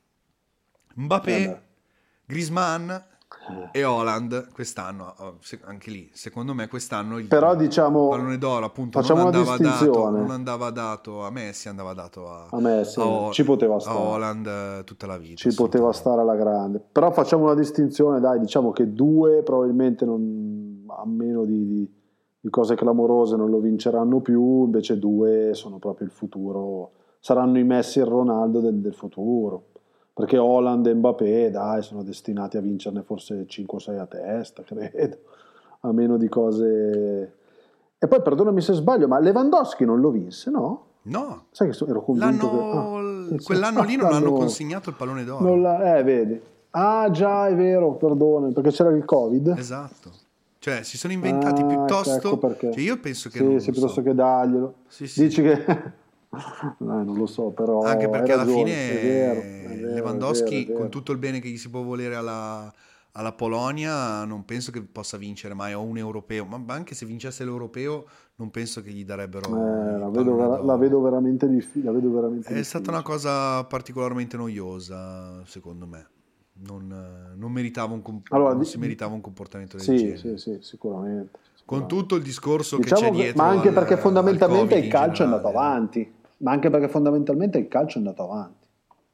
Mbappé, 0.96 1.36
Eh 1.44 1.48
beh. 1.48 1.62
Griezmann 2.26 2.90
Eh. 2.92 3.70
e 3.72 3.84
Holland 3.84 4.52
quest'anno, 4.52 5.14
oh, 5.18 5.38
anche 5.66 5.90
lì, 5.90 6.10
secondo 6.14 6.54
me 6.54 6.68
quest'anno 6.68 7.18
il 7.18 7.26
Però 7.28 7.56
diciamo, 7.56 8.10
pallone 8.10 8.38
d'oro 8.38 8.66
appunto 8.66 9.00
facciamo 9.02 9.24
non 9.24 9.30
una 9.30 9.38
andava, 9.40 9.58
dato, 9.58 9.70
distinzione. 9.80 10.20
non 10.20 10.30
andava 10.32 10.70
dato 10.70 11.24
a 11.26 11.32
Messi, 11.32 11.68
andava 11.68 11.94
dato 11.94 12.30
a, 12.32 12.48
A 12.52 12.60
Messi, 12.60 13.00
a- 13.00 13.32
ci 13.32 13.44
poteva 13.44 13.76
a 13.76 13.80
stare. 13.80 13.98
Holland 13.98 14.46
eh, 14.48 14.84
tutta 14.86 15.08
la 15.08 15.18
vita. 15.18 15.36
ci 15.50 15.54
poteva 15.56 15.92
stare 15.94 16.22
alla 16.22 16.36
grande. 16.36 16.80
Però 16.92 17.12
facciamo 17.12 17.46
una 17.46 17.56
distinzione, 17.56 18.20
dai, 18.20 18.40
diciamo 18.40 18.72
che 18.72 18.94
due 18.94 19.42
probabilmente 19.44 20.06
non, 20.06 20.84
a 20.90 21.06
meno 21.08 21.44
di, 21.46 21.66
di- 21.66 21.96
di 22.40 22.50
cose 22.50 22.76
clamorose 22.76 23.36
non 23.36 23.50
lo 23.50 23.60
vinceranno 23.60 24.20
più, 24.20 24.66
invece 24.66 24.98
due 25.00 25.52
sono 25.54 25.78
proprio 25.80 26.08
il 26.08 26.14
futuro, 26.14 26.92
saranno 27.20 27.58
i 27.58 27.64
Messi 27.64 28.00
e 28.00 28.04
il 28.04 28.08
Ronaldo 28.10 28.60
del, 28.60 28.76
del 28.80 28.94
futuro. 28.94 29.66
Perché 30.14 30.38
Holland 30.38 30.86
e 30.88 30.96
Mbappé, 30.96 31.52
dai, 31.52 31.84
sono 31.84 32.02
destinati 32.04 32.58
a 32.58 32.62
vincerne 32.62 33.04
forse 33.04 33.46
5 33.48 33.78
o 33.78 33.80
6 33.80 33.98
a 33.98 34.06
testa, 34.08 34.64
credo, 34.66 35.18
a 35.82 35.92
meno 35.92 36.18
di 36.18 36.28
cose... 36.28 37.34
E 38.00 38.08
poi 38.08 38.22
perdonami 38.22 38.62
se 38.62 38.74
sbaglio, 38.74 39.08
ma 39.08 39.20
Lewandowski 39.20 39.84
non 39.86 40.00
lo 40.00 40.10
vinse, 40.12 40.50
no? 40.52 40.86
No, 41.04 41.46
Sai 41.52 41.70
che 41.70 41.86
ero 41.88 42.02
convinto 42.04 42.46
l'anno, 42.52 43.28
che... 43.30 43.34
ah, 43.36 43.44
quell'anno 43.44 43.84
lì 43.84 43.96
non 43.96 44.12
hanno 44.14 44.34
consegnato 44.34 44.90
il 44.90 44.96
pallone 44.96 45.24
d'oro. 45.24 45.56
la- 45.56 45.98
eh, 45.98 46.04
vedi. 46.04 46.40
Ah, 46.72 47.10
già, 47.12 47.48
è 47.48 47.56
vero, 47.56 47.94
perdona, 47.94 48.50
perché 48.52 48.72
c'era 48.72 48.90
il 48.90 49.06
Covid. 49.06 49.48
Esatto. 49.58 50.12
Cioè, 50.68 50.84
si 50.84 50.98
sono 50.98 51.14
inventati 51.14 51.62
Ah, 51.62 51.66
piuttosto... 51.66 52.16
ecco 52.16 52.38
perché. 52.38 52.72
cioè, 52.74 52.82
io 52.82 53.00
penso 53.00 53.30
che... 53.30 53.38
Sì, 53.38 53.44
non 53.46 53.60
sì, 53.62 53.72
piuttosto 53.72 54.02
so. 54.02 54.02
che 54.02 54.14
darglielo. 54.14 54.74
Sì, 54.88 55.08
sì. 55.08 55.22
Dici 55.28 55.42
che... 55.42 55.64
Eh, 56.30 56.84
non 56.84 57.16
lo 57.16 57.26
so, 57.26 57.52
però 57.52 57.82
Anche 57.84 58.10
perché 58.10 58.34
alla 58.34 58.44
ragione, 58.44 58.64
fine 58.66 58.90
è 58.90 59.02
vero, 59.02 59.40
è 59.40 59.76
vero, 59.78 59.94
Lewandowski, 59.94 60.64
è 60.64 60.68
vero, 60.68 60.80
con 60.80 60.90
tutto 60.90 61.14
il 61.14 61.18
bene 61.18 61.40
che 61.40 61.48
gli 61.48 61.58
si 61.58 61.70
può 61.70 61.82
volere 61.84 62.16
alla, 62.16 62.72
alla 63.14 63.32
Polonia, 63.32 64.26
non 64.26 64.44
penso 64.44 64.70
che 64.70 64.82
possa 64.84 65.16
vincere 65.18 65.54
mai 65.54 65.74
o 65.74 65.82
un 65.82 65.98
europeo, 65.98 66.44
ma 66.46 66.62
anche 66.68 66.96
se 66.96 67.06
vincesse 67.06 67.46
l'europeo 67.46 68.06
non 68.36 68.52
penso 68.52 68.82
che 68.82 68.92
gli 68.92 69.06
darebbero 69.06 69.48
Eh, 69.48 69.98
la, 69.98 70.10
vedo, 70.10 70.36
vera- 70.36 70.62
la 70.62 70.76
vedo 70.76 71.02
veramente 71.02 71.48
difficile. 71.48 71.86
La 71.86 71.92
vedo 71.94 72.12
veramente 72.12 72.54
È 72.54 72.62
stata 72.62 72.90
una 72.90 73.00
difficile. 73.00 73.22
cosa 73.32 73.64
particolarmente 73.64 74.36
noiosa, 74.36 75.44
secondo 75.46 75.88
me. 75.88 76.08
Non, 76.60 77.34
non 77.36 77.52
meritava 77.52 77.94
un 77.94 78.02
comp- 78.02 78.32
Allora, 78.34 78.54
non 78.54 78.66
si 78.66 78.78
meritava 78.78 79.14
un 79.14 79.22
comportamento 79.22 79.78
del 79.78 79.86
Sì, 79.86 79.96
genere. 79.98 80.18
sì, 80.18 80.38
sì, 80.38 80.58
sicuramente. 80.62 81.38
Con 81.66 81.88
tutto 81.88 82.16
il 82.16 82.24
discorso 82.24 82.78
Diciamo 82.78 83.02
che 83.02 83.08
c'è 83.08 83.14
dietro. 83.14 83.44
ma 83.44 83.50
anche 83.50 83.68
al- 83.68 83.74
perché 83.74 83.94
al 83.94 84.00
fondamentalmente 84.00 84.76
il 84.78 84.88
calcio 84.88 85.22
è 85.22 85.26
andato 85.26 85.48
generale. 85.48 85.68
avanti. 85.76 86.14
Ma 86.38 86.52
anche 86.52 86.70
perché 86.70 86.88
fondamentalmente 86.88 87.58
il 87.58 87.68
calcio 87.68 87.96
è 87.98 88.02
andato 88.02 88.24
avanti. 88.24 88.68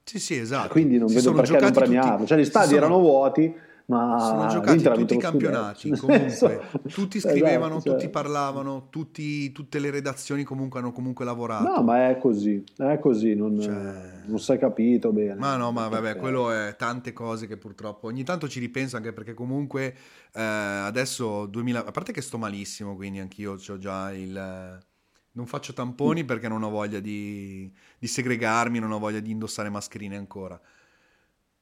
Sì, 0.04 0.20
sì, 0.20 0.38
esatto. 0.38 0.70
Quindi 0.70 0.98
non 0.98 1.08
Si 1.10 1.16
vedo 1.16 1.32
perché 1.34 1.52
non 1.52 1.60
giocati 1.60 1.74
tutti- 1.74 1.86
premiarlo. 1.92 2.26
Cioè, 2.26 2.38
gli 2.38 2.46
stadi 2.46 2.66
sono- 2.68 2.78
erano 2.78 3.00
vuoti, 3.00 3.54
ma 3.86 4.18
sono 4.20 4.48
giocati 4.48 4.84
tutti 4.84 5.14
i 5.16 5.18
campionati, 5.18 5.90
comunque, 5.98 6.62
tutti 6.94 7.18
Esatto, 7.18 7.34
scrivevano, 7.34 7.82
cioè- 7.82 7.94
tutti 7.94 8.10
parlavano, 8.10 8.88
tutti- 8.90 9.52
tutte 9.52 9.80
le 9.80 9.92
redazioni 9.92 10.44
comunque 10.44 10.80
hanno 10.80 10.92
comunque 10.92 11.26
lavorato. 11.26 11.70
No, 11.76 11.84
ma 11.84 12.10
è 12.10 12.18
così, 12.18 12.64
è 12.78 12.98
così, 13.00 13.36
non, 13.36 13.60
Cioè- 13.60 14.22
non 14.26 14.40
si 14.40 14.52
è 14.54 14.58
capito 14.58 15.12
bene. 15.12 15.36
Ma 15.36 15.56
no, 15.58 15.72
ma 15.72 15.88
vabbè, 15.88 16.16
quello 16.16 16.52
è 16.52 16.76
tante 16.78 17.14
cose 17.14 17.48
che 17.48 17.58
purtroppo 17.58 18.08
ogni 18.08 18.24
tanto 18.24 18.48
ci 18.48 18.60
ripenso 18.60 18.96
anche 18.96 19.12
perché 19.14 19.34
comunque 19.34 19.96
eh, 20.34 20.42
adesso 20.42 21.46
2000, 21.46 21.86
a 21.86 21.92
parte 21.92 22.12
che 22.14 22.22
sto 22.22 22.38
malissimo, 22.38 22.96
quindi 22.96 23.20
anch'io 23.20 23.54
ho 23.54 23.78
già 23.78 24.14
il 24.14 24.82
non 25.36 25.48
faccio 25.48 25.74
tamponi 25.74 26.26
perché 26.26 26.48
non 26.48 26.62
ho 26.64 26.70
voglia 26.70 27.00
di, 27.00 27.72
di 27.98 28.08
segregarmi, 28.08 28.80
non 28.80 28.92
ho 28.92 29.00
voglia 29.00 29.20
di 29.20 29.32
indossare 29.32 29.70
mascherine 29.70 30.16
ancora. 30.16 30.60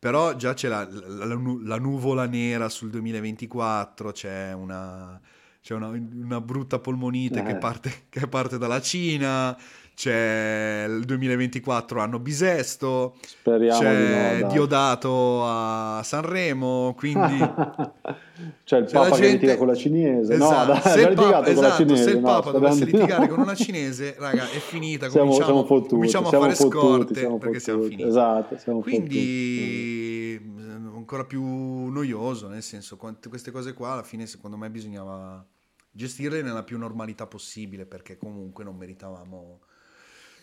Però 0.02 0.36
già 0.36 0.56
c'è 0.56 0.68
la, 0.68 0.88
la- 0.90 1.26
la 1.26 1.36
nu- 1.36 1.60
la 1.60 1.78
nuvola 1.78 2.26
nera 2.26 2.70
sul 2.70 2.90
2024, 2.90 4.12
c'è 4.12 4.52
una 4.52 5.22
c'è 5.62 5.76
una, 5.76 5.90
una 5.90 6.42
brutta 6.42 6.80
polmonite 6.80 7.42
eh. 7.42 7.44
che, 7.44 7.56
parte, 7.58 8.06
che 8.10 8.28
parte 8.28 8.58
dalla 8.58 8.82
Cina, 8.82 9.56
c'è 10.02 10.86
il 10.88 11.04
2024 11.06 12.02
anno 12.02 12.18
bisesto, 12.18 13.18
Speriamo 13.22 13.80
c'è 13.80 14.38
di 14.38 14.42
no, 14.42 14.50
Diodato 14.50 15.44
a 15.46 16.02
Sanremo, 16.04 16.96
quindi... 16.98 17.38
c'è 18.66 18.80
il 18.80 18.90
Papa 18.92 19.10
gente... 19.12 19.20
che 19.20 19.32
litiga 19.34 19.58
con 19.58 19.68
la 19.68 19.76
cinese, 19.76 20.34
esatto. 20.34 20.74
no, 20.74 20.80
dai, 20.80 20.92
se, 20.92 21.02
il 21.08 21.14
Papa, 21.14 21.46
esatto, 21.46 21.76
cinese, 21.76 22.04
se 22.04 22.10
il 22.10 22.20
Papa 22.20 22.52
no, 22.52 22.58
dovesse 22.58 22.86
litigare 22.86 23.28
con 23.28 23.40
una 23.42 23.54
cinese, 23.54 24.16
raga, 24.18 24.50
è 24.50 24.58
finita, 24.58 25.08
siamo, 25.08 25.26
cominciamo, 25.28 25.52
siamo 25.52 25.66
fottuti, 25.66 25.94
cominciamo 25.94 26.30
siamo 26.30 26.44
a 26.44 26.48
fare 26.48 26.58
fottuti, 26.58 26.78
scorte 26.80 27.20
siamo 27.20 27.38
perché 27.38 27.60
fottuti. 27.60 27.64
siamo 27.64 27.84
finiti. 27.84 28.10
Esatto, 28.10 28.58
siamo 28.58 28.80
quindi 28.80 30.42
fottuti. 30.42 30.96
ancora 30.96 31.26
più 31.26 31.44
noioso, 31.44 32.48
nel 32.48 32.64
senso, 32.64 32.98
queste 32.98 33.52
cose 33.52 33.76
qua 33.76 33.92
alla 33.92 34.04
fine 34.04 34.26
secondo 34.26 34.58
me 34.58 34.68
bisognava 34.72 35.46
gestirle 35.92 36.42
nella 36.42 36.64
più 36.64 36.80
normalità 36.80 37.28
possibile 37.28 37.86
perché 37.86 38.18
comunque 38.18 38.64
non 38.64 38.78
meritavamo 38.78 39.60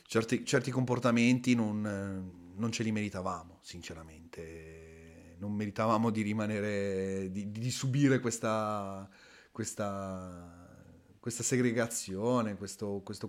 certi, 0.09 0.44
certi 0.44 0.70
comportamenti 0.70 1.54
non, 1.54 2.32
non, 2.56 2.72
ce 2.72 2.82
li 2.82 2.90
meritavamo, 2.90 3.59
sinceramente. 3.61 5.36
Non 5.38 5.52
meritavamo 5.52 6.11
di 6.11 6.22
rimanere, 6.22 7.28
di, 7.30 7.52
di 7.52 7.70
subire 7.70 8.18
questa, 8.18 9.09
questa, 9.52 10.66
questa 11.20 11.42
segregazione, 11.44 12.56
questo, 12.56 13.02
questo, 13.04 13.28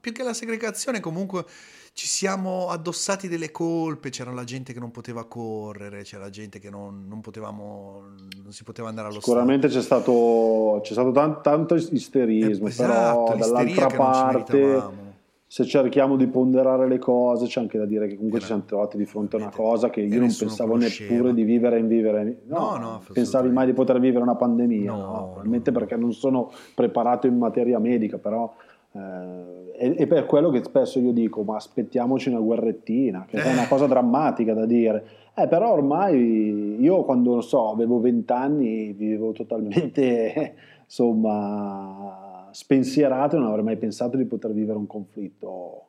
più 0.00 0.12
che 0.12 0.22
la 0.22 0.32
segregazione 0.32 1.00
comunque 1.00 1.44
ci 1.92 2.06
siamo 2.06 2.68
addossati 2.68 3.28
delle 3.28 3.50
colpe, 3.50 4.08
c'era 4.08 4.32
la 4.32 4.44
gente 4.44 4.72
che 4.72 4.78
non 4.78 4.90
poteva 4.90 5.26
correre, 5.26 6.02
c'era 6.02 6.30
gente 6.30 6.60
che 6.60 6.70
non, 6.70 7.06
non 7.06 7.20
potevamo, 7.20 8.14
non 8.42 8.52
si 8.52 8.62
poteva 8.62 8.88
andare 8.88 9.08
allo 9.08 9.20
Sicuramente 9.20 9.68
c'è 9.68 9.82
stato, 9.82 10.80
c'è 10.82 10.92
stato 10.92 11.10
tanto, 11.10 11.40
tanto 11.42 11.74
isterismo, 11.74 12.68
eh, 12.68 12.70
esatto, 12.70 13.24
però 13.24 13.36
dall'altra 13.36 13.86
parte 13.88 15.08
se 15.52 15.64
cerchiamo 15.64 16.14
di 16.14 16.28
ponderare 16.28 16.86
le 16.86 17.00
cose, 17.00 17.46
c'è 17.46 17.58
anche 17.58 17.76
da 17.76 17.84
dire 17.84 18.06
che 18.06 18.14
comunque 18.14 18.38
ci 18.38 18.46
siamo 18.46 18.62
trovati 18.64 18.96
di 18.96 19.04
fronte 19.04 19.34
a 19.34 19.40
una 19.40 19.50
cosa 19.50 19.90
che 19.90 20.00
io 20.00 20.20
non 20.20 20.32
pensavo 20.32 20.74
conosceva. 20.74 21.10
neppure 21.10 21.34
di 21.34 21.42
vivere 21.42 21.80
in 21.80 21.88
vivere. 21.88 22.42
No, 22.46 22.76
no, 22.76 22.78
no 22.78 23.02
pensavi 23.12 23.50
mai 23.50 23.66
di 23.66 23.72
poter 23.72 23.98
vivere 23.98 24.22
una 24.22 24.36
pandemia? 24.36 24.92
No, 24.92 24.96
no 24.96 25.24
probabilmente 25.24 25.72
perché 25.72 25.96
non 25.96 26.12
sono 26.12 26.52
preparato 26.72 27.26
in 27.26 27.36
materia 27.36 27.80
medica, 27.80 28.18
però. 28.18 28.54
Eh, 28.92 29.86
e, 29.86 29.94
e, 29.98 30.06
per 30.06 30.26
quello 30.26 30.50
che 30.50 30.62
spesso 30.62 31.00
io 31.00 31.10
dico, 31.10 31.42
ma 31.42 31.56
aspettiamoci 31.56 32.28
una 32.28 32.38
guerrettina, 32.38 33.26
che 33.28 33.38
eh. 33.38 33.42
è 33.42 33.52
una 33.52 33.66
cosa 33.66 33.88
drammatica 33.88 34.54
da 34.54 34.66
dire. 34.66 35.04
Eh, 35.34 35.48
però 35.48 35.72
ormai 35.72 36.76
io 36.80 37.02
quando, 37.02 37.40
so, 37.40 37.72
avevo 37.72 37.98
vent'anni, 37.98 38.92
vivevo 38.92 39.32
totalmente, 39.32 40.54
insomma 40.86 42.29
spensierato 42.52 43.38
non 43.38 43.48
avrei 43.48 43.64
mai 43.64 43.76
pensato 43.76 44.16
di 44.16 44.24
poter 44.24 44.52
vivere 44.52 44.78
un 44.78 44.86
conflitto, 44.86 45.86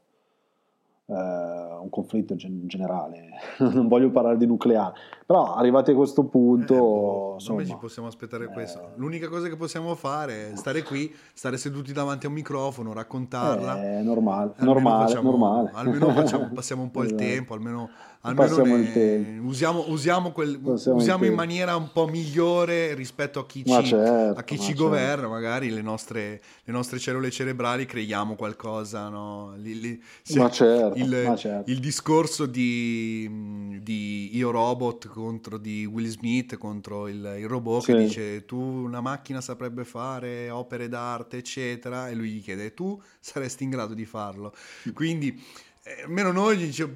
eh, 1.05 1.14
un 1.14 1.89
conflitto 1.89 2.36
gen- 2.36 2.68
generale. 2.68 3.30
non 3.59 3.88
voglio 3.88 4.12
parlare 4.12 4.38
di 4.38 4.45
nucleare, 4.45 4.93
però 5.32 5.56
arrivati 5.56 5.92
a 5.92 5.96
questo 5.96 6.26
punto... 6.26 6.74
Eh, 6.74 6.78
boh, 6.78 7.34
insomma, 7.36 7.64
ci 7.64 7.78
possiamo 7.80 8.08
aspettare 8.10 8.46
eh, 8.46 8.48
questo. 8.48 8.92
L'unica 8.96 9.30
cosa 9.30 9.48
che 9.48 9.56
possiamo 9.56 9.96
fare 9.96 10.52
è 10.52 10.56
stare 10.58 10.84
qui, 10.84 11.14
stare 11.34 11.56
seduti 11.58 11.94
davanti 11.94 12.26
a 12.26 12.30
un 12.30 12.36
microfono, 12.36 12.92
raccontarla. 12.92 13.82
È 13.82 14.02
normale, 14.02 14.52
almeno 14.58 14.74
normale, 14.74 15.06
facciamo, 15.06 15.30
normale. 15.30 15.72
Almeno 15.74 16.10
facciamo, 16.12 16.50
passiamo 16.54 16.82
un 16.82 16.92
po' 16.92 17.04
il 17.04 17.14
esatto. 17.14 17.24
tempo, 17.24 17.54
almeno 17.54 17.90
almeno 18.22 18.58
ne, 18.64 19.40
usiamo, 19.42 19.86
usiamo, 19.88 20.32
quel, 20.32 20.60
usiamo 20.62 21.26
in 21.26 21.34
maniera 21.34 21.76
un 21.76 21.92
po' 21.92 22.08
migliore 22.08 22.94
rispetto 22.94 23.40
a 23.40 23.46
chi 23.46 23.64
ci, 23.66 23.86
certo, 23.86 24.40
a 24.40 24.44
chi 24.44 24.60
ci 24.60 24.68
certo. 24.68 24.84
governa, 24.84 25.28
magari 25.28 25.72
le 25.72 25.82
nostre, 25.82 26.42
le 26.64 26.72
nostre, 26.72 27.00
cellule 27.00 27.32
cerebrali 27.32 27.86
creiamo 27.86 28.36
qualcosa. 28.36 29.10
No? 29.10 29.54
Li, 29.58 29.80
li, 29.80 30.04
certo, 30.24 30.94
il, 30.96 31.34
certo. 31.38 31.72
il, 31.72 31.80
discorso 31.80 32.46
di, 32.46 33.80
di, 33.82 34.36
Io 34.36 34.52
Robot 34.52 35.08
contro 35.22 35.58
di 35.58 35.86
Will 35.86 36.08
Smith 36.08 36.58
contro 36.58 37.08
il, 37.08 37.36
il 37.38 37.48
robot 37.48 37.84
sì. 37.84 37.92
che 37.92 37.98
dice 38.00 38.46
tu 38.46 38.58
una 38.58 39.02
macchina 39.02 39.40
saprebbe 39.40 39.86
fare 39.86 40.50
opere 40.50 40.88
d'arte 40.90 41.38
eccetera 41.38 42.10
e 42.10 42.16
lui 42.16 42.32
gli 42.32 42.42
chiede 42.42 42.74
tu 42.74 43.00
saresti 43.20 43.64
in 43.64 43.70
grado 43.70 43.94
di 43.94 44.06
farlo. 44.06 44.54
Quindi 44.94 45.40
eh, 45.84 46.04
almeno 46.06 46.32
noi 46.32 46.58
dice, 46.58 46.88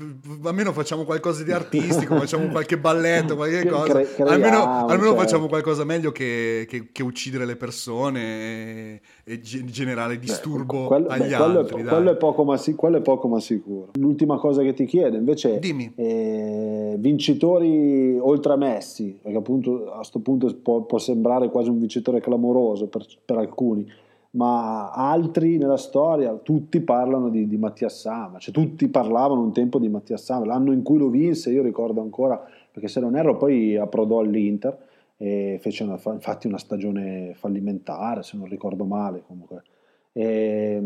almeno 0.43 0.71
facciamo 0.71 1.05
qualcosa 1.05 1.43
di 1.43 1.51
artistico, 1.51 2.17
facciamo 2.19 2.49
qualche 2.49 2.77
balletto, 2.77 3.35
qualche 3.35 3.67
cosa. 3.67 3.93
Cre- 3.93 4.13
creiamo, 4.13 4.31
almeno, 4.31 4.63
almeno 4.85 5.09
cioè. 5.09 5.17
facciamo 5.17 5.47
qualcosa 5.47 5.83
meglio 5.83 6.11
che, 6.11 6.67
che, 6.69 6.89
che 6.91 7.01
uccidere 7.01 7.45
le 7.45 7.55
persone 7.55 8.21
e, 8.21 9.01
e 9.23 9.41
generare 9.41 10.19
disturbo 10.19 10.81
beh, 10.81 10.87
quello, 10.87 11.07
agli 11.07 11.29
beh, 11.29 11.33
altri. 11.33 11.73
Quello 11.73 11.89
è, 11.89 11.93
quello, 11.93 12.11
è 12.11 12.15
poco 12.15 12.43
ma, 12.43 12.61
quello 12.75 12.97
è 12.97 13.01
poco 13.01 13.27
ma 13.27 13.39
sicuro. 13.39 13.89
L'ultima 13.95 14.37
cosa 14.37 14.61
che 14.61 14.75
ti 14.75 14.85
chiedo 14.85 15.17
invece 15.17 15.57
Dimmi. 15.57 15.91
Eh, 15.95 16.95
vincitori 16.99 18.19
oltre 18.19 18.53
a 18.53 18.55
Messi, 18.55 19.17
perché 19.19 19.37
appunto 19.37 19.91
a 19.93 19.97
questo 19.97 20.19
punto 20.19 20.55
può, 20.61 20.81
può 20.81 20.99
sembrare 20.99 21.49
quasi 21.49 21.69
un 21.69 21.79
vincitore 21.79 22.21
clamoroso 22.21 22.85
per, 22.85 23.03
per 23.25 23.37
alcuni 23.37 24.03
ma 24.35 24.91
altri 24.91 25.57
nella 25.57 25.77
storia, 25.77 26.33
tutti 26.35 26.81
parlano 26.81 27.29
di, 27.29 27.47
di 27.47 27.57
Mattias 27.57 27.99
Sammer, 28.01 28.41
cioè 28.41 28.53
tutti 28.53 28.87
parlavano 28.89 29.41
un 29.41 29.53
tempo 29.53 29.79
di 29.79 29.87
Mattias 29.87 30.23
Sammer, 30.23 30.47
l'anno 30.47 30.73
in 30.73 30.83
cui 30.83 30.97
lo 30.97 31.09
vinse 31.09 31.51
io 31.51 31.63
ricordo 31.63 32.01
ancora, 32.01 32.43
perché 32.71 32.87
se 32.87 32.99
non 32.99 33.15
erro 33.15 33.37
poi 33.37 33.77
approdò 33.77 34.19
all'Inter 34.19 34.77
e 35.17 35.57
fece 35.61 35.83
una, 35.83 35.97
infatti 36.11 36.47
una 36.47 36.57
stagione 36.57 37.33
fallimentare, 37.35 38.23
se 38.23 38.35
non 38.37 38.47
ricordo 38.47 38.83
male 38.83 39.23
comunque. 39.25 39.63
E, 40.11 40.81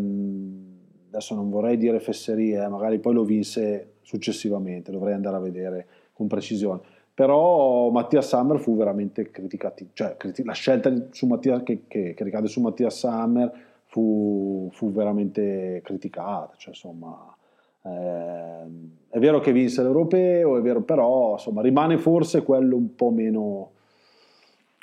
adesso 1.08 1.34
non 1.34 1.50
vorrei 1.50 1.78
dire 1.78 2.00
fesserie, 2.00 2.64
eh, 2.64 2.68
magari 2.68 3.00
poi 3.00 3.14
lo 3.14 3.24
vinse 3.24 3.94
successivamente, 4.02 4.92
dovrei 4.92 5.14
andare 5.14 5.38
a 5.38 5.40
vedere 5.40 5.88
con 6.14 6.28
precisione 6.28 6.82
però 7.20 7.90
Mattia 7.90 8.22
Summer 8.22 8.62
fu 8.62 8.78
veramente 8.78 9.30
criticato, 9.30 9.84
cioè 9.92 10.16
la 10.46 10.54
scelta 10.54 10.90
Mattia, 11.24 11.62
che, 11.64 11.82
che, 11.86 12.14
che, 12.14 12.24
ricade 12.24 12.48
su 12.48 12.62
Mattia 12.62 12.90
Summer 12.90 13.52
fu, 13.88 14.70
fu 14.72 14.94
veramente 14.94 15.82
criticata, 15.84 16.54
cioè, 16.56 16.70
insomma, 16.70 17.36
eh, 17.82 18.64
è 19.10 19.20
vero 19.20 19.42
che 19.42 19.52
vinse 19.52 19.84
l'europeo, 19.84 20.60
è 20.60 20.62
vero, 20.62 20.82
però 20.84 21.34
insomma, 21.34 21.62
rimane 21.62 21.98
forse 21.98 22.42
quello 22.44 22.78
un 22.78 22.96
po' 22.96 23.10
meno 23.10 23.72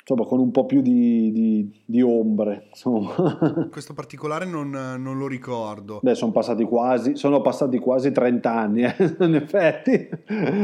insomma, 0.07 0.25
con 0.25 0.39
un 0.39 0.51
po' 0.51 0.65
più 0.65 0.81
di, 0.81 1.31
di, 1.33 1.81
di 1.83 2.01
ombre. 2.01 2.69
Questo 3.69 3.93
particolare 3.93 4.45
non, 4.45 4.69
non, 4.69 5.17
lo 5.17 5.27
ricordo. 5.27 5.99
Beh, 6.01 6.15
sono 6.15 6.31
passati 6.31 6.63
quasi, 6.63 7.15
sono 7.17 7.41
passati 7.41 7.77
quasi 7.77 8.13
30 8.13 8.53
anni, 8.53 8.83
eh? 8.83 8.95
in 9.19 9.35
effetti, 9.35 10.07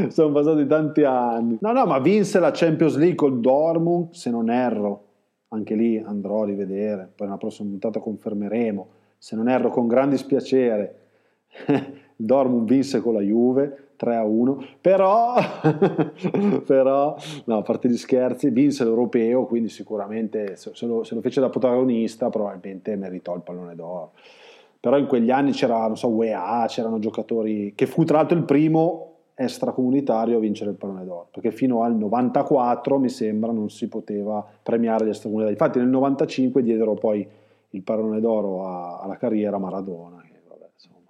sono 0.07 0.31
passati 0.31 0.65
tanti 0.65 1.03
anni. 1.03 1.57
No, 1.59 1.73
no, 1.73 1.85
ma 1.85 1.99
vinse 1.99 2.39
la 2.39 2.51
Champions 2.51 2.95
League 2.95 3.15
col 3.15 3.41
Dortmund, 3.41 4.11
se 4.11 4.29
non 4.29 4.49
erro, 4.49 5.07
anche 5.49 5.75
lì 5.75 5.97
andrò 5.97 6.43
a 6.43 6.45
rivedere, 6.45 7.11
poi 7.13 7.27
nella 7.27 7.39
prossima 7.39 7.69
puntata 7.69 7.99
confermeremo, 7.99 8.87
se 9.17 9.35
non 9.35 9.49
erro 9.49 9.69
con 9.69 9.87
gran 9.87 10.09
dispiacere. 10.09 10.99
Dortmund 12.15 12.67
vinse 12.67 13.01
con 13.01 13.13
la 13.13 13.21
Juve, 13.21 13.89
3 14.03 14.17
a 14.17 14.23
1, 14.23 14.65
però, 14.81 15.35
però 16.65 17.15
no, 17.45 17.57
a 17.57 17.61
parte 17.61 17.87
gli 17.87 17.95
scherzi, 17.95 18.49
vinse 18.49 18.83
l'europeo, 18.83 19.45
quindi 19.45 19.69
sicuramente 19.69 20.57
se 20.57 20.85
lo, 20.85 21.03
se 21.03 21.15
lo, 21.15 21.21
fece 21.21 21.39
da 21.39 21.47
protagonista 21.47 22.29
probabilmente 22.29 22.97
meritò 22.97 23.33
il 23.33 23.41
pallone 23.41 23.75
d'oro. 23.75 24.11
Però 24.77 24.97
in 24.97 25.07
quegli 25.07 25.31
anni 25.31 25.51
c'era, 25.51 25.87
non 25.87 25.95
so, 25.95 26.09
UEA, 26.09 26.65
c'erano 26.67 26.99
giocatori, 26.99 27.71
che 27.75 27.85
fu 27.85 28.03
tra 28.03 28.17
l'altro 28.17 28.37
il 28.37 28.43
primo 28.43 29.11
extracomunitario 29.35 30.35
a 30.35 30.41
vincere 30.41 30.71
il 30.71 30.75
pallone 30.75 31.05
d'oro, 31.05 31.29
perché 31.31 31.51
fino 31.51 31.83
al 31.83 31.95
94 31.95 32.99
mi 32.99 33.07
sembra 33.07 33.53
non 33.53 33.69
si 33.69 33.87
poteva 33.87 34.45
premiare 34.61 35.05
gli 35.05 35.09
extracomunitari. 35.09 35.57
Infatti 35.57 35.79
nel 35.79 35.87
95 35.87 36.61
diedero 36.61 36.95
poi 36.95 37.25
il 37.69 37.81
pallone 37.81 38.19
d'oro 38.19 38.65
a, 38.67 38.99
alla 38.99 39.15
carriera 39.15 39.57
Maradona, 39.57 40.21
che 40.21 40.41
vabbè, 40.45 40.69
insomma, 40.73 41.09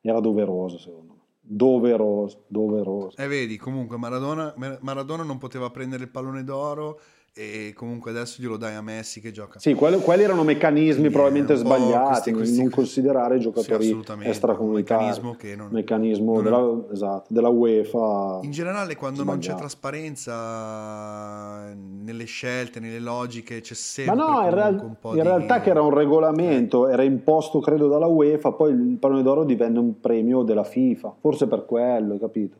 era 0.00 0.18
doveroso 0.18 0.78
secondo 0.78 1.12
me 1.12 1.17
doveroso, 1.48 2.44
doveroso. 2.46 3.16
E 3.16 3.24
eh, 3.24 3.26
vedi, 3.26 3.56
comunque 3.56 3.96
Maradona, 3.96 4.54
Maradona 4.80 5.22
non 5.22 5.38
poteva 5.38 5.70
prendere 5.70 6.04
il 6.04 6.10
pallone 6.10 6.44
d'oro 6.44 7.00
e 7.38 7.72
comunque 7.72 8.10
adesso 8.10 8.42
glielo 8.42 8.56
dai 8.56 8.74
a 8.74 8.82
Messi 8.82 9.20
che 9.20 9.30
gioca. 9.30 9.60
Sì, 9.60 9.74
quelli, 9.74 10.00
quelli 10.00 10.24
erano 10.24 10.42
meccanismi 10.42 10.94
Quindi 10.94 11.10
probabilmente 11.10 11.54
sbagliati, 11.54 12.08
questi, 12.08 12.32
questi, 12.32 12.62
non 12.62 12.70
considerare 12.70 13.38
giocatori 13.38 13.84
sì, 13.84 13.96
extracomunitari. 14.22 15.04
Meccanismo, 15.04 15.36
che 15.36 15.54
non, 15.54 15.68
meccanismo 15.70 16.34
non 16.34 16.42
della, 16.42 16.58
è... 16.58 16.92
esatto, 16.92 17.32
della, 17.32 17.48
UEFA. 17.48 18.40
In 18.42 18.50
generale 18.50 18.96
quando 18.96 19.22
sbagliato. 19.22 19.46
non 19.46 19.54
c'è 19.54 19.60
trasparenza 19.60 21.72
nelle 21.76 22.24
scelte, 22.24 22.80
nelle 22.80 22.98
logiche, 22.98 23.60
c'è 23.60 23.74
sempre 23.74 24.16
Ma 24.16 24.24
no, 24.24 24.42
in, 24.42 24.54
real- 24.54 24.80
un 24.82 24.96
po' 25.00 25.10
in 25.10 25.16
di... 25.16 25.22
realtà 25.22 25.60
che 25.60 25.70
era 25.70 25.80
un 25.80 25.94
regolamento, 25.94 26.88
eh. 26.88 26.92
era 26.92 27.04
imposto 27.04 27.60
credo 27.60 27.86
dalla 27.86 28.06
UEFA, 28.06 28.50
poi 28.50 28.72
il 28.72 28.96
pallone 28.98 29.22
d'oro 29.22 29.44
divenne 29.44 29.78
un 29.78 30.00
premio 30.00 30.42
della 30.42 30.64
FIFA, 30.64 31.14
forse 31.20 31.46
per 31.46 31.66
quello, 31.66 32.14
hai 32.14 32.18
capito? 32.18 32.56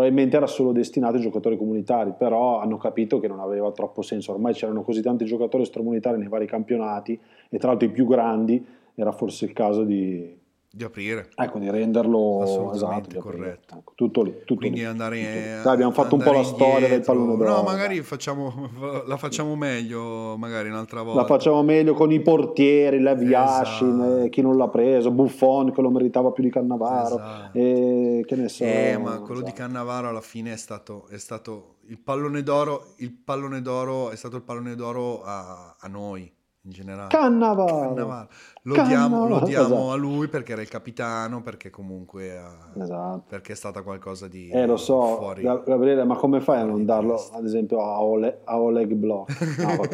Probabilmente 0.00 0.36
era 0.36 0.46
solo 0.46 0.72
destinato 0.72 1.16
ai 1.16 1.20
giocatori 1.20 1.58
comunitari, 1.58 2.14
però 2.16 2.58
hanno 2.58 2.78
capito 2.78 3.20
che 3.20 3.28
non 3.28 3.38
aveva 3.38 3.70
troppo 3.70 4.00
senso, 4.00 4.32
ormai 4.32 4.54
c'erano 4.54 4.82
così 4.82 5.02
tanti 5.02 5.26
giocatori 5.26 5.62
extracomunitari 5.62 6.16
nei 6.16 6.28
vari 6.28 6.46
campionati 6.46 7.20
e 7.50 7.58
tra 7.58 7.68
l'altro 7.68 7.86
i 7.86 7.90
più 7.90 8.06
grandi, 8.06 8.64
era 8.94 9.12
forse 9.12 9.44
il 9.44 9.52
caso 9.52 9.84
di, 9.84 10.39
di 10.72 10.84
aprire. 10.84 11.28
Ecco, 11.34 11.58
di 11.58 11.68
renderlo 11.68 12.70
esatto, 12.72 13.18
corretto. 13.18 13.78
Ecco, 13.78 13.92
tutto 13.96 14.22
lì. 14.22 14.30
Tutto 14.44 14.60
Quindi 14.60 14.78
lì, 14.78 14.84
andare, 14.84 15.18
tutto 15.18 15.62
Dai, 15.64 15.74
abbiamo 15.74 15.90
fatto 15.90 16.14
un 16.14 16.22
po' 16.22 16.30
la 16.30 16.44
storia 16.44 16.88
del 16.88 17.00
pallone. 17.00 17.44
No, 17.44 17.62
magari 17.62 18.00
facciamo, 18.02 18.70
la 19.04 19.16
facciamo 19.16 19.56
meglio, 19.56 20.36
magari 20.36 20.68
un'altra 20.68 21.02
volta. 21.02 21.22
La 21.22 21.26
facciamo 21.26 21.62
meglio 21.64 21.94
con 21.94 22.12
i 22.12 22.20
portieri, 22.20 23.00
Leviashin, 23.00 24.00
esatto. 24.00 24.28
chi 24.28 24.42
non 24.42 24.56
l'ha 24.56 24.68
preso, 24.68 25.10
Buffon 25.10 25.72
che 25.72 25.80
lo 25.80 25.90
meritava 25.90 26.30
più 26.30 26.44
di 26.44 26.50
Cannavaro. 26.50 27.16
Esatto. 27.16 27.58
E 27.58 28.24
che 28.24 28.36
ne 28.36 28.48
so. 28.48 28.62
Eh, 28.62 28.96
ma 28.96 29.18
quello 29.18 29.40
esatto. 29.40 29.44
di 29.46 29.52
Cannavaro 29.52 30.08
alla 30.08 30.20
fine 30.20 30.52
è 30.52 30.56
stato, 30.56 31.06
è 31.08 31.18
stato 31.18 31.78
il 31.88 31.98
pallone 31.98 32.44
d'oro. 32.44 32.94
Il 32.98 33.12
pallone 33.12 33.60
d'oro 33.60 34.10
è 34.10 34.16
stato 34.16 34.36
il 34.36 34.42
pallone 34.42 34.76
d'oro 34.76 35.22
a, 35.24 35.74
a 35.80 35.88
noi 35.88 36.32
in 36.64 36.70
generale. 36.70 37.08
Cannavaro. 37.08 37.80
Cannavaro. 37.80 38.28
Lo, 38.64 38.74
Diamo, 38.82 39.26
lo 39.26 39.40
diamo 39.40 39.64
esatto. 39.64 39.90
a 39.90 39.96
lui 39.96 40.28
perché 40.28 40.52
era 40.52 40.60
il 40.60 40.68
capitano, 40.68 41.40
perché 41.40 41.70
comunque 41.70 42.36
uh, 42.36 42.82
esatto. 42.82 43.24
perché 43.26 43.52
è 43.52 43.56
stata 43.56 43.80
qualcosa 43.80 44.28
di 44.28 44.50
Eh 44.50 44.66
lo 44.66 44.76
so, 44.76 45.16
fuori, 45.16 45.40
Gabriele, 45.40 46.04
ma 46.04 46.14
come 46.16 46.42
fai 46.42 46.60
a 46.60 46.64
non 46.64 46.84
darlo 46.84 47.14
testa. 47.14 47.38
ad 47.38 47.46
esempio 47.46 47.80
a, 47.80 48.02
Ole, 48.02 48.42
a 48.44 48.60
Oleg 48.60 48.92
Block? 48.92 49.58
No, 49.60 49.78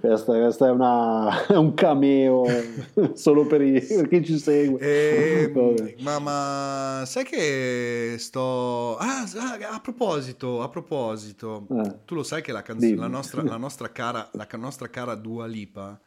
questo, 0.00 0.32
questo 0.32 0.64
è, 0.64 0.70
una, 0.70 1.46
è, 1.46 1.56
un 1.56 1.74
cameo 1.74 2.44
solo 3.12 3.46
per, 3.46 3.60
i, 3.60 3.82
per 3.82 4.08
chi 4.08 4.24
ci 4.24 4.38
segue. 4.38 4.80
Eh, 4.80 5.52
ma, 6.00 6.18
ma, 6.18 7.02
sai 7.04 7.24
che 7.24 8.14
sto... 8.16 8.96
Ah, 8.96 9.28
ah, 9.36 9.58
a 9.74 9.80
proposito, 9.80 10.62
a 10.62 10.70
proposito, 10.70 11.66
eh. 11.70 11.96
tu 12.06 12.14
lo 12.14 12.22
sai 12.22 12.40
che 12.40 12.52
la, 12.52 12.62
canzone, 12.62 12.96
la, 12.96 13.08
nostra, 13.08 13.42
la 13.42 13.58
nostra 13.58 13.92
cara... 13.92 14.26
La 14.32 14.46
nostra 14.56 14.88
cara 14.88 15.16
Dua 15.18 15.46
Lipa, 15.46 16.00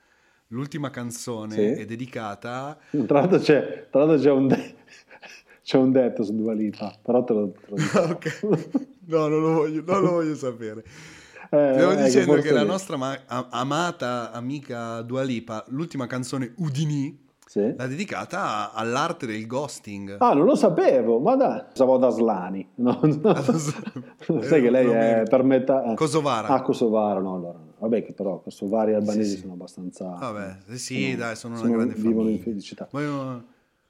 l'ultima 0.48 0.90
canzone 0.90 1.54
sì. 1.54 1.82
è 1.82 1.86
dedicata... 1.86 2.78
Tra 3.06 3.20
l'altro 3.20 3.38
c'è, 3.38 3.88
tra 3.92 4.04
l'altro 4.04 4.24
c'è 4.24 4.32
un... 4.32 4.48
De- 4.48 4.76
c'è 5.64 5.78
un 5.78 5.92
detto 5.92 6.24
su 6.24 6.36
Dua 6.36 6.54
Lipa, 6.54 6.94
però 7.02 7.24
te 7.24 7.34
lo, 7.34 7.52
te 7.52 7.66
lo 7.70 7.76
dico. 7.76 8.00
okay. 8.10 8.70
No, 9.06 9.28
non 9.28 9.42
lo 9.42 9.54
voglio, 9.54 9.84
non 9.86 10.02
lo 10.02 10.12
voglio 10.12 10.36
sapere. 10.36 10.84
Eh, 11.54 11.72
Stiamo 11.74 11.92
eh, 11.92 12.04
dicendo 12.06 12.34
che, 12.36 12.42
che 12.44 12.54
la 12.54 12.64
nostra 12.64 12.96
ma- 12.96 13.20
amata 13.26 14.32
amica 14.32 15.02
Dua 15.02 15.22
Lipa, 15.22 15.66
l'ultima 15.68 16.08
canzone 16.08 16.54
Udini, 16.60 17.28
sì. 17.46 17.76
l'ha 17.76 17.88
dedicata 17.88 18.72
all'arte 18.72 19.26
del 19.26 19.46
ghosting. 19.48 20.16
Ah, 20.20 20.32
non 20.32 20.46
lo 20.46 20.56
sapevo, 20.56 21.20
ma 21.20 21.36
dai, 21.36 21.64
pensavo 21.66 21.96
ad 21.96 22.06
Aslani. 22.06 22.66
No, 22.76 22.98
no. 23.02 23.36
Sai 23.44 24.62
che 24.62 24.70
lei 24.70 24.88
è 24.88 25.24
per 25.30 25.44
metà... 25.44 25.92
Eh. 25.92 25.96
Kosovara. 25.96 26.48
Ah, 26.48 26.62
Kosovara, 26.62 27.20
no, 27.20 27.36
allora. 27.36 27.60
Vabbè, 27.82 28.04
che 28.04 28.14
però 28.14 28.40
kosovari 28.40 28.92
e 28.92 28.96
albanesi 28.96 29.32
sì, 29.32 29.38
sono 29.38 29.54
abbastanza... 29.54 30.06
Vabbè, 30.12 30.76
sì, 30.76 31.02
sono, 31.04 31.16
dai, 31.16 31.36
sono 31.36 31.54
una 31.56 31.64
sono, 31.64 31.74
grande 31.74 31.94
vivono 31.96 32.14
famiglia. 32.14 32.36
in 32.36 32.42
felicità. 32.44 32.88
Io, 32.94 33.46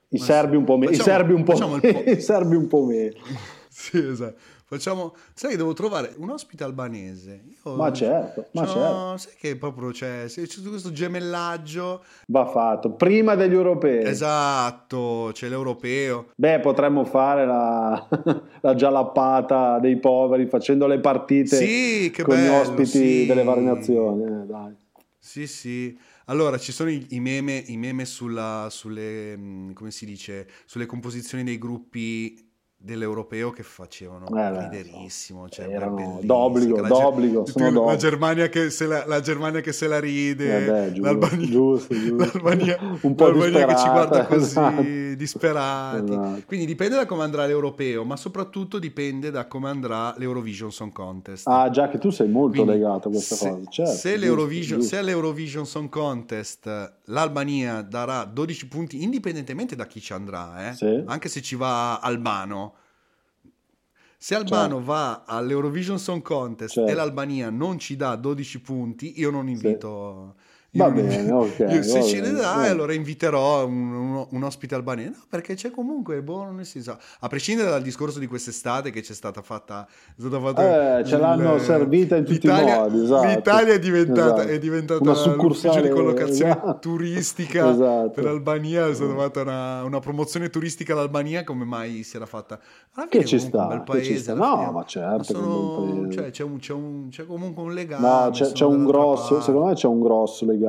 I, 0.08 0.18
serbi 0.18 0.56
un 0.56 0.64
po 0.64 0.78
me- 0.78 0.88
facciamo, 0.88 1.02
I 1.02 1.04
serbi 1.04 1.34
un 1.34 1.44
po' 1.44 1.56
meno. 1.58 2.00
I 2.10 2.22
serbi 2.22 2.56
un 2.56 2.68
po' 2.68 2.86
meno. 2.86 3.18
sì, 3.68 3.98
esatto. 3.98 4.40
Facciamo, 4.72 5.14
sai 5.34 5.52
che 5.52 5.58
devo 5.58 5.74
trovare 5.74 6.14
un 6.16 6.30
ospite 6.30 6.64
albanese. 6.64 7.44
Io, 7.46 7.76
ma 7.76 7.92
certo, 7.92 8.46
ma 8.54 8.66
certo. 8.66 9.18
Sai 9.18 9.34
che 9.38 9.58
proprio 9.58 9.90
c'è, 9.90 10.28
c'è 10.28 10.46
questo 10.66 10.94
gemellaggio. 10.94 12.02
Va 12.28 12.46
fatto, 12.46 12.94
prima 12.94 13.36
degli 13.36 13.52
europei. 13.52 14.06
Esatto, 14.06 15.32
c'è 15.34 15.50
l'europeo. 15.50 16.28
Beh, 16.38 16.62
potremmo 16.62 17.04
fare 17.04 17.46
la, 17.46 18.08
la 18.62 18.74
gialappata 18.74 19.78
dei 19.80 20.00
poveri 20.00 20.46
facendo 20.46 20.88
le 20.88 21.02
partite 21.02 21.58
sì, 21.58 22.10
con 22.24 22.34
bello, 22.34 22.42
gli 22.42 22.56
ospiti 22.56 22.86
sì. 22.86 23.26
delle 23.26 23.44
varie 23.44 23.64
nazioni. 23.64 24.24
Eh, 24.24 24.46
dai. 24.46 24.74
Sì, 25.20 25.48
sì. 25.48 26.00
Allora, 26.28 26.58
ci 26.58 26.72
sono 26.72 26.90
i, 26.90 27.08
i 27.10 27.20
meme, 27.20 27.62
i 27.68 27.76
meme 27.76 28.06
sulla, 28.06 28.68
sulle, 28.70 29.36
mm, 29.36 29.74
come 29.74 29.92
si 29.92 30.06
dice, 30.06 30.48
sulle 30.64 30.86
composizioni 30.86 31.44
dei 31.44 31.58
gruppi 31.58 32.51
dell'europeo 32.84 33.52
che 33.52 33.62
facevano 33.62 34.26
eh, 34.36 34.60
riderissimo 34.64 35.48
cioè, 35.50 35.68
erano 35.68 36.20
d'obbligo, 36.24 36.82
la, 36.82 36.88
d'obbligo, 36.88 37.46
la, 37.54 37.70
la, 37.70 37.96
Germania 37.96 38.50
che 38.50 38.72
se 38.72 38.88
la, 38.88 39.06
la, 39.06 39.20
Germania 39.20 39.62
che 39.62 39.72
se 39.72 39.88
la 39.88 40.00
ride 40.00 40.58
eh 40.58 40.66
beh, 40.66 40.92
giusto, 40.94 41.02
l'Albania, 41.04 41.48
giusto, 41.48 41.94
giusto. 41.94 42.16
l'Albania, 42.34 42.98
un 43.02 43.16
po' 43.16 43.28
l'Albania 43.28 43.66
che 43.68 43.76
ci 43.78 43.88
guarda 43.88 44.26
così 44.26 44.46
esatto. 44.46 44.82
Disperati 45.16 46.12
esatto. 46.12 46.44
quindi 46.46 46.66
dipende 46.66 46.96
da 46.96 47.06
come 47.06 47.24
andrà 47.24 47.46
l'europeo 47.46 48.04
ma 48.04 48.16
soprattutto 48.16 48.80
dipende 48.80 49.32
da 49.32 49.46
come 49.48 49.70
andrà 49.70 50.14
l'Eurovision 50.18 50.72
Song 50.72 50.92
Contest 50.92 51.48
ah 51.48 51.70
già 51.70 51.88
che 51.90 51.98
tu 51.98 52.10
sei 52.10 52.28
molto 52.28 52.64
quindi, 52.64 52.80
legato 52.80 53.08
a 53.08 53.12
questa 53.12 53.36
se, 53.36 53.50
cosa 53.50 53.70
certo, 53.70 53.92
se, 53.92 54.18
l'Eurovision, 54.18 54.82
se 54.82 54.98
all'Eurovision 54.98 55.66
Song 55.66 55.90
Contest 55.90 56.94
l'Albania 57.06 57.82
darà 57.82 58.24
12 58.26 58.68
punti 58.68 59.04
indipendentemente 59.04 59.76
da 59.76 59.86
chi 59.86 60.02
ci 60.02 60.14
andrà 60.14 60.70
eh? 60.70 60.74
sì. 60.74 61.04
anche 61.06 61.30
se 61.30 61.42
ci 61.42 61.56
va 61.56 62.00
Albano 62.00 62.76
se 64.18 64.36
Albano 64.36 64.76
certo. 64.76 64.84
va 64.84 65.24
all'Eurovision 65.26 65.98
Song 65.98 66.22
Contest 66.22 66.76
certo. 66.76 66.92
e 66.92 66.94
l'Albania 66.94 67.50
non 67.50 67.80
ci 67.80 67.96
dà 67.96 68.16
12 68.16 68.62
punti, 68.62 69.20
io 69.20 69.32
non 69.32 69.48
invito... 69.48 70.36
Sì 70.38 70.50
Va 70.74 70.90
bene, 70.90 71.30
ok. 71.30 71.84
Se 71.84 72.00
va 72.00 72.06
ci 72.06 72.22
bene, 72.22 72.32
dai, 72.32 72.70
allora 72.70 72.94
inviterò 72.94 73.66
un, 73.66 73.92
un, 73.92 74.28
un, 74.30 74.44
ospite 74.44 74.74
albanese. 74.74 75.10
No, 75.10 75.24
perché 75.28 75.56
c'è 75.56 75.70
comunque, 75.70 76.22
boh, 76.22 76.46
non 76.46 76.64
si 76.64 76.82
sa. 76.82 76.98
A 77.20 77.28
prescindere 77.28 77.70
dal 77.70 77.82
discorso 77.82 78.20
di 78.20 78.28
quest'estate 78.28 78.90
che 78.90 79.02
c'è 79.02 79.14
stata 79.14 79.42
fatta... 79.42 79.86
Stata 80.18 80.40
fatta 80.40 81.00
eh, 81.00 81.06
ce 81.06 81.18
l'hanno 81.18 81.58
servita 81.60 82.16
in 82.16 82.24
tutti 82.24 82.48
i 82.48 82.50
modi, 82.50 83.04
esatto. 83.04 83.28
L'Italia 83.28 83.74
è 83.74 83.80
diventata, 83.80 84.36
esatto. 84.36 84.48
è 84.48 84.60
diventata 84.60 85.02
una 85.04 85.14
succursale 85.14 85.82
di 85.82 85.90
collocazione 85.90 86.52
esatto. 86.52 86.80
turistica 86.80 87.70
esatto. 87.70 88.10
per 88.12 88.24
l'Albania. 88.24 88.88
È 88.88 88.94
stata 88.94 89.14
fatta 89.14 89.42
una, 89.42 89.84
una, 89.84 90.00
promozione 90.00 90.50
turistica 90.50 90.94
all'Albania 90.94 91.44
come 91.44 91.66
mai 91.66 92.04
si 92.04 92.16
era 92.16 92.26
fatta. 92.26 92.58
Alla 92.94 93.08
che 93.08 93.26
ci 93.26 93.40
sta, 93.40 93.64
un 93.64 93.68
bel 93.68 93.84
paese, 93.84 94.18
sta. 94.20 94.36
No, 94.36 94.72
ma 94.72 94.86
certo. 94.86 95.24
Sono, 95.24 96.10
cioè, 96.10 96.30
c'è, 96.30 96.44
un, 96.44 96.60
c'è, 96.60 96.74
c'è, 97.10 97.26
comunque 97.26 97.62
un 97.62 97.74
legame. 97.74 98.08
No, 98.08 98.30
c'è, 98.32 98.54
c'è 98.54 98.64
un 98.64 98.86
grosso, 98.86 99.42
secondo 99.42 99.68
me 99.68 99.74
c'è 99.74 99.88
un 99.88 100.00
grosso 100.00 100.46
legame 100.46 100.60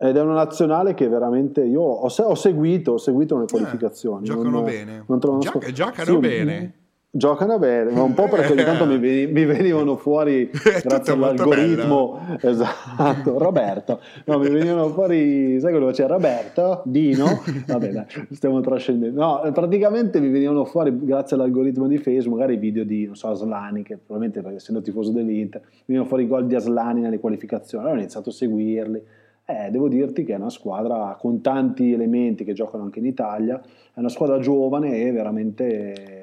ed 0.00 0.16
è 0.16 0.20
una 0.20 0.34
nazionale 0.34 0.94
che 0.94 1.08
veramente 1.08 1.64
io 1.64 1.80
ho, 1.80 2.06
ho 2.06 2.34
seguito, 2.34 2.92
ho 2.92 2.98
seguito 2.98 3.34
nelle 3.34 3.46
eh, 3.46 3.50
qualificazioni. 3.50 4.24
Eh, 4.24 4.26
giocano 4.26 4.50
non, 4.50 4.64
bene. 4.64 5.04
Non 5.06 5.18
Gioc- 5.40 5.72
giocano 5.72 6.12
sì, 6.12 6.18
bene. 6.18 6.72
Giocano 7.10 7.58
bene, 7.58 7.90
ma 7.90 8.02
un 8.02 8.12
po' 8.12 8.28
perché 8.28 8.52
ogni 8.52 8.64
tanto 8.64 8.84
mi, 8.84 8.98
mi 9.00 9.44
venivano 9.46 9.96
fuori 9.96 10.50
grazie 10.84 11.14
all'algoritmo. 11.14 12.20
Esatto, 12.38 13.38
Roberto. 13.38 14.00
No, 14.26 14.38
mi 14.38 14.50
venivano 14.50 14.90
fuori, 14.90 15.58
sai 15.58 15.70
quello 15.70 15.86
che 15.86 15.92
c'è? 15.92 16.06
Roberto, 16.06 16.82
Dino. 16.84 17.42
Vabbè, 17.66 17.92
dai, 17.92 18.04
stiamo 18.32 18.60
trascendendo. 18.60 19.18
No, 19.18 19.52
praticamente 19.52 20.20
mi 20.20 20.28
venivano 20.28 20.66
fuori 20.66 20.94
grazie 21.00 21.36
all'algoritmo 21.36 21.86
di 21.86 21.96
Facebook, 21.96 22.38
magari 22.38 22.58
video 22.58 22.84
di, 22.84 23.06
non 23.06 23.16
so, 23.16 23.28
Aslani, 23.28 23.82
che 23.82 23.96
probabilmente 23.96 24.56
essendo 24.56 24.82
tifoso 24.82 25.10
dell'Inter, 25.10 25.62
mi 25.62 25.82
venivano 25.86 26.10
fuori 26.10 26.24
i 26.24 26.26
gol 26.26 26.46
di 26.46 26.56
Aslani 26.56 27.00
nelle 27.00 27.18
qualificazioni. 27.18 27.84
Allora 27.84 27.98
ho 27.98 28.02
iniziato 28.02 28.28
a 28.28 28.32
seguirli 28.32 29.02
eh, 29.50 29.70
devo 29.70 29.88
dirti 29.88 30.24
che 30.24 30.34
è 30.34 30.36
una 30.36 30.50
squadra 30.50 31.16
con 31.18 31.40
tanti 31.40 31.94
elementi 31.94 32.44
che 32.44 32.52
giocano 32.52 32.82
anche 32.82 32.98
in 32.98 33.06
Italia, 33.06 33.58
è 33.94 33.98
una 33.98 34.10
squadra 34.10 34.38
giovane 34.40 35.00
e 35.00 35.10
veramente 35.10 36.17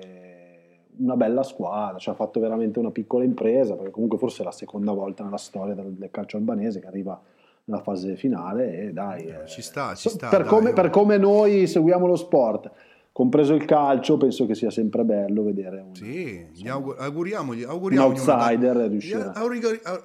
una 0.99 1.15
bella 1.15 1.43
squadra, 1.43 1.97
ci 1.97 2.09
ha 2.09 2.13
fatto 2.13 2.39
veramente 2.39 2.79
una 2.79 2.91
piccola 2.91 3.23
impresa, 3.23 3.75
perché 3.75 3.91
comunque 3.91 4.17
forse 4.17 4.41
è 4.41 4.45
la 4.45 4.51
seconda 4.51 4.91
volta 4.91 5.23
nella 5.23 5.37
storia 5.37 5.73
del, 5.73 5.93
del 5.93 6.11
calcio 6.11 6.37
albanese 6.37 6.79
che 6.79 6.87
arriva 6.87 7.19
nella 7.65 7.81
fase 7.81 8.15
finale 8.15 8.79
e 8.79 8.93
dai, 8.93 9.25
eh, 9.25 9.45
ci 9.47 9.61
sta, 9.61 9.95
ci 9.95 10.09
sta. 10.09 10.29
Per, 10.29 10.41
dai, 10.41 10.49
come, 10.49 10.73
per 10.73 10.89
come 10.89 11.17
noi 11.17 11.67
seguiamo 11.67 12.05
lo 12.05 12.15
sport 12.15 12.71
compreso 13.15 13.53
il 13.53 13.63
calcio, 13.63 14.17
penso 14.17 14.45
che 14.45 14.55
sia 14.55 14.69
sempre 14.69 15.05
bello 15.05 15.41
vedere 15.41 15.79
un, 15.87 15.95
sì, 15.95 16.47
insomma, 16.49 16.71
augur- 16.71 16.99
auguriamogli, 16.99 17.63
auguriamogli, 17.63 18.19
un 18.19 18.29
outsider 18.29 18.75
una, 18.75 18.87
riuscire. 18.87 19.31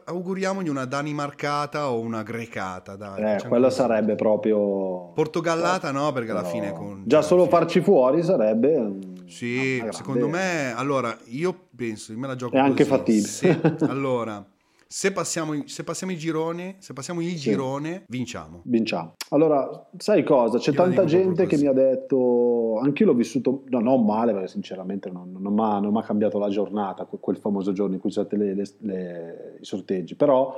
auguriamogli 0.05 0.69
una 0.69 0.85
danimarcata 0.85 1.91
o 1.91 1.99
una 1.99 2.23
grecata. 2.23 2.95
Dai, 2.95 3.35
eh, 3.35 3.49
quella 3.49 3.67
così. 3.67 3.81
sarebbe 3.81 4.15
proprio... 4.15 5.11
Portogallata 5.13 5.91
no, 5.91 6.13
perché 6.13 6.31
alla 6.31 6.45
fine... 6.45 6.71
Con, 6.71 7.03
già 7.05 7.21
solo 7.21 7.47
farci 7.47 7.81
fuori 7.81 8.23
sarebbe... 8.23 9.09
Sì, 9.31 9.77
grande... 9.77 9.93
secondo 9.93 10.29
me... 10.29 10.73
Allora, 10.75 11.17
io 11.27 11.69
penso, 11.75 12.13
me 12.17 12.27
la 12.27 12.37
gioco 12.37 12.57
È 12.57 12.59
anche 12.59 12.85
così. 12.85 12.89
fattibile. 12.89 13.27
Sì, 13.27 13.61
allora... 13.87 14.45
Se 14.93 15.13
passiamo, 15.13 15.53
se 15.67 15.85
passiamo, 15.85 16.13
il 16.13 16.19
girone, 16.19 16.75
se 16.79 16.93
passiamo 16.93 17.21
il 17.21 17.29
sì. 17.29 17.37
girone, 17.37 18.07
vinciamo. 18.09 18.63
Vinciamo. 18.65 19.15
Allora, 19.29 19.89
sai 19.97 20.25
cosa? 20.25 20.59
C'è 20.59 20.71
Io 20.73 20.77
tanta 20.77 21.05
gente 21.05 21.47
che 21.47 21.57
mi 21.59 21.69
ha 21.69 21.73
detto, 21.73 22.81
anch'io 22.83 23.07
l'ho 23.07 23.15
vissuto, 23.15 23.63
no, 23.69 23.79
non 23.79 24.05
male, 24.05 24.33
perché 24.33 24.49
sinceramente 24.49 25.09
non, 25.09 25.31
non 25.31 25.93
mi 25.93 25.97
ha 25.97 26.03
cambiato 26.03 26.41
la 26.41 26.49
giornata, 26.49 27.05
quel 27.05 27.37
famoso 27.37 27.71
giorno 27.71 27.95
in 27.95 28.01
cui 28.01 28.13
le, 28.31 28.55
le, 28.81 29.59
i 29.61 29.65
sorteggi, 29.65 30.17
però 30.17 30.57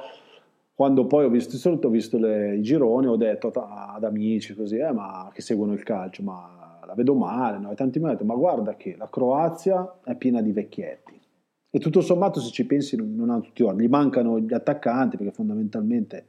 quando 0.75 1.07
poi 1.07 1.27
ho 1.27 1.29
visto, 1.29 1.69
ho 1.69 1.91
visto 1.91 2.17
le, 2.17 2.57
i 2.57 2.63
gironi 2.63 3.09
ho 3.09 3.17
detto 3.17 3.49
ad 3.49 4.03
amici 4.03 4.55
così, 4.55 4.79
eh, 4.79 4.93
ma 4.93 5.31
che 5.31 5.43
seguono 5.43 5.75
il 5.75 5.83
calcio, 5.83 6.23
ma 6.23 6.62
la 6.87 6.95
vedo 6.95 7.15
male, 7.15 7.59
no? 7.59 7.71
e 7.71 7.75
tanti 7.75 7.99
mi 7.99 8.07
hanno 8.07 8.15
detto, 8.15 8.25
ma 8.25 8.35
guarda 8.35 8.77
che 8.77 8.97
la 8.97 9.09
Croazia 9.09 10.01
è 10.05 10.15
piena 10.17 10.41
di 10.41 10.53
vecchietti. 10.53 11.21
E 11.71 11.79
tutto 11.79 12.01
sommato, 12.01 12.41
se 12.41 12.51
ci 12.51 12.67
pensi, 12.67 12.97
non, 12.97 13.15
non 13.15 13.31
hanno 13.31 13.41
tutti 13.41 13.63
ordi. 13.63 13.85
Gli 13.85 13.89
mancano 13.89 14.39
gli 14.39 14.53
attaccanti, 14.53 15.17
perché 15.17 15.33
fondamentalmente 15.33 16.27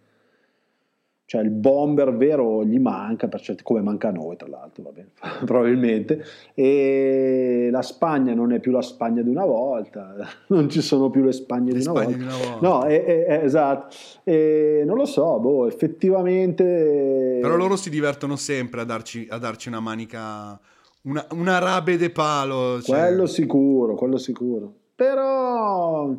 cioè 1.25 1.41
il 1.41 1.51
bomber 1.51 2.15
vero 2.15 2.63
gli 2.63 2.79
manca, 2.79 3.29
certi, 3.39 3.63
come 3.63 3.81
manca 3.81 4.09
a 4.09 4.11
noi 4.11 4.35
tra 4.35 4.47
l'altro, 4.47 4.91
bene, 4.91 5.11
probabilmente, 5.45 6.23
e 6.53 7.69
la 7.71 7.81
Spagna 7.81 8.33
non 8.33 8.51
è 8.51 8.59
più 8.59 8.71
la 8.71 8.81
Spagna 8.81 9.21
di 9.21 9.29
una 9.29 9.45
volta, 9.45 10.15
non 10.49 10.69
ci 10.69 10.81
sono 10.81 11.09
più 11.09 11.23
le 11.23 11.31
Spagne, 11.31 11.71
le 11.71 11.79
di, 11.79 11.87
una 11.87 12.01
Spagne 12.01 12.17
di, 12.17 12.23
una 12.23 12.37
volta. 12.37 12.67
No, 12.67 12.83
è, 12.83 13.03
è, 13.03 13.25
è, 13.25 13.43
esatto, 13.43 13.95
e 14.23 14.83
non 14.85 14.97
lo 14.97 15.05
so, 15.05 15.39
boh, 15.39 15.65
effettivamente... 15.65 17.39
Però 17.41 17.55
loro 17.55 17.77
si 17.77 17.89
divertono 17.89 18.35
sempre 18.35 18.81
a 18.81 18.83
darci, 18.83 19.25
a 19.29 19.37
darci 19.37 19.69
una 19.69 19.79
manica, 19.79 20.59
una, 21.03 21.25
una 21.31 21.57
rabe 21.59 21.97
de 21.97 22.09
palo. 22.09 22.81
Cioè... 22.81 22.99
Quello 22.99 23.25
sicuro, 23.25 23.95
quello 23.95 24.17
sicuro. 24.17 24.71
Però 24.95 26.15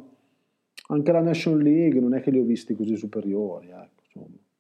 anche 0.88 1.12
la 1.12 1.20
National 1.20 1.62
League 1.62 2.00
non 2.00 2.14
è 2.14 2.20
che 2.20 2.30
li 2.30 2.38
ho 2.38 2.44
visti 2.44 2.74
così 2.74 2.96
superiori, 2.96 3.68
insomma 3.68 3.93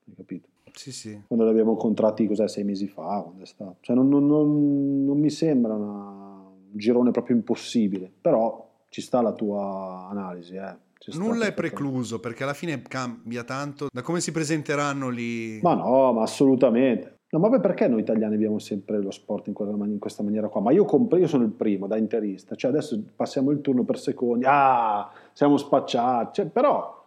hai 0.06 0.14
capito? 0.14 0.48
Sì, 0.72 0.92
sì. 0.92 1.22
Quando 1.26 1.44
li 1.44 1.50
abbiamo 1.50 1.72
incontrati, 1.72 2.26
cos'è, 2.26 2.48
sei 2.48 2.64
mesi 2.64 2.88
fa, 2.88 3.22
quando 3.22 3.42
è 3.42 3.46
stato. 3.46 3.76
Cioè, 3.80 3.94
non, 3.94 4.08
non, 4.08 4.26
non, 4.26 5.04
non 5.04 5.18
mi 5.18 5.30
sembra 5.30 5.74
una, 5.74 6.48
un 6.48 6.72
girone 6.72 7.10
proprio 7.12 7.36
impossibile, 7.36 8.10
però 8.20 8.70
ci 8.88 9.00
sta 9.00 9.22
la 9.22 9.32
tua 9.32 10.08
analisi, 10.10 10.56
eh. 10.56 10.82
Nulla 11.12 11.46
è 11.46 11.52
precluso 11.52 12.18
perché 12.18 12.44
alla 12.44 12.54
fine 12.54 12.80
cambia 12.80 13.44
tanto 13.44 13.88
da 13.92 14.00
come 14.00 14.20
si 14.20 14.32
presenteranno 14.32 15.10
lì. 15.10 15.60
Ma 15.60 15.74
no, 15.74 16.12
ma 16.14 16.22
assolutamente. 16.22 17.18
No, 17.30 17.40
ma 17.40 17.60
perché 17.60 17.88
noi 17.88 18.00
italiani 18.00 18.36
abbiamo 18.36 18.58
sempre 18.58 19.02
lo 19.02 19.10
sport 19.10 19.48
in 19.48 19.54
questa, 19.54 19.74
in 19.74 19.98
questa 19.98 20.22
maniera 20.22 20.48
qua? 20.48 20.60
Ma 20.60 20.70
io, 20.70 20.84
compro, 20.84 21.18
io 21.18 21.26
sono 21.26 21.42
il 21.42 21.50
primo 21.50 21.88
da 21.88 21.96
interista, 21.96 22.54
cioè 22.54 22.70
adesso 22.70 23.02
passiamo 23.16 23.50
il 23.50 23.60
turno 23.60 23.82
per 23.82 23.98
secondi, 23.98 24.44
ah, 24.46 25.10
siamo 25.32 25.56
spacciati, 25.56 26.34
cioè, 26.34 26.46
però 26.46 27.02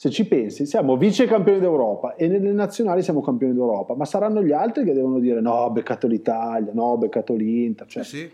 se 0.00 0.08
ci 0.08 0.26
pensi, 0.26 0.64
siamo 0.64 0.96
vice 0.96 1.26
campioni 1.26 1.60
d'Europa 1.60 2.14
e 2.14 2.26
nelle 2.26 2.52
nazionali 2.52 3.02
siamo 3.02 3.20
campioni 3.20 3.52
d'Europa, 3.52 3.94
ma 3.94 4.06
saranno 4.06 4.42
gli 4.42 4.50
altri 4.50 4.82
che 4.82 4.94
devono 4.94 5.18
dire 5.18 5.42
no, 5.42 5.52
ho 5.52 5.70
beccato 5.70 6.06
l'Italia, 6.06 6.72
no, 6.72 6.84
ho 6.84 6.96
beccato 6.96 7.34
l'Inter. 7.34 7.86
Cioè, 7.86 8.02
sì. 8.02 8.30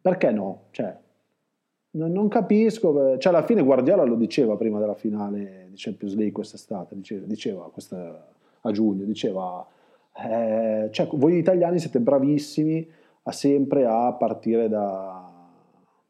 Perché 0.00 0.30
no? 0.30 0.66
Cioè, 0.70 0.96
non, 1.90 2.12
non, 2.12 2.28
capisco, 2.28 3.18
cioè 3.18 3.32
alla 3.32 3.42
fine 3.42 3.64
Guardiola 3.64 4.04
lo 4.04 4.14
diceva 4.14 4.56
prima 4.56 4.78
della 4.78 4.94
finale 4.94 5.66
di 5.70 5.74
Champions 5.74 6.14
League 6.14 6.34
quest'estate, 6.34 6.94
diceva, 6.94 7.26
diceva 7.26 7.68
questa, 7.72 8.28
a 8.60 8.70
giugno, 8.70 9.04
diceva, 9.04 9.66
eh, 10.24 10.88
cioè, 10.92 11.08
voi 11.14 11.36
italiani 11.36 11.80
siete 11.80 11.98
bravissimi 11.98 12.88
a 13.24 13.32
sempre 13.32 13.86
a 13.86 14.12
partire 14.12 14.68
da 14.68 15.21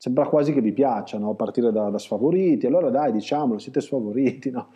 sembra 0.02 0.26
quasi 0.26 0.52
che 0.52 0.60
vi 0.60 0.72
piaccia, 0.72 1.16
no? 1.16 1.34
partire 1.34 1.70
da, 1.70 1.88
da, 1.88 1.96
sfavoriti, 1.96 2.66
allora 2.66 2.90
dai 2.90 3.12
diciamolo, 3.12 3.60
siete 3.60 3.80
sfavoriti, 3.80 4.50
no? 4.50 4.72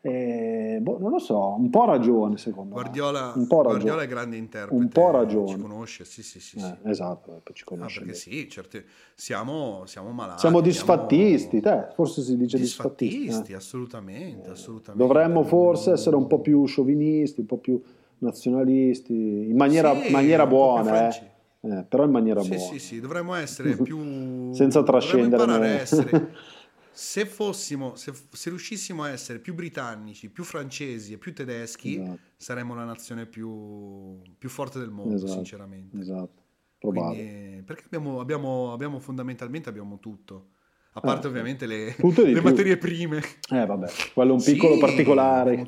E, 0.00 0.78
boh, 0.80 0.98
non 0.98 1.12
lo 1.12 1.20
so, 1.20 1.54
un 1.56 1.70
po' 1.70 1.84
ragione 1.84 2.36
secondo 2.36 2.74
Guardiola, 2.74 3.32
me. 3.36 3.42
Un 3.42 3.46
po' 3.46 3.62
Guardiola 3.62 4.02
è 4.02 4.08
grande 4.08 4.36
interprete. 4.36 4.74
Un 4.74 4.88
po' 4.88 5.12
ragione. 5.12 5.50
Ci 5.50 5.58
conosce, 5.58 6.04
sì, 6.04 6.24
sì, 6.24 6.40
sì. 6.40 6.58
Eh, 6.58 6.90
esatto, 6.90 7.42
ci 7.52 7.62
conosce. 7.62 8.00
Ah, 8.00 8.02
perché 8.02 8.18
sì, 8.18 8.48
certe, 8.48 8.86
siamo, 9.14 9.84
siamo 9.86 10.10
malati. 10.10 10.40
Siamo 10.40 10.60
disfattisti, 10.60 11.60
siamo... 11.60 11.82
Te, 11.82 11.92
forse 11.94 12.22
si 12.22 12.36
dice 12.36 12.58
disfattisti. 12.58 13.18
Disfattisti, 13.18 13.52
eh. 13.52 13.54
assolutamente, 13.54 14.48
eh, 14.48 14.52
assolutamente. 14.52 15.06
Dovremmo 15.06 15.44
forse 15.44 15.92
essere 15.92 16.16
un 16.16 16.26
po' 16.26 16.40
più 16.40 16.64
sciovinisti, 16.66 17.38
un 17.38 17.46
po' 17.46 17.58
più 17.58 17.80
nazionalisti, 18.18 19.14
in 19.14 19.56
maniera, 19.56 19.94
sì, 19.94 20.10
maniera 20.10 20.44
buona, 20.44 21.06
eh 21.06 21.38
eh, 21.60 21.84
però 21.88 22.04
in 22.04 22.10
maniera 22.10 22.40
sì, 22.42 22.48
buona. 22.48 22.72
Sì, 22.72 22.78
sì, 22.78 23.00
dovremmo 23.00 23.34
essere 23.34 23.76
più... 23.82 24.52
Senza 24.52 24.82
trascendere. 24.82 25.52
a 25.52 25.66
essere... 25.66 26.32
se 26.90 27.26
fossimo, 27.26 27.94
se, 27.96 28.12
se, 28.30 28.48
riuscissimo 28.48 29.02
a 29.02 29.10
essere 29.10 29.38
più 29.38 29.54
britannici, 29.54 30.30
più 30.30 30.44
francesi 30.44 31.12
e 31.12 31.18
più 31.18 31.32
tedeschi, 31.32 32.00
esatto. 32.00 32.18
saremmo 32.36 32.74
la 32.74 32.84
nazione 32.84 33.26
più, 33.26 34.20
più 34.36 34.48
forte 34.48 34.78
del 34.78 34.90
mondo, 34.90 35.14
esatto, 35.14 35.32
sinceramente. 35.32 35.98
Esatto, 35.98 36.42
Quindi, 36.78 37.62
perché 37.64 37.84
abbiamo, 37.86 38.20
abbiamo, 38.20 38.72
abbiamo, 38.72 38.98
fondamentalmente 38.98 39.68
abbiamo 39.68 39.98
tutto. 39.98 40.48
A 40.92 41.00
parte 41.00 41.28
eh, 41.28 41.30
ovviamente 41.30 41.66
le, 41.66 41.94
le 41.96 42.40
materie 42.40 42.76
prime. 42.76 43.22
Eh 43.48 43.64
vabbè, 43.64 43.88
quello 44.12 44.32
è 44.32 44.34
un 44.34 44.42
piccolo 44.42 44.74
sì, 44.74 44.80
particolare. 44.80 45.64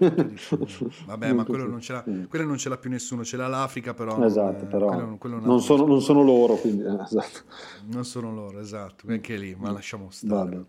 Vabbè, 1.06 1.32
ma 1.32 1.44
quello 1.44 1.64
non, 1.68 1.80
ce 1.80 1.92
l'ha, 1.92 2.04
quello 2.28 2.44
non 2.44 2.58
ce 2.58 2.68
l'ha 2.68 2.76
più 2.76 2.90
nessuno, 2.90 3.22
ce 3.22 3.36
l'ha 3.36 3.46
l'Africa 3.46 3.94
però. 3.94 4.20
Esatto, 4.24 4.64
eh, 4.64 4.66
però 4.66 4.88
quello, 4.88 5.16
quello 5.18 5.38
non, 5.38 5.60
sono, 5.60 5.86
non, 5.86 6.00
sono, 6.00 6.24
loro, 6.24 6.56
quindi... 6.56 6.82
Eh, 6.82 7.02
esatto. 7.02 7.40
Non 7.86 8.04
sono 8.04 8.32
loro, 8.32 8.58
esatto, 8.58 9.06
anche 9.06 9.36
lì, 9.36 9.54
ma 9.56 9.70
lasciamo 9.70 10.08
stare. 10.10 10.64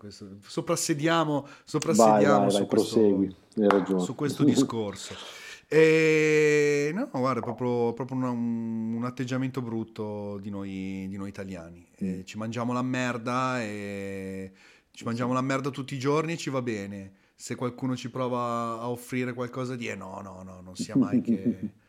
Soprassediamo, 0.46 1.46
soprassediamo 1.64 2.46
vai, 2.46 2.48
vai, 2.48 2.50
su, 2.52 2.66
questo, 2.66 3.98
su 3.98 4.14
questo 4.14 4.44
discorso. 4.44 5.14
E 5.68 6.90
no, 6.94 7.08
guarda, 7.10 7.40
è 7.40 7.42
proprio, 7.42 7.92
proprio 7.92 8.18
un, 8.18 8.94
un, 8.94 9.04
atteggiamento 9.04 9.62
brutto 9.62 10.38
di 10.38 10.50
noi, 10.50 11.06
di 11.08 11.16
noi 11.16 11.28
italiani. 11.28 11.86
Mm. 12.02 12.20
ci 12.24 12.36
mangiamo 12.36 12.72
la 12.72 12.82
merda 12.82 13.62
e 13.62 14.52
ci 14.90 15.04
mangiamo 15.04 15.32
la 15.32 15.40
merda 15.40 15.70
tutti 15.70 15.94
i 15.94 15.98
giorni 15.98 16.34
e 16.34 16.36
ci 16.36 16.50
va 16.50 16.62
bene. 16.62 17.12
Se 17.34 17.56
qualcuno 17.56 17.96
ci 17.96 18.10
prova 18.10 18.78
a 18.80 18.88
offrire 18.88 19.32
qualcosa 19.32 19.74
di... 19.74 19.88
Eh 19.88 19.96
no, 19.96 20.20
no, 20.22 20.42
no, 20.44 20.60
non 20.60 20.76
sia 20.76 20.96
mai 20.96 21.20
che... 21.20 21.58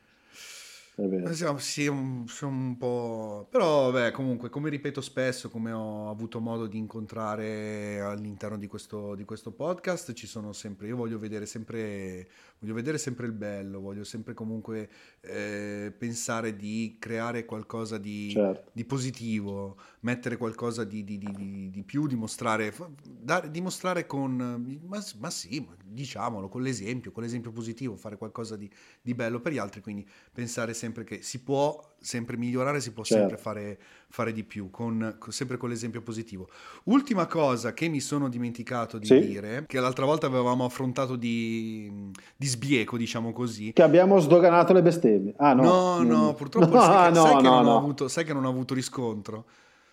Siamo, 1.34 1.58
sì, 1.58 1.88
un, 1.88 2.26
un 2.42 2.78
po'... 2.78 3.48
Però, 3.52 3.92
vabbè, 3.92 4.12
comunque, 4.12 4.48
come 4.48 4.70
ripeto 4.70 5.02
spesso, 5.02 5.50
come 5.50 5.74
ho 5.74 6.10
avuto 6.10 6.40
modo 6.40 6.68
di 6.68 6.78
incontrare 6.78 8.00
all'interno 8.00 8.58
di 8.58 8.68
questo, 8.68 9.14
di 9.14 9.26
questo 9.26 9.52
podcast, 9.52 10.14
ci 10.14 10.26
sono 10.26 10.54
sempre... 10.54 10.88
Io 10.88 10.96
voglio 10.96 11.20
vedere 11.20 11.46
sempre, 11.46 12.30
voglio 12.60 12.74
vedere 12.74 12.98
sempre 12.98 13.28
il 13.28 13.34
bello, 13.34 13.80
voglio 13.80 14.04
sempre 14.04 14.34
comunque 14.34 14.90
eh, 15.22 15.94
pensare 15.96 16.56
di 16.56 16.98
creare 17.00 17.46
qualcosa 17.46 17.98
di, 17.98 18.32
certo. 18.32 18.72
di 18.74 18.86
positivo, 18.86 19.78
mettere 20.00 20.38
qualcosa 20.38 20.84
di, 20.84 21.04
di, 21.04 21.70
di 21.70 21.84
più, 21.84 22.08
dimostrare, 22.08 22.74
dare, 23.04 23.52
dimostrare 23.52 24.08
con... 24.08 24.80
Ma, 24.88 25.04
ma, 25.20 25.30
sì, 25.30 25.68
diciamolo, 25.84 26.50
con 26.50 26.64
l'esempio, 26.64 27.12
con 27.12 27.22
l'esempio 27.22 27.52
positivo, 27.52 27.96
fare 27.96 28.18
qualcosa 28.18 28.56
di, 28.56 28.70
bello 29.14 29.40
per 29.40 29.52
gli 29.52 29.60
altri, 29.60 29.82
quindi 29.82 30.08
pensare 30.34 30.74
sempre 30.74 30.96
sempre 30.96 31.04
che 31.04 31.22
si 31.22 31.42
può 31.42 31.95
sempre 32.06 32.38
migliorare, 32.38 32.80
si 32.80 32.92
può 32.92 33.04
certo. 33.04 33.22
sempre 33.22 33.42
fare, 33.42 33.78
fare, 34.10 34.32
di 34.32 34.44
più, 34.44 34.70
con, 34.70 35.16
con, 35.18 35.32
sempre 35.32 35.58
con 35.58 35.70
l'esempio 35.70 36.02
positivo. 36.02 36.48
Ultima 36.84 37.26
cosa 37.26 37.74
che 37.74 37.88
mi 37.88 38.00
sono 38.00 38.30
dimenticato 38.30 39.00
di 39.00 39.08
sì. 39.08 39.20
dire, 39.20 39.66
che 39.68 39.80
l'altra 39.80 40.06
volta 40.06 40.28
avevamo 40.28 40.66
affrontato 40.66 41.16
di, 41.16 41.92
di, 42.36 42.46
sbieco, 42.46 42.96
diciamo 42.98 43.34
così. 43.34 43.74
Che 43.74 43.82
abbiamo 43.82 44.20
sdoganato 44.20 44.72
le 44.72 44.84
bestemmie. 44.84 45.34
Ah 45.38 45.54
no, 45.54 46.02
no, 46.04 46.04
no 46.04 46.34
purtroppo 46.36 46.70
no, 46.76 46.82
sai, 46.82 47.12
che, 47.12 47.18
no, 47.18 47.26
sai, 47.26 47.36
che 47.38 47.42
no, 47.42 47.78
avuto, 47.78 48.08
sai, 48.08 48.24
che, 48.24 48.34
non 48.34 48.46
ho 48.46 48.50
avuto 48.50 48.74
riscontro. 48.76 49.46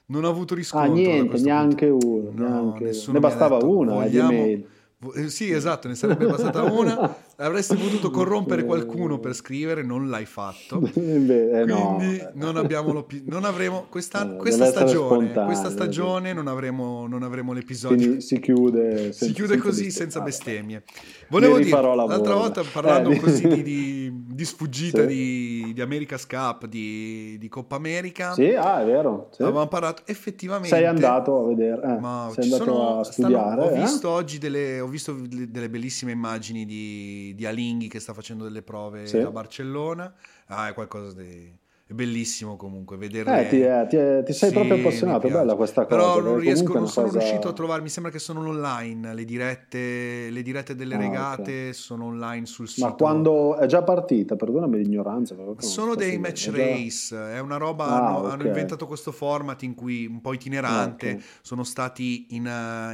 Non 0.06 0.24
ho 0.24 0.28
avuto 0.28 0.54
riscontro. 0.54 0.90
Ah, 0.90 0.94
niente, 0.94 1.40
neanche 1.40 1.88
uno. 1.88 2.30
Neanche. 2.32 2.90
Ne 3.06 3.20
bastava 3.20 3.56
una 3.64 3.94
vogliamo... 3.94 4.28
di 4.28 4.36
email. 4.36 4.66
Eh, 5.14 5.30
sì, 5.30 5.50
esatto, 5.50 5.88
ne 5.88 5.94
sarebbe 5.94 6.26
bastata 6.26 6.62
una. 6.62 7.16
Avresti 7.42 7.76
potuto 7.76 8.10
corrompere 8.10 8.64
qualcuno 8.64 9.18
per 9.18 9.34
scrivere, 9.34 9.82
non 9.82 10.08
l'hai 10.08 10.26
fatto. 10.26 10.78
Beh, 10.94 11.60
eh, 11.60 11.64
Quindi 11.64 12.18
no. 12.18 12.30
non, 12.34 12.56
abbiamo 12.56 13.04
non 13.24 13.44
avremo 13.44 13.86
questa, 13.88 14.34
eh, 14.34 14.36
questa 14.36 14.66
stagione, 14.66 15.32
questa 15.32 15.68
stagione 15.68 16.32
non 16.32 16.46
avremo, 16.46 17.08
non 17.08 17.24
avremo 17.24 17.52
l'episodio. 17.52 17.96
Quindi 17.96 18.20
si 18.20 18.38
chiude, 18.38 19.12
senza, 19.12 19.26
si 19.26 19.32
chiude 19.32 19.56
così 19.56 19.90
senza 19.90 20.20
bestemmie. 20.20 20.84
Volevo 21.28 21.58
dire, 21.58 21.80
l'altra 21.80 22.34
volta 22.34 22.62
parlando 22.62 23.10
eh, 23.10 23.18
così 23.18 23.48
di, 23.48 23.62
di, 23.62 24.12
di 24.26 24.44
sfuggita 24.44 25.00
sì. 25.00 25.06
di, 25.06 25.72
di, 25.72 25.80
America's 25.80 26.26
Cup, 26.26 26.66
di, 26.66 27.36
di, 27.38 27.48
Coppa 27.48 27.76
America. 27.76 28.34
Sì, 28.34 28.54
ah, 28.54 28.82
è 28.82 28.84
vero. 28.84 29.28
Sì. 29.32 29.42
Avevamo 29.42 29.66
parlato 29.66 30.02
effettivamente. 30.06 30.68
Sei 30.68 30.84
andato 30.84 31.44
a 31.44 31.46
vedere, 31.48 31.82
eh, 31.82 31.98
ma 31.98 32.30
sei 32.34 32.44
andato 32.44 32.64
sono, 32.64 33.00
a 33.00 33.04
studiare. 33.04 33.62
Stanno, 33.62 33.62
ho 33.62 33.76
eh? 33.76 33.80
visto 33.80 34.08
oggi 34.10 34.38
delle, 34.38 34.78
ho 34.80 34.86
visto 34.86 35.16
delle 35.28 35.68
bellissime 35.68 36.12
immagini 36.12 36.64
di, 36.64 37.31
di 37.34 37.46
Alinghi 37.46 37.88
che 37.88 38.00
sta 38.00 38.12
facendo 38.12 38.44
delle 38.44 38.62
prove 38.62 39.06
sì. 39.06 39.18
a 39.18 39.30
Barcellona. 39.30 40.12
Ah, 40.46 40.68
è 40.68 40.74
qualcosa 40.74 41.12
di 41.20 41.60
è 41.92 41.94
bellissimo 41.94 42.56
comunque 42.56 42.96
vederle. 42.96 43.44
Eh, 43.44 43.48
ti, 43.48 43.60
è, 43.60 43.86
ti, 43.88 43.96
è, 43.96 44.22
ti 44.24 44.32
sei 44.32 44.48
sì, 44.48 44.54
proprio 44.54 44.76
appassionato, 44.76 45.26
è 45.26 45.30
bella 45.30 45.54
questa 45.54 45.84
cosa. 45.84 45.96
Però 45.96 46.20
non 46.20 46.38
riesco, 46.38 46.72
non 46.72 46.88
sono 46.88 47.06
cosa... 47.06 47.18
riuscito 47.18 47.48
a 47.48 47.52
trovare, 47.52 47.82
mi 47.82 47.88
sembra 47.88 48.10
che 48.10 48.18
sono 48.18 48.40
online, 48.40 49.14
le 49.14 49.24
dirette, 49.24 50.30
le 50.30 50.42
dirette 50.42 50.74
delle 50.74 50.94
ah, 50.94 50.98
regate 50.98 51.40
okay. 51.40 51.72
sono 51.74 52.06
online 52.06 52.46
sul 52.46 52.66
sito. 52.66 52.86
Ma 52.86 52.94
quando 52.94 53.56
è 53.56 53.66
già 53.66 53.82
partita, 53.82 54.36
perdonami 54.36 54.78
l'ignoranza. 54.78 55.36
Sono 55.58 55.94
dei 55.94 56.18
match 56.18 56.50
race, 56.52 57.16
è, 57.16 57.38
una 57.40 57.58
roba, 57.58 57.86
ah, 57.86 57.96
hanno, 57.96 58.18
okay. 58.18 58.30
hanno, 58.32 58.46
inventato 58.46 58.86
questo 58.86 59.12
format 59.12 59.62
in 59.62 59.74
cui 59.74 60.06
un 60.06 60.20
po' 60.20 60.32
itinerante, 60.32 61.10
okay. 61.10 61.22
sono 61.42 61.62
stati 61.62 62.26
in, 62.30 62.44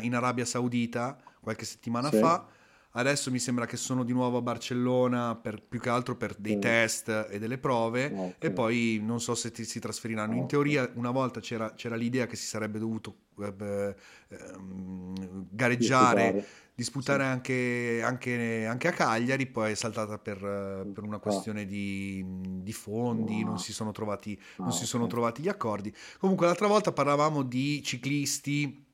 in 0.02 0.14
Arabia 0.14 0.44
Saudita 0.44 1.16
qualche 1.40 1.64
settimana 1.64 2.10
sì. 2.10 2.18
fa 2.18 2.44
Adesso 2.92 3.30
mi 3.30 3.38
sembra 3.38 3.66
che 3.66 3.76
sono 3.76 4.02
di 4.02 4.12
nuovo 4.12 4.38
a 4.38 4.42
Barcellona 4.42 5.36
per, 5.36 5.62
più 5.62 5.78
che 5.78 5.90
altro 5.90 6.16
per 6.16 6.34
dei 6.38 6.56
mm. 6.56 6.60
test 6.60 7.28
e 7.30 7.38
delle 7.38 7.58
prove 7.58 8.06
okay. 8.06 8.34
e 8.38 8.50
poi 8.50 9.00
non 9.02 9.20
so 9.20 9.34
se 9.34 9.50
ti, 9.50 9.64
si 9.64 9.78
trasferiranno. 9.78 10.34
In 10.34 10.46
teoria 10.46 10.90
una 10.94 11.10
volta 11.10 11.40
c'era, 11.40 11.74
c'era, 11.74 11.96
l'idea 11.96 12.26
che 12.26 12.34
si 12.34 12.46
sarebbe 12.46 12.78
dovuto 12.78 13.14
eh, 13.40 13.94
ehm, 14.28 15.46
gareggiare, 15.50 16.46
disputare 16.74 17.24
sì. 17.24 17.28
anche, 17.28 18.00
anche, 18.02 18.64
anche, 18.64 18.88
a 18.88 18.92
Cagliari, 18.92 19.46
poi 19.46 19.72
è 19.72 19.74
saltata 19.74 20.18
per, 20.18 20.38
per 20.38 21.04
una 21.04 21.16
ah. 21.16 21.20
questione 21.20 21.66
di, 21.66 22.24
di 22.26 22.72
fondi, 22.72 23.42
no. 23.42 23.50
non, 23.50 23.58
si 23.58 23.74
sono, 23.74 23.92
trovati, 23.92 24.40
no, 24.56 24.64
non 24.64 24.72
si 24.72 24.86
sono 24.86 25.06
trovati 25.06 25.42
gli 25.42 25.48
accordi. 25.48 25.94
Comunque 26.18 26.46
l'altra 26.46 26.66
volta 26.66 26.90
parlavamo 26.90 27.42
di 27.42 27.82
ciclisti 27.82 28.86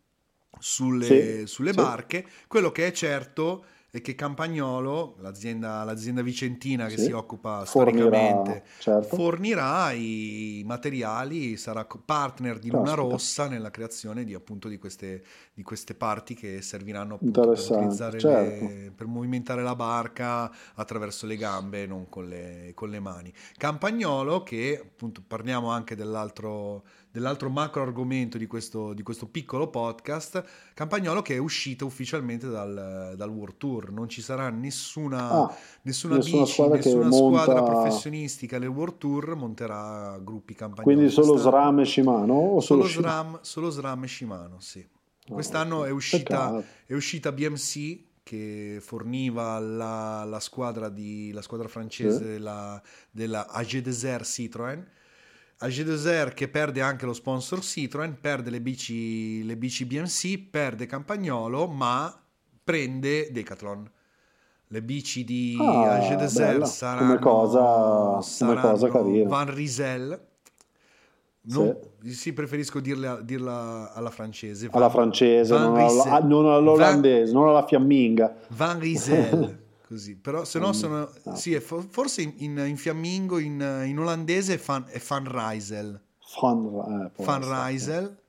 sulle, 0.59 1.07
sì, 1.07 1.47
sulle 1.47 1.71
sì. 1.71 1.77
barche, 1.77 2.27
quello 2.49 2.73
che 2.73 2.89
è 2.89 2.93
certo 2.93 3.67
e 3.95 4.01
che 4.01 4.17
Campagnolo, 4.17 5.15
l'azienda, 5.21 5.85
l'azienda 5.85 6.21
vicentina 6.21 6.89
che 6.89 6.97
sì. 6.97 7.05
si 7.05 7.13
occupa 7.13 7.65
storicamente, 7.65 8.65
certo. 8.81 9.15
fornirà 9.15 9.93
i 9.93 10.65
materiali, 10.67 11.57
sarà 11.57 11.87
partner 12.05 12.59
di 12.59 12.71
Luna 12.71 12.95
Rossa 12.95 13.47
nella 13.47 13.71
creazione 13.71 14.25
di, 14.25 14.35
appunto, 14.35 14.67
di, 14.67 14.79
queste, 14.79 15.23
di 15.55 15.63
queste 15.63 15.95
parti 15.95 16.35
che 16.35 16.61
serviranno 16.61 17.19
per, 17.19 17.47
utilizzare 17.51 18.19
certo. 18.19 18.65
le, 18.65 18.93
per 18.93 19.07
movimentare 19.07 19.63
la 19.63 19.77
barca 19.77 20.51
attraverso 20.75 21.27
le 21.27 21.37
gambe 21.37 21.85
e 21.85 21.87
non 21.87 22.09
con 22.09 22.27
le, 22.27 22.73
con 22.75 22.91
le 22.91 22.99
mani. 22.99 23.33
Campagnolo 23.57 24.43
che 24.43 24.77
appunto 24.83 25.23
parliamo 25.25 25.71
anche 25.71 25.95
dell'altro 25.95 26.83
dell'altro 27.15 27.49
macro 27.49 27.81
argomento 27.81 28.39
di 28.39 28.49
questo, 28.49 28.93
di 28.93 29.05
questo, 29.05 29.29
piccolo 29.29 29.69
podcast, 29.69 30.43
Campagnolo 30.75 31.23
che 31.23 31.37
è 31.37 31.39
uscito 31.39 31.87
ufficialmente 31.87 32.49
dal, 32.49 33.15
dal 33.17 33.31
World 33.31 33.57
Tour, 33.57 33.93
non 33.93 34.09
ci 34.09 34.21
sarà 34.21 34.51
nessuna, 34.51 35.31
ah, 35.31 35.57
nessuna, 35.83 36.17
nessuna 36.17 36.43
bici, 36.43 36.53
squadra, 36.53 36.75
nessuna 36.75 37.13
squadra 37.13 37.61
monta... 37.61 37.71
professionistica 37.71 38.59
nel 38.59 38.69
World 38.69 38.99
Tour 38.99 39.37
monterà 39.37 40.19
gruppi 40.21 40.55
Campagnolo. 40.55 40.93
Quindi 40.93 41.09
solo 41.09 41.37
SRAM 41.37 41.79
e 41.79 41.85
Shimano? 41.85 42.35
O 42.35 42.61
solo, 42.61 42.85
solo, 42.85 43.07
SRAM, 43.07 43.39
solo 43.43 43.71
SRAM 43.71 44.03
e 44.03 44.09
Shimano, 44.09 44.57
sì. 44.59 44.85
Ah, 45.29 45.33
Quest'anno 45.35 45.85
è 45.85 45.91
uscita, 45.91 46.61
è 46.85 46.95
uscita 46.95 47.31
BMC 47.31 48.07
che 48.25 48.79
forniva 48.81 49.61
la, 49.61 50.25
la, 50.25 50.41
squadra, 50.41 50.89
di, 50.89 51.31
la 51.31 51.43
squadra 51.43 51.69
francese 51.69 52.17
sì. 52.17 52.25
della, 52.25 52.83
della 53.13 53.47
AG 53.47 53.79
Desert 53.79 54.25
Citroën 54.25 54.83
Agé 55.59 56.33
che 56.35 56.49
perde 56.49 56.81
anche 56.81 57.07
lo 57.07 57.13
sponsor 57.13 57.61
Citroën, 57.61 58.15
perde 58.21 58.51
le 58.51 58.61
bici, 58.61 59.45
le 59.45 59.57
bici 59.57 59.85
BMC, 59.85 60.49
perde 60.51 60.87
Campagnolo, 60.87 61.67
ma 61.69 62.13
prende 62.63 63.31
Decathlon. 63.31 63.91
Le 64.69 64.83
bici 64.83 65.25
di 65.25 65.57
ah, 65.61 65.93
Agé 65.93 66.29
saranno, 66.67 67.07
come 67.07 67.19
cosa, 67.19 68.21
saranno 68.21 68.61
come 68.61 68.73
cosa 68.73 68.89
carina. 68.89 69.29
Van 69.29 69.55
Riesel. 69.55 70.27
Non, 71.47 71.77
sì. 72.03 72.15
sì. 72.15 72.33
preferisco 72.33 72.81
dirla, 72.81 73.21
dirla 73.21 73.93
alla 73.93 74.11
francese. 74.11 74.69
Alla 74.73 74.89
francese, 74.89 75.57
non, 75.57 75.77
alla, 75.77 76.19
non 76.21 76.51
all'olandese, 76.51 77.33
Van, 77.33 77.43
non 77.43 77.51
alla 77.51 77.67
fiamminga. 77.67 78.35
Van 78.49 78.81
Riesel. 78.81 79.63
Così. 79.87 80.17
Però 80.17 80.45
se 80.45 80.59
no 80.59 80.73
sono... 80.73 81.11
Sì, 81.35 81.59
forse 81.61 82.23
in, 82.23 82.57
in 82.57 82.77
fiammingo, 82.77 83.39
in, 83.39 83.85
in, 83.87 83.99
olandese 83.99 84.55
è, 84.55 84.57
fan, 84.57 84.85
è 84.89 85.01
Van 85.07 85.25
Rysel. 85.31 86.01
Van, 86.41 87.11
eh, 87.17 87.23
Van 87.23 87.69
Rysel. 87.69 88.23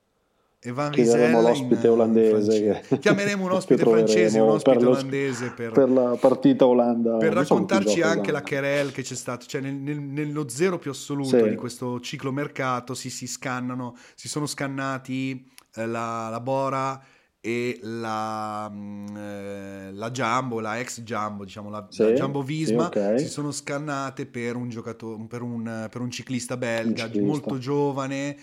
E 0.60 0.72
Van 0.72 0.92
Chiederemo 0.92 1.42
l'ospite 1.42 1.88
olandese. 1.88 2.82
Che... 2.82 2.98
Chiameremo 3.00 3.46
un 3.46 3.52
ospite 3.52 3.84
francese, 3.84 4.40
un 4.40 4.50
ospite 4.50 4.78
per 4.78 4.88
olandese 4.88 5.52
per, 5.52 5.72
per, 5.72 5.90
la 5.90 6.18
partita 6.20 6.66
Olanda. 6.66 7.18
Per 7.18 7.34
raccontarci 7.34 8.02
anche 8.02 8.32
la 8.32 8.42
querel 8.42 8.92
che 8.92 9.04
c'è 9.04 9.16
stato, 9.16 9.46
cioè 9.46 9.62
nel, 9.62 9.76
nel, 9.76 10.00
nello 10.00 10.50
zero 10.50 10.80
più 10.80 10.90
assoluto 10.90 11.38
sì. 11.38 11.50
di 11.50 11.56
questo 11.56 12.00
ciclo 12.00 12.32
mercato 12.32 12.96
si, 12.96 13.12
si 13.12 13.28
scannano, 13.28 13.96
si 14.16 14.28
sono 14.28 14.48
scannati 14.48 15.48
eh, 15.76 15.86
la, 15.86 16.30
la 16.30 16.40
Bora 16.40 17.00
e 17.46 17.78
la, 17.84 18.68
mm, 18.74 19.16
eh, 19.16 19.92
la 19.94 20.10
Jumbo, 20.10 20.60
la 20.60 20.80
ex 20.80 21.02
Jumbo, 21.02 21.44
diciamo 21.44 21.70
la, 21.70 21.86
sì, 21.92 22.02
la 22.02 22.14
Jumbo 22.14 22.42
Visma, 22.42 22.90
sì, 22.92 22.98
okay. 22.98 23.20
si 23.20 23.28
sono 23.28 23.52
scannate 23.52 24.26
per 24.26 24.56
un, 24.56 24.68
giocatore, 24.68 25.24
per 25.28 25.44
un, 25.44 25.88
per 25.92 26.02
un 26.02 26.10
ciclista 26.10 26.58
belga 26.58 27.04
un 27.04 27.12
ciclista. 27.12 27.22
molto 27.22 27.60
giovane 27.60 28.36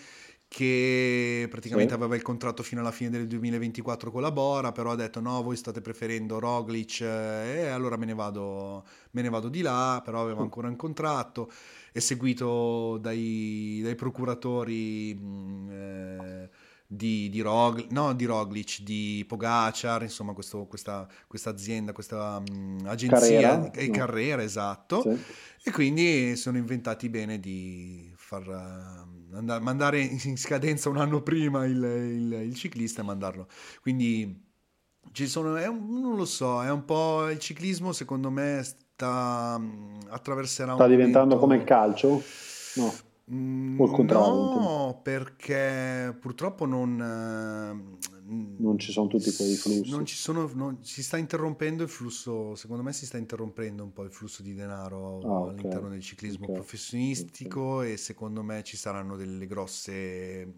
che 0.47 1.47
praticamente 1.49 1.91
sì. 1.91 1.99
aveva 1.99 2.15
il 2.15 2.21
contratto 2.21 2.63
fino 2.63 2.79
alla 2.79 2.91
fine 2.91 3.09
del 3.09 3.27
2024 3.27 4.09
con 4.09 4.21
la 4.21 4.31
Bora, 4.31 4.71
però 4.71 4.91
ha 4.91 4.95
detto 4.95 5.19
no, 5.19 5.43
voi 5.43 5.57
state 5.57 5.81
preferendo 5.81 6.39
Roglic 6.39 7.01
eh, 7.01 7.63
e 7.63 7.67
allora 7.67 7.97
me 7.97 8.05
ne, 8.05 8.13
vado, 8.13 8.85
me 9.11 9.21
ne 9.21 9.29
vado 9.29 9.49
di 9.49 9.59
là, 9.59 10.01
però 10.01 10.21
aveva 10.21 10.43
ancora 10.43 10.69
un 10.69 10.77
contratto, 10.77 11.51
è 11.91 11.99
seguito 11.99 12.97
dai, 12.99 13.81
dai 13.83 13.95
procuratori... 13.95 15.13
Mm, 15.13 15.69
eh, 15.71 16.49
di, 16.95 17.29
di, 17.29 17.41
Rog, 17.41 17.87
no, 17.89 18.13
di 18.13 18.25
Roglic, 18.25 18.81
di 18.81 19.25
Pogacar, 19.27 20.03
insomma 20.03 20.33
questo, 20.33 20.65
questa, 20.65 21.07
questa, 21.27 21.49
azienda, 21.49 21.91
questa 21.91 22.41
um, 22.47 22.79
agenzia 22.85 23.19
carriera, 23.19 23.71
e 23.71 23.87
no. 23.87 23.93
carriera, 23.93 24.43
esatto. 24.43 25.01
Sì. 25.01 25.23
E 25.65 25.71
quindi 25.71 26.35
sono 26.35 26.57
inventati 26.57 27.09
bene 27.09 27.39
di 27.39 28.11
far 28.15 28.47
uh, 28.47 29.35
andare, 29.35 29.63
mandare 29.63 29.99
in 30.01 30.37
scadenza 30.37 30.89
un 30.89 30.97
anno 30.97 31.21
prima 31.21 31.65
il, 31.65 31.83
il, 31.83 32.33
il 32.45 32.55
ciclista 32.55 33.01
e 33.01 33.05
mandarlo. 33.05 33.47
Quindi 33.81 34.51
ci 35.11 35.27
sono, 35.27 35.53
un, 35.53 36.01
non 36.01 36.15
lo 36.15 36.25
so, 36.25 36.63
è 36.63 36.69
un 36.69 36.85
po' 36.85 37.29
il 37.29 37.39
ciclismo 37.39 37.91
secondo 37.91 38.29
me 38.29 38.61
sta, 38.63 39.59
attraverserà 40.09 40.73
sta 40.73 40.83
un 40.83 40.89
diventando 40.89 41.35
momento... 41.35 41.39
come 41.39 41.55
il 41.55 41.63
calcio? 41.63 42.23
No 42.75 43.11
Mm, 43.12 43.12
o 43.25 43.85
il 43.85 43.91
contrario? 43.91 44.33
No, 44.33 44.99
perché 45.01 46.15
purtroppo 46.19 46.65
non, 46.65 46.97
non 48.25 48.77
ci 48.77 48.91
sono 48.91 49.07
tutti 49.07 49.33
quei 49.33 49.55
flussi. 49.55 49.89
Non 49.89 50.05
ci 50.05 50.15
sono, 50.15 50.49
non, 50.53 50.79
si 50.81 51.01
sta 51.01 51.17
interrompendo 51.17 51.83
il 51.83 51.89
flusso, 51.89 52.55
secondo 52.55 52.83
me 52.83 52.91
si 52.91 53.05
sta 53.05 53.17
interrompendo 53.17 53.83
un 53.83 53.93
po' 53.93 54.03
il 54.03 54.11
flusso 54.11 54.41
di 54.41 54.53
denaro 54.53 55.19
ah, 55.19 55.49
all'interno 55.49 55.85
okay. 55.85 55.91
del 55.91 56.01
ciclismo 56.01 56.43
okay. 56.43 56.55
professionistico 56.55 57.61
okay. 57.61 57.93
e 57.93 57.97
secondo 57.97 58.43
me 58.43 58.63
ci 58.63 58.75
saranno 58.75 59.15
delle 59.15 59.47
grosse 59.47 60.55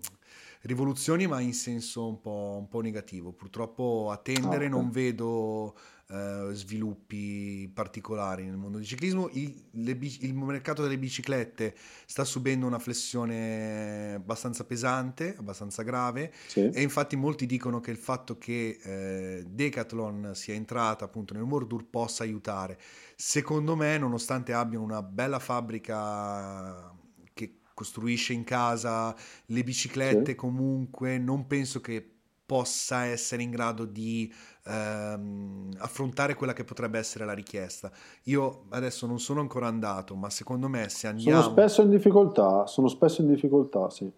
rivoluzioni 0.61 1.27
ma 1.27 1.39
in 1.41 1.53
senso 1.53 2.07
un 2.07 2.19
po', 2.19 2.55
un 2.57 2.67
po 2.67 2.81
negativo. 2.81 3.31
Purtroppo 3.31 4.09
a 4.11 4.17
tendere 4.17 4.65
ah, 4.65 4.69
non 4.69 4.89
vedo 4.89 5.75
eh, 6.07 6.49
sviluppi 6.51 7.67
particolari 7.73 8.45
nel 8.45 8.57
mondo 8.57 8.77
del 8.77 8.85
ciclismo. 8.85 9.27
Il, 9.33 9.95
bici, 9.95 10.23
il, 10.23 10.35
mercato 10.35 10.83
delle 10.83 10.99
biciclette 10.99 11.75
sta 12.05 12.23
subendo 12.23 12.67
una 12.67 12.77
flessione 12.77 14.13
abbastanza 14.13 14.65
pesante, 14.65 15.35
abbastanza 15.35 15.81
grave 15.81 16.31
sì. 16.45 16.69
e 16.69 16.81
infatti 16.83 17.15
molti 17.15 17.47
dicono 17.47 17.79
che 17.79 17.89
il 17.89 17.97
fatto 17.97 18.37
che 18.37 18.77
eh, 18.83 19.45
Decathlon 19.47 20.31
sia 20.35 20.53
entrata 20.53 21.05
appunto 21.05 21.33
nel 21.33 21.43
Mordur 21.43 21.85
possa 21.89 22.21
aiutare. 22.21 22.79
Secondo 23.15 23.75
me, 23.75 23.97
nonostante 23.97 24.53
abbiano 24.53 24.83
una 24.83 25.01
bella 25.01 25.39
fabbrica 25.39 26.93
che 27.33 27.61
costruisce 27.73 28.33
in 28.33 28.43
casa 28.43 29.15
le 29.47 29.63
biciclette 29.63 30.31
sì. 30.31 30.35
comunque, 30.35 31.17
non 31.17 31.47
penso 31.47 31.81
che 31.81 32.14
possa 32.45 33.05
essere 33.05 33.41
in 33.41 33.49
grado 33.49 33.85
di 33.85 34.31
ehm, 34.67 35.71
affrontare 35.77 36.35
quella 36.35 36.53
che 36.53 36.63
potrebbe 36.63 36.99
essere 36.99 37.25
la 37.25 37.33
richiesta. 37.33 37.91
Io 38.23 38.65
adesso 38.69 39.07
non 39.07 39.19
sono 39.19 39.39
ancora 39.39 39.67
andato, 39.67 40.15
ma 40.15 40.29
secondo 40.29 40.67
me 40.67 40.89
se 40.89 41.07
andiamo... 41.07 41.41
Sono 41.41 41.53
spesso 41.53 41.81
in 41.81 41.89
difficoltà, 41.89 42.67
sono 42.67 42.87
spesso 42.87 43.21
in 43.21 43.29
difficoltà, 43.29 43.89
sì. 43.89 44.11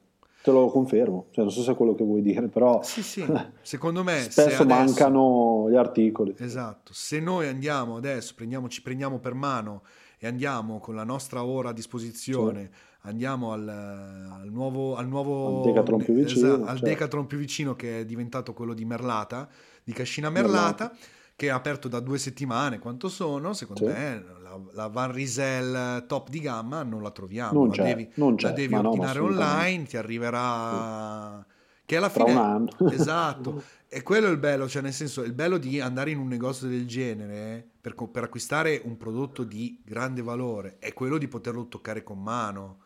Te 0.43 0.51
lo 0.51 0.67
confermo, 0.67 1.27
cioè, 1.31 1.43
non 1.43 1.51
so 1.51 1.61
se 1.61 1.71
è 1.71 1.75
quello 1.75 1.95
che 1.95 2.03
vuoi 2.03 2.21
dire, 2.21 2.47
però... 2.47 2.81
Sì, 2.83 3.01
sì, 3.01 3.25
secondo 3.61 4.03
me... 4.03 4.21
spesso 4.29 4.63
adesso... 4.63 4.65
mancano 4.65 5.67
gli 5.69 5.75
articoli. 5.75 6.35
Esatto, 6.37 6.93
se 6.93 7.19
noi 7.19 7.47
andiamo 7.47 7.97
adesso, 7.97 8.33
ci 8.67 8.81
prendiamo 8.81 9.19
per 9.19 9.33
mano 9.33 9.83
e 10.19 10.27
andiamo 10.27 10.79
con 10.79 10.95
la 10.95 11.03
nostra 11.03 11.43
ora 11.43 11.69
a 11.69 11.73
disposizione... 11.73 12.69
Sì 12.71 12.95
andiamo 13.07 13.53
al, 13.53 13.67
al 13.67 14.49
nuovo, 14.51 14.95
al 14.95 15.07
nuovo 15.07 15.63
Decathlon 15.65 16.03
più 16.03 16.13
vicino, 16.13 16.47
esatto, 16.47 16.65
al 16.65 16.79
Decathlon 16.79 17.25
più 17.25 17.37
vicino 17.37 17.75
che 17.75 18.01
è 18.01 18.05
diventato 18.05 18.53
quello 18.53 18.73
di 18.73 18.85
Merlata, 18.85 19.47
di 19.83 19.93
Cascina 19.93 20.29
Merlata, 20.29 20.85
Merlata. 20.85 20.97
che 21.35 21.47
è 21.47 21.49
aperto 21.49 21.87
da 21.87 21.99
due 21.99 22.17
settimane. 22.17 22.79
Quanto 22.79 23.07
sono? 23.07 23.53
Secondo 23.53 23.85
sì. 23.85 23.91
me 23.91 24.23
la, 24.41 24.59
la, 24.73 24.87
Van 24.87 25.11
Riesel 25.11 26.05
top 26.05 26.29
di 26.29 26.41
gamma 26.41 26.83
non 26.83 27.01
la 27.01 27.11
troviamo, 27.11 27.65
non 27.65 27.73
la 27.73 27.83
devi, 27.83 28.09
non 28.15 28.35
la 28.37 28.51
devi 28.51 28.73
ordinare 28.73 29.19
no, 29.19 29.25
online, 29.25 29.85
ti 29.85 29.97
arriverà... 29.97 31.45
Sì. 31.47 31.55
Che 31.85 31.95
alla 31.95 32.09
fine... 32.09 32.31
un 32.31 32.37
anno. 32.37 32.69
Esatto. 32.91 33.63
E 33.89 34.03
quello 34.03 34.27
è 34.27 34.31
il 34.31 34.37
bello, 34.37 34.67
cioè 34.67 34.81
nel 34.81 34.91
senso, 34.91 35.23
il 35.23 35.31
bello 35.31 35.57
di 35.57 35.79
andare 35.79 36.11
in 36.11 36.17
un 36.17 36.27
negozio 36.27 36.67
del 36.67 36.85
genere 36.85 37.65
per, 37.79 37.95
per 38.11 38.23
acquistare 38.23 38.81
un 38.83 38.97
prodotto 38.97 39.45
di 39.45 39.81
grande 39.81 40.21
valore 40.21 40.75
è 40.79 40.91
quello 40.91 41.17
di 41.17 41.29
poterlo 41.29 41.69
toccare 41.69 42.03
con 42.03 42.21
mano 42.21 42.79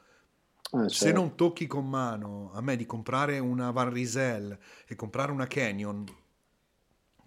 eh, 0.74 0.90
Se 0.90 1.06
certo. 1.06 1.20
non 1.20 1.36
tocchi 1.36 1.68
con 1.68 1.88
mano, 1.88 2.52
a 2.54 2.62
me 2.62 2.76
di 2.76 2.86
comprare 2.86 3.40
una 3.40 3.72
Van 3.72 3.92
Riesel 3.92 4.58
e 4.88 4.96
comprare 4.96 5.32
una 5.32 5.48
Canyon 5.48 6.06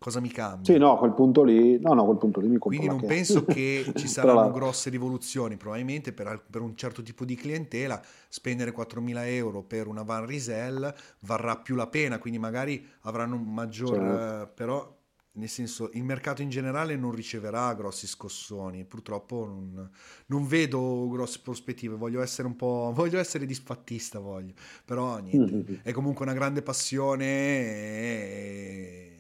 cosa 0.04 0.20
mi 0.20 0.28
cambia? 0.28 0.70
Sì, 0.70 0.78
no, 0.78 0.92
a 0.92 0.98
quel 0.98 1.14
punto 1.14 1.42
lì, 1.42 1.80
no, 1.80 1.94
no, 1.94 2.02
a 2.02 2.04
quel 2.04 2.18
punto 2.18 2.40
lì 2.40 2.48
mi 2.48 2.58
compro 2.58 2.78
Quindi 2.78 2.86
non 2.86 3.06
penso 3.06 3.44
che 3.46 3.90
ci 3.94 4.06
saranno 4.06 4.50
grosse 4.50 4.90
rivoluzioni, 4.90 5.56
probabilmente 5.56 6.12
per, 6.12 6.44
per, 6.50 6.60
un 6.60 6.76
certo 6.76 7.02
tipo 7.02 7.24
di 7.24 7.34
clientela 7.36 8.00
spendere 8.28 8.74
4.000 8.74 9.26
euro 9.28 9.62
per 9.62 9.86
una 9.86 10.02
van 10.02 10.26
Risel 10.26 10.92
varrà 11.20 11.56
più 11.56 11.74
la 11.74 11.86
pena, 11.86 12.18
quindi 12.18 12.38
magari 12.38 12.86
avranno 13.02 13.36
un 13.36 13.52
maggior... 13.52 13.96
Certo. 13.96 14.52
però 14.54 15.02
nel 15.36 15.48
senso 15.48 15.90
il 15.94 16.04
mercato 16.04 16.42
in 16.42 16.48
generale 16.48 16.96
non 16.96 17.12
riceverà 17.12 17.72
grossi 17.74 18.06
scossoni 18.06 18.84
purtroppo 18.84 19.44
non, 19.46 19.90
non, 20.26 20.46
vedo 20.46 21.08
grosse 21.08 21.40
prospettive 21.42 21.96
voglio 21.96 22.22
essere 22.22 22.46
un 22.46 22.56
po' 22.56 22.92
voglio 22.94 23.18
essere 23.18 23.46
disfattista 23.46 24.18
voglio 24.18 24.52
però 24.84 25.18
niente 25.18 25.52
mm-hmm. 25.52 25.80
è 25.82 25.92
comunque 25.92 26.24
una 26.24 26.34
grande 26.34 26.62
passione 26.62 27.24
e 27.24 29.14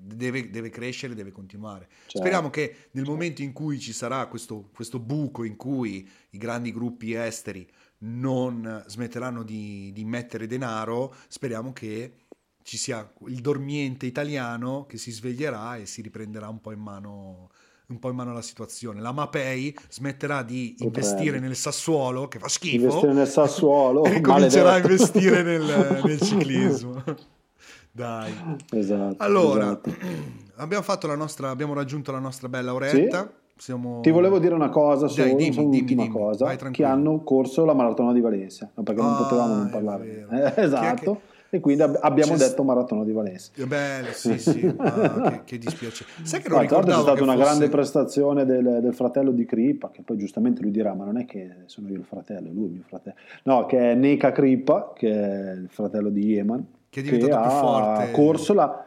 deve, 0.00 0.50
deve 0.50 0.70
crescere 0.70 1.14
deve 1.14 1.32
continuare 1.32 1.88
certo. 1.88 2.18
speriamo 2.18 2.50
che 2.50 2.88
nel 2.92 3.04
momento 3.04 3.42
in 3.42 3.52
cui 3.52 3.80
ci 3.80 3.92
sarà 3.92 4.26
questo, 4.26 4.70
questo 4.72 5.00
buco 5.00 5.42
in 5.44 5.56
cui 5.56 6.08
i 6.30 6.38
grandi 6.38 6.72
gruppi 6.72 7.14
esteri 7.14 7.68
non 8.04 8.84
smetteranno 8.86 9.42
di, 9.42 9.90
di 9.92 10.04
mettere 10.04 10.46
denaro 10.46 11.14
speriamo 11.26 11.72
che 11.72 12.23
ci 12.64 12.78
sia 12.78 13.06
il 13.26 13.40
dormiente 13.40 14.06
italiano 14.06 14.86
che 14.88 14.96
si 14.96 15.12
sveglierà 15.12 15.76
e 15.76 15.84
si 15.84 16.00
riprenderà 16.00 16.48
un 16.48 16.62
po' 16.62 16.72
in 16.72 16.80
mano, 16.80 17.50
un 17.88 17.98
po 17.98 18.08
in 18.08 18.16
mano 18.16 18.32
la 18.32 18.40
situazione. 18.40 19.02
La 19.02 19.12
Mapei 19.12 19.76
smetterà 19.90 20.42
di 20.42 20.74
investire 20.78 21.38
nel 21.40 21.56
Sassuolo, 21.56 22.26
che 22.26 22.38
fa 22.38 22.48
schifo, 22.48 22.76
investire 22.76 23.12
nel 23.12 23.28
Sassuolo, 23.28 24.04
e 24.04 24.14
ricomincerà 24.14 24.72
a 24.72 24.76
investire 24.78 25.42
nel, 25.42 26.00
nel 26.02 26.20
ciclismo. 26.20 27.02
Dai. 27.92 28.32
Esatto. 28.70 29.22
Allora, 29.22 29.64
esatto. 29.64 29.90
Abbiamo, 30.56 30.84
la 31.02 31.16
nostra, 31.16 31.50
abbiamo 31.50 31.74
raggiunto 31.74 32.12
la 32.12 32.18
nostra 32.18 32.48
bella 32.48 32.72
oretta. 32.72 33.30
Sì? 33.30 33.42
Siamo... 33.56 34.00
Ti 34.00 34.10
volevo 34.10 34.38
dire 34.38 34.54
una 34.54 34.70
cosa, 34.70 35.06
solo 35.06 35.26
Dai, 35.26 35.36
dimmi, 35.36 35.58
un'ultima 35.58 36.02
dimmi, 36.02 36.14
cosa, 36.14 36.44
Vai, 36.46 36.70
che 36.72 36.84
hanno 36.84 37.22
corso 37.22 37.64
la 37.64 37.74
maratona 37.74 38.12
di 38.12 38.20
Valencia, 38.20 38.70
no, 38.74 38.82
perché 38.82 39.00
ah, 39.00 39.04
non 39.04 39.16
potevamo 39.16 39.54
non 39.54 39.70
parlare. 39.70 40.26
Eh, 40.30 40.52
esatto 40.64 41.32
e 41.54 41.60
quindi 41.60 41.82
ab- 41.82 41.98
abbiamo 42.00 42.32
C'è... 42.32 42.48
detto 42.48 42.64
maratona 42.64 43.04
di 43.04 43.12
Valencia. 43.12 43.52
Bello, 43.64 44.08
sì, 44.10 44.38
sì, 44.38 44.66
ah, 44.76 45.30
che, 45.30 45.42
che, 45.44 45.58
dispiace. 45.58 46.04
Sai 46.22 46.42
che 46.42 46.48
non 46.48 46.58
Ma, 46.58 46.64
ricordavo 46.64 46.96
c'è 46.96 47.02
stata 47.02 47.22
una 47.22 47.32
fosse... 47.34 47.44
grande 47.44 47.68
prestazione 47.68 48.44
del, 48.44 48.80
del, 48.82 48.92
fratello 48.92 49.30
di 49.30 49.44
Crippa, 49.44 49.90
che 49.90 50.02
poi 50.02 50.16
giustamente 50.16 50.62
lui 50.62 50.72
dirà, 50.72 50.94
ma 50.94 51.04
non 51.04 51.16
è 51.16 51.24
che 51.24 51.48
sono 51.66 51.88
io 51.88 51.96
il 51.96 52.04
fratello, 52.04 52.48
è 52.48 52.52
lui 52.52 52.66
il 52.66 52.72
mio 52.72 52.82
fratello. 52.84 53.16
No, 53.44 53.66
che 53.66 53.92
è 53.92 53.94
Neca 53.94 54.32
Crippa, 54.32 54.92
che 54.96 55.10
è 55.10 55.52
il 55.52 55.68
fratello 55.68 56.08
di 56.08 56.24
Yeman, 56.26 56.66
che 56.90 57.00
è 57.00 57.02
diventato 57.04 57.42
che 57.42 57.48
più 57.48 57.56
forte. 57.56 58.10
corso 58.10 58.54
la... 58.54 58.86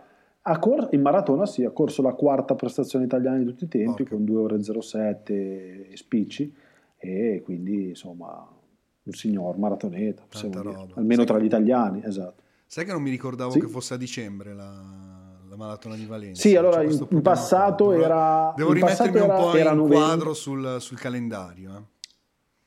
Cor- 0.60 0.90
in 0.92 1.02
maratona 1.02 1.46
sì, 1.46 1.64
ha 1.64 1.72
corso 1.72 2.02
la 2.02 2.14
quarta 2.14 2.56
prestazione 2.56 3.06
italiana 3.06 3.38
di 3.38 3.46
tutti 3.46 3.64
i 3.64 3.68
tempi 3.68 4.04
okay. 4.04 4.14
con 4.14 4.24
2 4.24 4.40
ore 4.40 4.62
07 4.62 5.90
spicci 5.94 6.54
e 6.98 7.42
quindi 7.44 7.90
insomma 7.90 8.48
un 9.04 9.14
signor 9.14 9.58
maratoneta, 9.58 10.24
almeno 10.96 11.24
tra 11.24 11.40
gli 11.40 11.46
italiani, 11.46 12.02
esatto. 12.04 12.46
Sai 12.70 12.84
che 12.84 12.92
non 12.92 13.02
mi 13.02 13.10
ricordavo 13.10 13.52
sì. 13.52 13.62
che 13.62 13.68
fosse 13.68 13.94
a 13.94 13.98
dicembre 13.98 14.54
la, 14.54 14.74
la 15.50 15.56
maratona 15.56 15.96
di 15.96 16.06
Valencia? 16.06 16.42
Sì, 16.42 16.58
allora 16.58 16.84
in, 16.84 17.08
in, 17.12 17.22
passato 17.22 17.94
era... 17.94 18.54
Devo 18.58 18.74
rimettermi 18.74 19.20
un 19.22 19.28
po' 19.28 19.58
in 19.58 19.64
novembre. 19.64 19.96
quadro 19.96 20.34
sul, 20.34 20.76
sul 20.80 21.00
calendario. 21.00 21.72
Eh. 21.78 21.82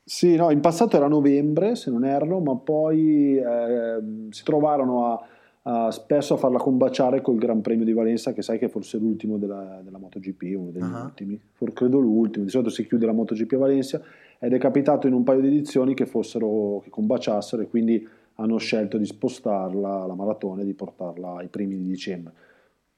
Sì, 0.03 0.37
no, 0.37 0.51
in 0.51 0.61
passato 0.61 0.97
era 0.97 1.07
novembre, 1.07 1.77
se 1.77 1.91
non 1.91 2.07
erro, 2.07 2.41
ma 2.41 2.57
poi 2.57 3.37
eh, 3.37 3.99
si 4.31 4.43
trovarono 4.43 5.13
a, 5.13 5.21
a, 5.65 5.91
spesso 5.91 6.35
a 6.35 6.37
farla 6.39 6.59
combaciare 6.59 7.21
col 7.21 7.37
Gran 7.37 7.61
Premio 7.61 7.85
di 7.85 7.93
Valencia, 7.93 8.33
che 8.33 8.41
sai 8.41 8.59
che 8.59 8.67
è 8.67 8.69
forse 8.71 8.97
l'ultimo 8.97 9.37
della, 9.37 9.81
della 9.85 9.99
MotoGP, 9.99 10.55
uno 10.57 10.71
degli 10.71 10.83
uh-huh. 10.83 11.05
ultimi, 11.05 11.41
For, 11.53 11.75
credo 11.75 11.99
l'ultimo, 11.99 12.47
di 12.47 12.51
solito 12.51 12.71
si 12.71 12.87
chiude 12.87 13.05
la 13.05 13.13
MotoGP 13.13 13.53
a 13.53 13.59
Valencia, 13.59 14.01
ed 14.39 14.55
è 14.55 14.59
capitato 14.59 15.07
in 15.07 15.13
un 15.13 15.23
paio 15.23 15.43
di 15.43 15.49
edizioni 15.49 15.93
che 15.93 16.07
fossero, 16.07 16.81
che 16.83 16.89
combaciassero 16.89 17.63
e 17.63 17.69
quindi 17.69 18.05
hanno 18.41 18.59
scelto 18.59 18.97
di 18.97 19.07
spostarla, 19.07 20.07
la 20.07 20.14
maratona, 20.14 20.62
e 20.62 20.64
di 20.64 20.74
portarla 20.74 21.36
ai 21.36 21.49
primi 21.49 21.76
di 21.76 21.86
dicembre 21.86 22.32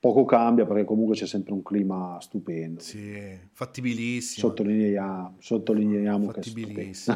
poco 0.03 0.25
cambia 0.25 0.67
perché 0.67 0.85
comunque 0.85 1.15
c'è 1.15 1.27
sempre 1.27 1.53
un 1.53 1.63
clima 1.63 2.19
stupendo. 2.21 2.81
Sì, 2.81 3.39
fattibilissimo. 3.53 4.49
Sottolineiamo, 4.49 5.37
sottolineiamo 5.39 6.27
che 6.33 6.43
sì, 6.93 7.15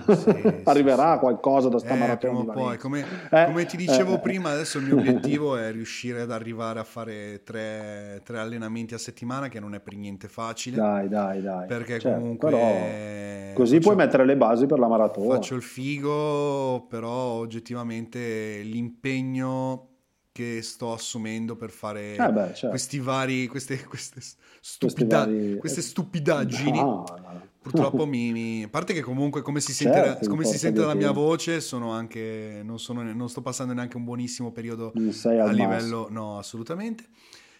arriverà 0.62 1.14
sì, 1.14 1.18
qualcosa 1.18 1.68
da 1.68 1.80
sta 1.80 1.96
eh, 1.96 1.98
maratona. 1.98 2.52
Poi, 2.52 2.78
come, 2.78 3.04
eh, 3.28 3.44
come, 3.46 3.66
ti 3.66 3.76
dicevo 3.76 4.14
eh, 4.14 4.18
prima, 4.20 4.50
adesso 4.50 4.78
il 4.78 4.84
mio 4.84 4.98
obiettivo 5.02 5.56
è 5.56 5.72
riuscire 5.72 6.20
ad 6.20 6.30
arrivare 6.30 6.78
a 6.78 6.84
fare 6.84 7.42
tre, 7.42 8.20
tre, 8.22 8.38
allenamenti 8.38 8.94
a 8.94 8.98
settimana, 8.98 9.48
che 9.48 9.58
non 9.58 9.74
è 9.74 9.80
per 9.80 9.96
niente 9.96 10.28
facile. 10.28 10.76
Dai, 10.76 11.08
dai, 11.08 11.42
dai. 11.42 11.66
Perché 11.66 11.98
certo, 11.98 12.20
comunque... 12.20 12.50
Però, 12.50 13.52
così 13.54 13.74
faccio, 13.74 13.88
puoi 13.88 13.96
mettere 13.96 14.24
le 14.24 14.36
basi 14.36 14.66
per 14.66 14.78
la 14.78 14.86
maratona. 14.86 15.34
Faccio 15.34 15.56
il 15.56 15.62
figo, 15.62 16.86
però 16.88 17.10
oggettivamente 17.10 18.60
l'impegno 18.62 19.94
che 20.36 20.60
sto 20.60 20.92
assumendo 20.92 21.56
per 21.56 21.70
fare 21.70 22.14
eh 22.14 22.30
beh, 22.30 22.48
certo. 22.48 22.68
questi 22.68 22.98
vari, 22.98 23.46
queste, 23.46 23.82
queste, 23.84 24.20
stupida, 24.60 25.20
vari... 25.20 25.56
queste 25.56 25.80
stupidaggini. 25.80 26.78
No, 26.78 27.06
no. 27.08 27.46
Purtroppo 27.62 28.04
mi, 28.04 28.32
mi, 28.32 28.62
A 28.64 28.68
parte 28.68 28.92
che 28.92 29.00
comunque 29.00 29.40
come 29.40 29.60
si 29.60 29.72
sente, 29.72 29.96
certo, 29.96 30.28
come 30.28 30.44
si 30.44 30.58
sente 30.58 30.80
dalla 30.80 30.92
mia 30.92 31.10
voce, 31.10 31.62
sono 31.62 31.90
anche, 31.90 32.60
non, 32.62 32.78
sono, 32.78 33.02
non, 33.02 33.30
sto 33.30 33.40
passando 33.40 33.72
neanche 33.72 33.96
un 33.96 34.04
buonissimo 34.04 34.52
periodo 34.52 34.92
a 34.92 35.50
livello... 35.50 36.00
Masso. 36.02 36.08
No, 36.10 36.38
assolutamente. 36.38 37.04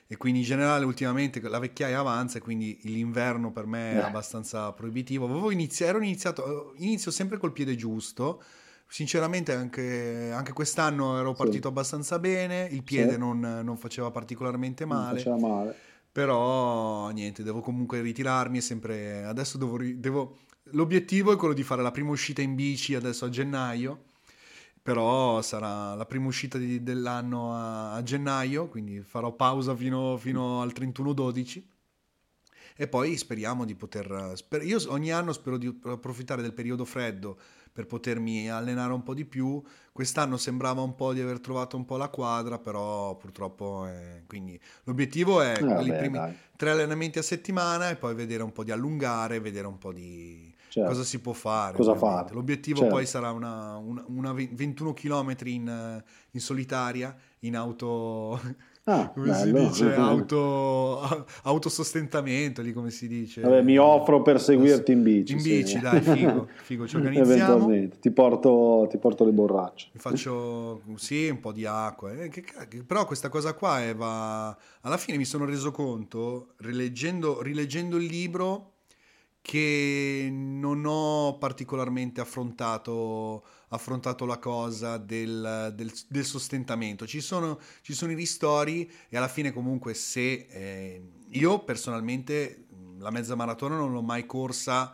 E 0.07 0.19
quindi 0.19 0.41
in 0.41 0.45
generale 0.45 0.85
ultimamente 0.85 1.41
la 1.41 1.59
vecchiaia 1.59 1.99
avanza 1.99 2.37
e 2.37 2.43
quindi 2.43 2.79
l'inverno 2.83 3.53
per 3.53 3.65
me 3.65 3.93
è 3.93 3.97
eh. 3.97 4.01
abbastanza 4.01 4.71
proibitivo. 4.73 5.25
Avevo 5.25 5.51
iniziato, 5.51 5.97
ero 5.97 6.05
iniziato, 6.05 6.75
inizio 6.77 7.11
sempre 7.11 7.39
col 7.39 7.53
piede 7.53 7.75
giusto, 7.75 8.43
Sinceramente 8.89 9.53
anche, 9.53 10.31
anche, 10.33 10.53
quest'anno 10.53 11.19
ero 11.19 11.35
partito 11.35 11.63
sì. 11.63 11.69
abbastanza 11.69 12.19
bene, 12.19 12.69
il 12.71 12.83
piede 12.83 13.13
sì. 13.13 13.19
non, 13.19 13.41
non, 13.41 13.77
faceva 13.77 14.11
particolarmente 14.11 14.85
male. 14.85 15.19
Faceva 15.19 15.39
male. 15.39 15.75
Però 16.13 17.11
niente, 17.11 17.43
devo 17.43 17.61
comunque 17.61 18.01
ritirarmi. 18.01 18.61
Sempre... 18.61 19.25
Adesso 19.25 19.59
devo, 19.59 19.79
devo... 19.79 20.39
L'obiettivo 20.71 21.33
è 21.33 21.37
quello 21.37 21.53
di 21.53 21.63
fare 21.63 21.83
la 21.83 21.91
prima 21.91 22.11
uscita 22.11 22.43
in 22.43 22.55
bici 22.55 22.95
adesso 22.95 23.25
a 23.25 23.29
gennaio. 23.29 24.05
Però 24.81 25.43
sarà 25.43 25.95
la 25.95 26.07
prima 26.07 26.27
uscita 26.27 26.57
di, 26.57 26.83
dell'anno 26.83 27.55
a, 27.55 27.95
a, 27.95 28.03
gennaio, 28.05 28.69
quindi 28.69 29.03
farò 29.03 29.33
pausa 29.33 29.75
fino, 29.75 30.17
fino 30.17 30.63
al 30.63 30.73
31-12 30.75 31.63
e 32.79 32.87
poi 32.87 33.17
speriamo 33.17 33.65
di 33.65 33.75
poter... 33.75 34.33
Sper- 34.35 34.65
io 34.65 34.79
ogni 34.89 35.11
anno 35.11 35.33
spero 35.33 35.57
di 35.57 35.81
approfittare 35.83 36.43
del 36.43 36.53
periodo 36.53 36.85
freddo 36.85 37.39
per 37.77 37.87
potermi 37.87 38.49
allenare 38.49 38.95
un 38.95 39.03
po' 39.03 39.13
di 39.13 39.27
più. 39.27 39.63
Quest'anno 39.93 40.39
sembrava 40.39 40.81
un 40.81 40.95
po' 40.95 41.13
di 41.13 41.21
aver 41.21 41.41
trovato 41.41 41.77
un 41.77 41.85
po' 41.85 41.99
la 41.99 42.09
quadra, 42.09 42.59
però 42.59 43.15
purtroppo 43.17 43.85
è... 43.85 44.23
quindi 44.27 44.59
l'obiettivo 44.85 45.43
è 45.43 45.59
eh, 45.61 45.83
i 45.83 45.93
primi 45.93 46.17
dai. 46.17 46.35
tre 46.57 46.71
allenamenti 46.71 47.19
a 47.19 47.23
settimana 47.23 47.91
e 47.91 47.97
poi 47.97 48.15
vedere 48.15 48.43
un 48.43 48.53
po' 48.53 48.65
di 48.65 48.71
allungare, 48.71 49.41
vedere 49.41 49.67
un 49.67 49.77
po' 49.77 49.93
di 49.93 50.55
certo. 50.71 50.89
cosa 50.89 51.05
si 51.05 51.19
può 51.21 51.35
fare. 51.35 51.77
Fare. 51.97 52.33
L'obiettivo 52.33 52.79
certo. 52.79 52.95
poi 52.95 53.05
sarà 53.05 53.31
una, 53.31 53.77
una, 53.77 54.05
una 54.07 54.33
21 54.33 54.95
km 54.95 55.37
in, 55.45 56.03
in 56.31 56.41
solitaria, 56.41 57.15
in 57.41 57.57
auto 57.57 58.41
Ah, 58.89 59.11
come 59.13 59.31
bello. 59.31 59.69
si 59.69 59.69
dice, 59.69 59.95
auto, 59.95 61.01
autosostentamento, 61.43 62.63
lì 62.63 62.73
come 62.73 62.91
si 62.91 63.09
dice. 63.09 63.41
Vabbè, 63.41 63.63
mi 63.63 63.77
offro 63.79 64.23
per 64.23 64.41
seguirti 64.41 64.93
in 64.93 65.03
bici. 65.03 65.33
In 65.33 65.43
bici, 65.43 65.75
sì. 65.75 65.81
dai, 65.81 66.01
figo, 66.01 66.49
figo, 66.63 66.87
ci 66.87 66.95
organizziamo. 66.95 67.33
Eventualmente, 67.33 67.99
ti 67.99 68.13
porto, 68.13 68.87
ti 68.89 68.97
porto 68.99 69.25
le 69.25 69.33
borracce. 69.33 69.89
Faccio, 69.97 70.83
sì, 70.95 71.29
un 71.29 71.41
po' 71.41 71.51
di 71.51 71.67
acqua. 71.67 72.13
Eh, 72.13 72.29
che, 72.29 72.45
però 72.87 73.07
questa 73.07 73.29
cosa 73.29 73.55
qua 73.55 73.83
è, 73.83 73.93
va... 73.93 74.57
Alla 74.83 74.99
fine 74.99 75.17
mi 75.17 75.25
sono 75.25 75.45
reso 75.47 75.73
conto, 75.73 76.55
rileggendo, 76.59 77.43
rileggendo 77.43 77.97
il 77.97 78.07
libro, 78.07 78.75
che 79.47 80.29
non 80.29 80.83
ho 80.85 81.39
particolarmente 81.39 82.21
affrontato, 82.21 83.45
affrontato 83.69 84.27
la 84.27 84.39
cosa 84.39 84.97
del, 84.97 85.73
del, 85.73 85.93
del 86.09 86.25
sostentamento. 86.25 87.07
Ci 87.07 87.21
sono, 87.21 87.61
ci 87.81 87.95
sono, 87.95 88.11
i 88.11 88.17
ristori 88.17 88.91
e 89.09 89.17
alla 89.17 89.29
fine 89.29 89.53
comunque 89.53 89.95
se 89.95 90.49
eh, 90.51 91.03
io 91.29 91.61
personalmente 91.61 92.67
la 92.99 93.11
mezza 93.13 93.37
maratona 93.37 93.77
non 93.77 93.93
l'ho 93.93 94.03
mai 94.03 94.27
corsa 94.27 94.93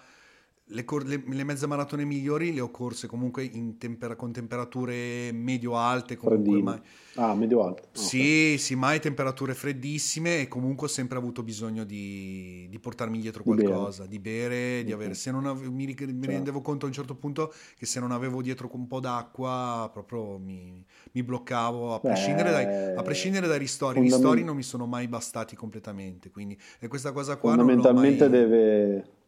le, 0.73 0.85
cor- 0.85 1.05
le, 1.05 1.23
le, 1.27 1.45
mezze 1.45 1.67
maratone 1.67 2.05
migliori 2.05 2.53
le 2.53 2.61
ho 2.61 2.71
corse 2.71 3.07
comunque 3.07 3.51
temper- 3.79 4.17
con 4.17 4.33
temperature 4.33 5.31
medio-alte. 5.33 6.17
Comunque 6.17 6.63
mai... 6.63 6.81
Ah, 7.15 7.35
medio-alte. 7.35 7.89
Sì, 7.93 8.57
sì, 8.59 8.75
mai 8.75 8.99
temperature 8.99 9.55
freddissime 9.55 10.41
e 10.41 10.49
comunque 10.49 10.87
ho 10.87 10.91
sempre 10.91 11.19
avuto 11.19 11.43
bisogno 11.43 11.85
di, 11.85 12.67
di 12.71 12.79
portarmi 12.79 13.19
dietro 13.21 13.43
qualcosa, 13.43 14.07
di 14.07 14.19
bere, 14.19 14.49
di, 14.49 14.55
bere, 14.55 14.85
di 14.85 14.93
avere... 14.93 15.15
Se 15.15 15.31
non 15.31 15.47
ave- 15.47 15.69
mi, 15.69 15.85
mi 15.85 15.95
certo. 15.95 16.27
rendevo 16.27 16.63
conto 16.63 16.87
a 16.87 16.89
un 16.89 16.95
certo 16.95 17.15
punto 17.15 17.53
che 17.77 17.87
se 17.87 18.01
non 18.01 18.11
avevo 18.11 18.41
dietro 18.41 18.71
un 18.73 18.87
po' 18.87 19.01
d'acqua 19.01 19.91
proprio 19.93 20.39
mi, 20.39 20.85
mi 21.13 21.23
bloccavo, 21.23 21.95
a 21.95 22.01
prescindere, 22.01 22.51
Beh, 22.51 22.65
dai, 22.65 22.97
a 22.97 23.03
prescindere 23.03 23.47
dai 23.47 23.59
ristori. 23.59 23.99
I 23.99 24.03
ristori 24.03 24.43
non 24.43 24.57
mi 24.57 24.63
sono 24.63 24.87
mai 24.87 25.07
bastati 25.07 25.55
completamente, 25.55 26.31
quindi 26.31 26.59
e 26.79 26.89
questa 26.89 27.13
cosa 27.13 27.37
qua... 27.37 27.51
Fondamentalmente 27.55 28.29
mai... 28.29 28.39
deve 28.39 29.21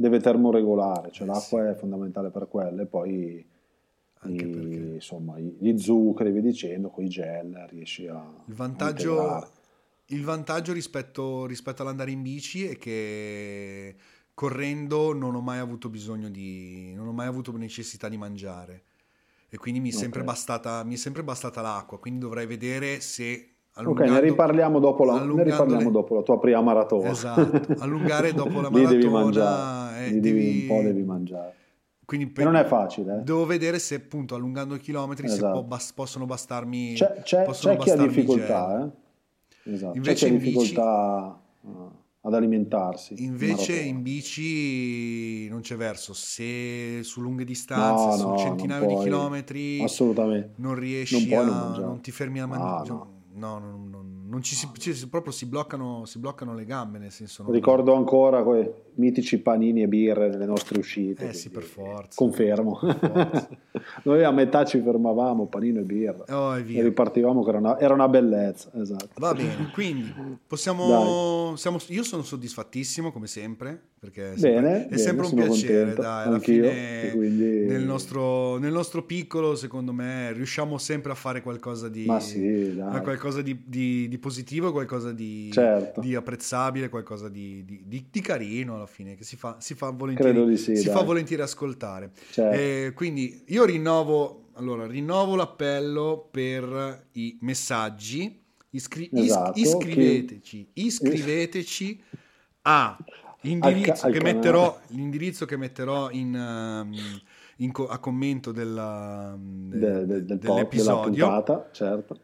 deve 0.00 0.20
termoregolare, 0.20 1.10
cioè 1.10 1.26
eh, 1.26 1.30
l'acqua 1.32 1.64
sì. 1.64 1.70
è 1.70 1.74
fondamentale 1.74 2.30
per 2.30 2.46
quello 2.48 2.82
e 2.82 2.86
poi 2.86 3.44
i, 4.22 4.94
insomma, 4.94 5.36
gli 5.40 5.76
zuccheri, 5.76 6.30
vi 6.30 6.40
dicendo, 6.40 6.88
con 6.88 7.02
i 7.02 7.08
gel 7.08 7.66
riesci 7.68 8.06
a... 8.06 8.24
Il 8.44 8.54
vantaggio, 8.54 9.44
il 10.06 10.24
vantaggio 10.24 10.72
rispetto, 10.72 11.46
rispetto, 11.46 11.82
all'andare 11.82 12.12
in 12.12 12.22
bici 12.22 12.64
è 12.66 12.76
che 12.76 13.96
correndo 14.34 15.12
non 15.12 15.34
ho 15.34 15.40
mai 15.40 15.58
avuto 15.58 15.88
bisogno 15.88 16.28
di... 16.28 16.94
non 16.94 17.08
ho 17.08 17.12
mai 17.12 17.26
avuto 17.26 17.56
necessità 17.56 18.08
di 18.08 18.16
mangiare 18.16 18.82
e 19.48 19.56
quindi 19.56 19.80
mi 19.80 19.88
è 19.88 19.92
sempre, 19.92 20.20
okay. 20.20 20.32
bastata, 20.32 20.84
mi 20.84 20.94
è 20.94 20.96
sempre 20.96 21.24
bastata 21.24 21.60
l'acqua, 21.60 21.98
quindi 21.98 22.20
dovrei 22.20 22.46
vedere 22.46 23.00
se 23.00 23.54
ok, 23.74 24.00
ne 24.00 24.20
riparliamo, 24.20 24.78
dopo 24.78 25.04
la, 25.04 25.22
ne 25.22 25.42
riparliamo 25.42 25.90
dopo 25.90 26.14
la 26.16 26.22
tua 26.22 26.38
prima 26.38 26.60
maratona. 26.60 27.10
Esatto, 27.10 27.74
allungare 27.78 28.32
dopo 28.32 28.60
la 28.60 28.68
maratona. 28.70 29.87
Eh, 30.06 30.20
devi, 30.20 30.60
un 30.62 30.66
po' 30.66 30.82
devi 30.82 31.02
mangiare. 31.02 31.54
Quindi 32.04 32.28
per, 32.28 32.44
non 32.44 32.56
è 32.56 32.64
facile. 32.64 33.18
Eh? 33.18 33.22
Devo 33.22 33.44
vedere 33.44 33.78
se 33.78 33.96
appunto 33.96 34.34
allungando 34.34 34.74
i 34.74 34.80
chilometri 34.80 35.26
esatto. 35.26 35.62
bas- 35.62 35.92
possono 35.92 36.24
bastarmi. 36.24 36.94
C'è, 36.94 37.20
c'è, 37.22 37.44
possono 37.44 37.76
c'è 37.76 37.82
chi 37.82 37.90
ha 37.90 37.96
difficoltà, 37.96 38.90
eh? 39.64 39.72
esatto. 39.72 39.96
Invece 39.96 40.14
c'è 40.14 40.28
chi 40.30 40.34
ha 40.34 40.38
difficoltà 40.38 41.40
bici, 41.60 41.76
ad 42.22 42.34
alimentarsi. 42.34 43.22
Invece 43.22 43.78
in, 43.78 43.96
in, 43.96 44.02
bici 44.02 45.48
non 45.50 45.60
c'è 45.60 45.76
verso. 45.76 46.14
Se 46.14 47.02
su 47.02 47.20
lunghe 47.20 47.44
distanze, 47.44 48.06
no, 48.06 48.16
su 48.16 48.28
no, 48.28 48.38
centinaio 48.38 48.86
di 48.86 48.96
chilometri, 48.96 49.82
assolutamente 49.82 50.52
non 50.56 50.76
riesci 50.76 51.28
non 51.28 51.48
a. 51.48 51.68
Non, 51.68 51.80
non 51.80 52.00
ti 52.00 52.10
fermi 52.10 52.40
a 52.40 52.46
mangiare. 52.46 52.90
Ah, 52.90 52.94
no 52.94 53.16
no, 53.38 53.58
non, 53.58 53.88
non, 54.28 54.42
ci 54.42 54.54
si, 54.54 54.68
ci, 54.76 55.08
proprio 55.08 55.32
si 55.32 55.46
bloccano, 55.46 56.04
si 56.04 56.18
bloccano, 56.18 56.54
le 56.54 56.64
gambe, 56.64 56.98
nel 56.98 57.10
senso... 57.10 57.42
Non... 57.42 57.52
Ricordo 57.52 57.94
ancora 57.94 58.42
quei 58.42 58.70
mitici 58.94 59.38
panini 59.38 59.82
e 59.82 59.88
birre 59.88 60.28
nelle 60.28 60.44
nostre 60.44 60.78
uscite. 60.78 61.28
Eh 61.28 61.32
sì, 61.32 61.50
per 61.50 61.62
forza. 61.62 62.14
Confermo. 62.14 62.78
Per 62.78 62.98
forza. 62.98 63.48
Noi 64.04 64.24
a 64.24 64.30
metà 64.30 64.64
ci 64.64 64.80
fermavamo, 64.80 65.46
panino 65.46 65.80
e 65.80 65.84
birra. 65.84 66.24
Oh, 66.28 66.56
e, 66.56 66.76
e 66.76 66.82
ripartivamo 66.82 67.42
che 67.42 67.48
era 67.48 67.58
una, 67.58 67.78
era 67.78 67.94
una, 67.94 68.08
bellezza, 68.08 68.70
esatto. 68.74 69.08
Va 69.16 69.32
bene, 69.34 69.70
quindi 69.72 70.12
possiamo... 70.46 71.54
Siamo, 71.56 71.78
io 71.88 72.02
sono 72.02 72.22
soddisfattissimo, 72.22 73.12
come 73.12 73.26
sempre, 73.26 73.80
perché 73.98 74.32
è 74.32 74.36
sempre, 74.36 74.60
bene, 74.60 74.88
è 74.88 74.96
sempre 74.96 75.26
un 75.26 75.34
piacere, 75.34 75.78
contento, 75.78 76.02
dai, 76.02 76.26
alla 76.26 76.38
fine 76.38 77.10
quindi... 77.14 77.66
nel, 77.66 77.84
nostro, 77.84 78.58
nel, 78.58 78.72
nostro, 78.72 79.02
piccolo, 79.02 79.54
secondo 79.54 79.92
me, 79.92 80.32
riusciamo 80.32 80.76
sempre 80.78 81.12
a 81.12 81.14
fare 81.14 81.40
qualcosa 81.42 81.88
di... 81.88 82.06
Sì. 82.18 82.76
Qualcosa 83.02 83.42
di, 83.42 83.62
di, 83.64 84.08
di 84.08 84.17
positivo, 84.18 84.72
qualcosa 84.72 85.12
di, 85.12 85.50
certo. 85.52 86.00
di 86.00 86.14
apprezzabile, 86.14 86.88
qualcosa 86.88 87.28
di, 87.28 87.64
di, 87.64 88.20
carino 88.20 88.74
alla 88.74 88.86
fine, 88.86 89.14
che 89.14 89.24
si 89.24 89.36
fa, 89.36 89.56
si 89.60 89.74
fa 89.74 89.90
volentieri, 89.90 90.56
sì, 90.56 90.76
si 90.76 90.88
fa 90.88 91.02
volentieri 91.02 91.42
ascoltare. 91.42 92.10
Certo. 92.30 92.94
quindi 92.94 93.44
io 93.46 93.64
rinnovo, 93.64 94.50
allora, 94.54 94.86
rinnovo 94.86 95.36
l'appello 95.36 96.28
per 96.30 97.06
i 97.12 97.38
messaggi. 97.40 98.44
Iscri- 98.70 99.08
esatto, 99.12 99.58
iscriveteci, 99.58 100.70
che... 100.72 100.82
iscriveteci 100.82 102.02
a 102.62 102.98
L'indirizzo, 103.42 104.06
al, 104.06 104.12
al 104.12 104.12
che 104.12 104.20
metterò, 104.20 104.80
l'indirizzo 104.88 105.46
che 105.46 105.56
metterò 105.56 106.10
in, 106.10 106.34
um, 106.34 107.70
co- 107.70 107.86
a 107.86 107.98
commento 107.98 108.50
della, 108.50 109.36
de, 109.38 110.06
de, 110.06 110.24
del 110.24 110.38
dell'episodio. 110.38 111.24
Della 111.24 111.42
puntata, 111.42 111.68
certo. 111.70 112.18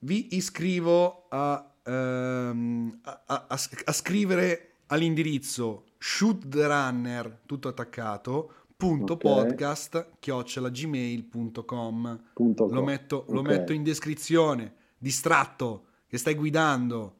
Vi 0.00 0.36
iscrivo 0.36 1.24
a, 1.28 1.72
um, 1.84 3.00
a, 3.02 3.22
a, 3.26 3.44
a, 3.48 3.92
scrivere 3.92 4.74
all'indirizzo 4.86 5.86
shootrunner 5.98 7.40
tutto 7.44 7.66
attaccato 7.66 8.52
punto 8.76 9.14
okay. 9.14 9.32
podcast 9.32 10.10
chiocciolagmail.com 10.20 12.20
lo 12.34 12.84
metto, 12.84 13.16
okay. 13.16 13.34
lo 13.34 13.42
metto 13.42 13.72
in 13.72 13.82
descrizione 13.82 14.74
distratto 14.96 15.86
che 16.06 16.16
stai 16.16 16.36
guidando 16.36 17.14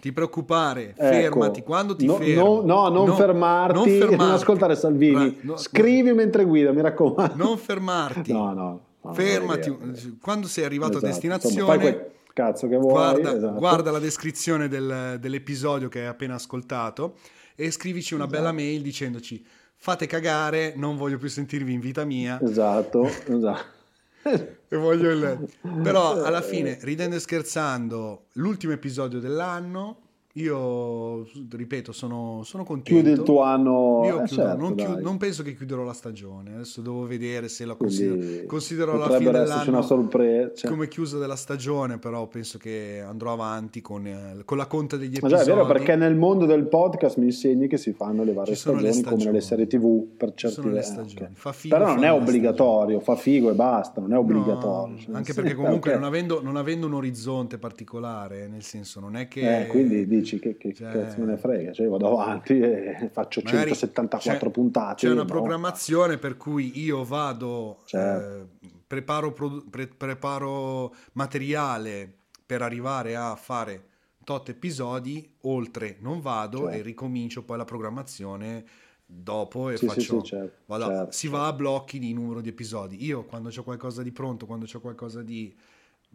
ti 0.00 0.12
preoccupare, 0.12 0.90
ecco, 0.90 1.02
fermati 1.02 1.62
quando 1.62 1.94
ti 1.96 2.06
no, 2.06 2.16
fermi. 2.16 2.34
No, 2.34 2.60
no, 2.60 2.88
non, 2.88 3.06
no, 3.06 3.14
fermarti, 3.14 3.74
non 3.74 3.86
fermarti, 3.86 4.16
non 4.16 4.30
ascoltare 4.34 4.76
Salvini. 4.76 5.38
No, 5.40 5.56
Scrivi 5.56 6.12
mentre 6.12 6.44
guida, 6.44 6.70
mi 6.72 6.82
raccomando. 6.82 7.34
Non 7.34 7.56
fermarti. 7.56 8.32
No, 8.32 8.52
no. 8.52 8.80
Fermati. 9.12 10.18
Quando 10.20 10.46
sei 10.46 10.64
arrivato 10.64 10.92
esatto. 10.92 11.06
a 11.06 11.08
destinazione, 11.08 11.54
Insomma, 11.60 11.78
quel 11.78 12.10
cazzo 12.32 12.68
che 12.68 12.76
vuoi. 12.76 12.92
Guarda, 12.92 13.36
esatto. 13.36 13.58
guarda 13.58 13.90
la 13.90 13.98
descrizione 13.98 14.68
del, 14.68 15.16
dell'episodio 15.20 15.88
che 15.88 16.00
hai 16.00 16.06
appena 16.06 16.34
ascoltato 16.34 17.16
e 17.54 17.70
scrivici 17.70 18.14
una 18.14 18.24
esatto. 18.24 18.38
bella 18.38 18.52
mail 18.52 18.82
dicendoci 18.82 19.44
fate 19.76 20.06
cagare, 20.06 20.72
non 20.76 20.96
voglio 20.96 21.18
più 21.18 21.28
sentirvi 21.28 21.72
in 21.72 21.80
vita 21.80 22.04
mia. 22.04 22.40
Esatto, 22.42 23.04
esatto. 23.04 23.74
e 24.68 24.76
voglio 24.76 25.10
il... 25.10 25.48
Però 25.82 26.22
alla 26.22 26.40
fine, 26.40 26.78
ridendo 26.82 27.16
e 27.16 27.20
scherzando, 27.20 28.26
l'ultimo 28.32 28.72
episodio 28.72 29.20
dell'anno 29.20 30.00
io, 30.36 31.26
ripeto, 31.50 31.92
sono, 31.92 32.42
sono 32.44 32.64
contento. 32.64 33.00
Chiudi 33.00 33.18
il 33.18 33.24
tuo 33.24 33.42
anno. 33.42 34.02
Io 34.04 34.22
eh 34.22 34.26
chiudo, 34.26 34.42
certo, 34.42 34.56
non, 34.58 34.74
chiudo, 34.74 35.00
non, 35.00 35.16
penso 35.16 35.42
che 35.42 35.54
chiuderò 35.54 35.82
la 35.82 35.94
stagione. 35.94 36.54
Adesso 36.54 36.82
devo 36.82 37.06
vedere 37.06 37.48
se 37.48 37.64
la 37.64 37.74
considero, 37.74 38.46
considero 38.46 38.96
la 38.98 39.16
fine 39.16 39.30
dell'anno 39.30 39.70
una 39.70 39.82
sorpresa, 39.82 40.52
cioè. 40.54 40.70
come 40.70 40.88
chiusa 40.88 41.16
della 41.16 41.36
stagione. 41.36 41.98
Però 41.98 42.26
penso 42.26 42.58
che 42.58 43.02
andrò 43.06 43.32
avanti 43.32 43.80
con, 43.80 44.06
eh, 44.06 44.42
con 44.44 44.58
la 44.58 44.66
conta 44.66 44.98
degli 44.98 45.16
episodi. 45.16 45.32
Ma 45.32 45.38
già 45.38 45.44
è 45.44 45.54
vero 45.54 45.66
perché 45.66 45.96
nel 45.96 46.14
mondo 46.14 46.44
del 46.44 46.66
podcast 46.66 47.16
mi 47.16 47.26
insegni 47.26 47.66
che 47.66 47.78
si 47.78 47.92
fanno 47.92 48.22
le 48.22 48.34
varie 48.34 48.54
stagioni, 48.54 48.92
stagioni, 48.92 49.10
come 49.10 49.24
nelle 49.24 49.40
serie 49.40 49.66
TV 49.66 50.06
per 50.18 50.34
certi 50.34 50.68
versi. 50.68 50.98
Okay. 50.98 51.68
Però 51.68 51.86
non 51.86 52.04
è 52.04 52.12
obbligatorio, 52.12 53.00
fa 53.00 53.16
figo 53.16 53.50
e 53.50 53.54
basta, 53.54 54.02
non 54.02 54.12
è 54.12 54.18
obbligatorio. 54.18 54.94
No, 54.94 55.00
cioè, 55.00 55.14
anche 55.14 55.32
perché 55.32 55.54
comunque 55.54 55.90
okay. 55.90 55.94
non, 55.94 56.04
avendo, 56.06 56.42
non, 56.42 56.56
avendo, 56.56 56.86
un 56.86 56.92
orizzonte 56.92 57.56
particolare, 57.56 58.48
nel 58.48 58.62
senso 58.62 59.00
non 59.00 59.16
è 59.16 59.28
che... 59.28 59.62
Eh, 59.62 59.66
quindi 59.68 60.06
dici 60.06 60.25
che, 60.38 60.56
che 60.56 60.74
cioè, 60.74 60.90
cazzo 60.90 61.20
me 61.20 61.26
ne 61.26 61.36
frega, 61.36 61.72
cioè 61.72 61.86
vado 61.86 62.18
avanti 62.18 62.58
e 62.58 63.08
faccio 63.12 63.40
174 63.42 64.38
c'è, 64.38 64.50
puntate. 64.50 65.06
C'è 65.06 65.12
una 65.12 65.22
no? 65.22 65.26
programmazione 65.26 66.18
per 66.18 66.36
cui 66.36 66.80
io 66.80 67.04
vado, 67.04 67.82
certo. 67.84 68.48
eh, 68.62 68.70
preparo, 68.86 69.32
pre, 69.32 69.86
preparo 69.86 70.94
materiale 71.12 72.12
per 72.44 72.62
arrivare 72.62 73.14
a 73.16 73.36
fare 73.36 73.84
tot 74.24 74.48
episodi, 74.48 75.34
oltre 75.42 75.98
non 76.00 76.20
vado 76.20 76.62
certo. 76.64 76.76
e 76.76 76.82
ricomincio 76.82 77.44
poi 77.44 77.56
la 77.58 77.64
programmazione 77.64 78.64
dopo 79.06 79.70
e 79.70 79.76
sì, 79.76 79.86
faccio 79.86 80.00
sì, 80.00 80.06
sì, 80.06 80.22
certo, 80.24 80.56
vado, 80.66 80.86
certo, 80.86 81.12
si 81.12 81.28
va 81.28 81.46
a 81.46 81.52
blocchi 81.52 82.00
di 82.00 82.12
numero 82.12 82.40
di 82.40 82.48
episodi 82.48 83.04
io 83.04 83.24
quando 83.24 83.50
ho 83.56 83.62
qualcosa 83.62 84.02
di 84.02 84.10
pronto 84.10 84.46
quando 84.46 84.66
ho 84.70 84.80
qualcosa 84.80 85.22
di 85.22 85.54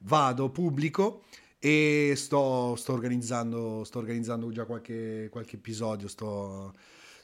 vado 0.02 0.50
pubblico 0.50 1.24
e 1.64 2.14
sto, 2.16 2.76
sto, 2.76 2.92
organizzando, 2.92 3.84
sto 3.84 4.00
organizzando 4.00 4.50
già 4.50 4.66
qualche, 4.66 5.28
qualche 5.30 5.58
episodio, 5.58 6.08
sto, 6.08 6.74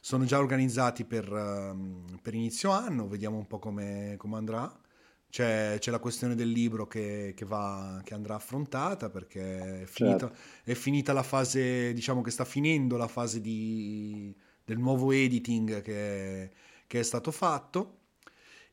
sono 0.00 0.24
già 0.26 0.38
organizzati 0.38 1.04
per, 1.04 1.28
um, 1.28 2.04
per, 2.22 2.34
inizio 2.34 2.70
anno, 2.70 3.08
vediamo 3.08 3.36
un 3.36 3.48
po' 3.48 3.58
come, 3.58 4.14
come 4.16 4.36
andrà. 4.36 4.80
C'è, 5.28 5.78
c'è, 5.80 5.90
la 5.90 5.98
questione 5.98 6.36
del 6.36 6.50
libro 6.50 6.86
che, 6.86 7.32
che, 7.36 7.44
va, 7.44 8.00
che 8.04 8.14
andrà 8.14 8.36
affrontata 8.36 9.10
perché 9.10 9.82
è 9.82 9.84
finita, 9.86 10.28
certo. 10.28 10.36
è 10.62 10.74
finita, 10.74 11.12
la 11.12 11.24
fase, 11.24 11.92
diciamo 11.92 12.22
che 12.22 12.30
sta 12.30 12.44
finendo 12.44 12.96
la 12.96 13.08
fase 13.08 13.40
di, 13.40 14.34
del 14.64 14.78
nuovo 14.78 15.10
editing 15.10 15.82
che, 15.82 16.50
che 16.86 17.00
è 17.00 17.02
stato 17.02 17.32
fatto 17.32 17.98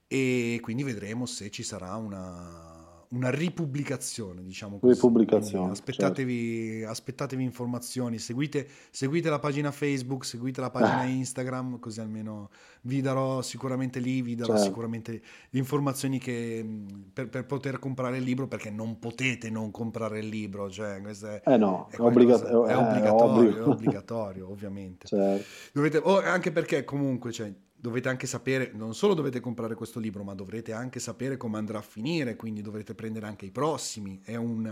e 0.08 0.60
quindi 0.62 0.84
vedremo 0.84 1.26
se 1.26 1.50
ci 1.50 1.64
sarà 1.64 1.96
una, 1.96 2.75
una 3.10 3.30
ripubblicazione, 3.30 4.44
diciamo 4.44 4.80
così. 4.80 4.94
Ripubblicazione. 4.94 5.72
Aspettatevi, 5.72 6.68
certo. 6.80 6.90
aspettatevi, 6.90 7.44
informazioni, 7.44 8.18
seguite, 8.18 8.68
seguite, 8.90 9.30
la 9.30 9.40
pagina 9.40 9.72
Facebook, 9.72 10.26
seguite 10.26 10.62
la 10.62 10.70
pagina 10.70 11.04
eh. 11.06 11.12
Instagram, 11.12 11.80
così 11.80 12.00
almeno 12.00 12.50
vi 12.82 13.02
darò 13.02 13.42
sicuramente 13.42 14.00
lì, 14.00 14.22
vi 14.22 14.36
darò 14.36 14.54
certo. 14.54 14.68
sicuramente 14.68 15.22
le 15.50 15.60
informazioni 15.60 16.20
che, 16.20 16.66
per, 17.14 17.30
per, 17.30 17.46
poter 17.46 17.80
comprare 17.80 18.18
il 18.18 18.24
libro, 18.24 18.48
perché 18.48 18.70
non 18.70 19.00
potete 19.00 19.50
non 19.50 19.72
comprare 19.72 20.20
il 20.20 20.28
libro. 20.28 20.70
Cioè, 20.70 21.02
è, 21.02 21.42
eh 21.46 21.58
no, 21.58 21.88
è, 21.90 21.96
qualcosa, 21.96 22.48
è, 22.48 22.76
obbligatorio, 22.76 23.58
è, 23.58 23.68
obbligatorio, 23.68 24.50
ovviamente. 24.52 25.08
Certo. 25.08 25.46
Dovete, 25.74 25.98
oh, 25.98 26.22
anche 26.22 26.52
perché 26.52 26.84
comunque, 26.84 27.32
cioè, 27.32 27.54
dovete 27.86 28.10
anche 28.10 28.26
sapere, 28.26 28.72
non 28.74 28.96
solo 28.96 29.14
dovete 29.14 29.40
comprare 29.40 29.76
questo 29.76 30.00
libro, 30.00 30.24
ma 30.24 30.34
dovrete 30.34 30.74
anche 30.74 31.00
sapere 31.00 31.38
come 31.38 31.58
andrà 31.58 31.78
a 31.78 31.84
finire, 31.84 32.36
quindi 32.36 32.64
dovrete 32.64 32.96
prendere 32.96 33.28
anche 33.28 33.46
i 33.46 33.52
prossimi. 33.52 34.20
È 34.24 34.36
un, 34.36 34.66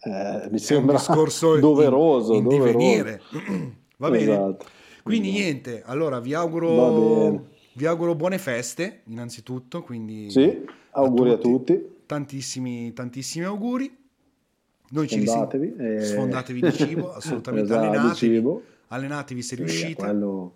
eh, 0.00 0.48
mi 0.50 0.58
sembra 0.58 0.92
un 0.92 0.98
discorso 0.98 1.58
doveroso, 1.58 2.32
in, 2.32 2.38
in 2.38 2.44
doveroso. 2.44 2.78
divenire. 2.78 3.20
Va 3.98 4.08
bene? 4.08 4.32
Esatto. 4.32 4.66
Quindi 5.02 5.32
niente, 5.32 5.82
allora 5.84 6.18
vi 6.18 6.32
auguro, 6.32 7.48
vi 7.74 7.84
auguro 7.84 8.14
buone 8.14 8.38
feste, 8.38 9.02
innanzitutto. 9.04 9.82
Quindi 9.82 10.30
sì, 10.30 10.64
auguri 10.92 11.30
a 11.32 11.36
tutti. 11.36 11.72
A 11.72 11.76
tutti. 11.76 11.94
Tantissimi, 12.06 12.92
tantissimi 12.94 13.44
auguri. 13.44 14.04
Noi 14.88 15.08
sfondatevi, 15.08 15.74
ci 15.76 15.82
eh... 15.82 16.00
sfondatevi 16.00 16.60
di 16.60 16.72
cibo, 16.72 17.12
assolutamente 17.14 17.70
esatto, 17.70 17.86
allenatevi, 17.86 18.14
cibo. 18.14 18.62
allenatevi 18.88 19.42
se 19.42 19.56
sì, 19.56 19.62
riuscite. 19.62 19.94
Quello 19.94 20.54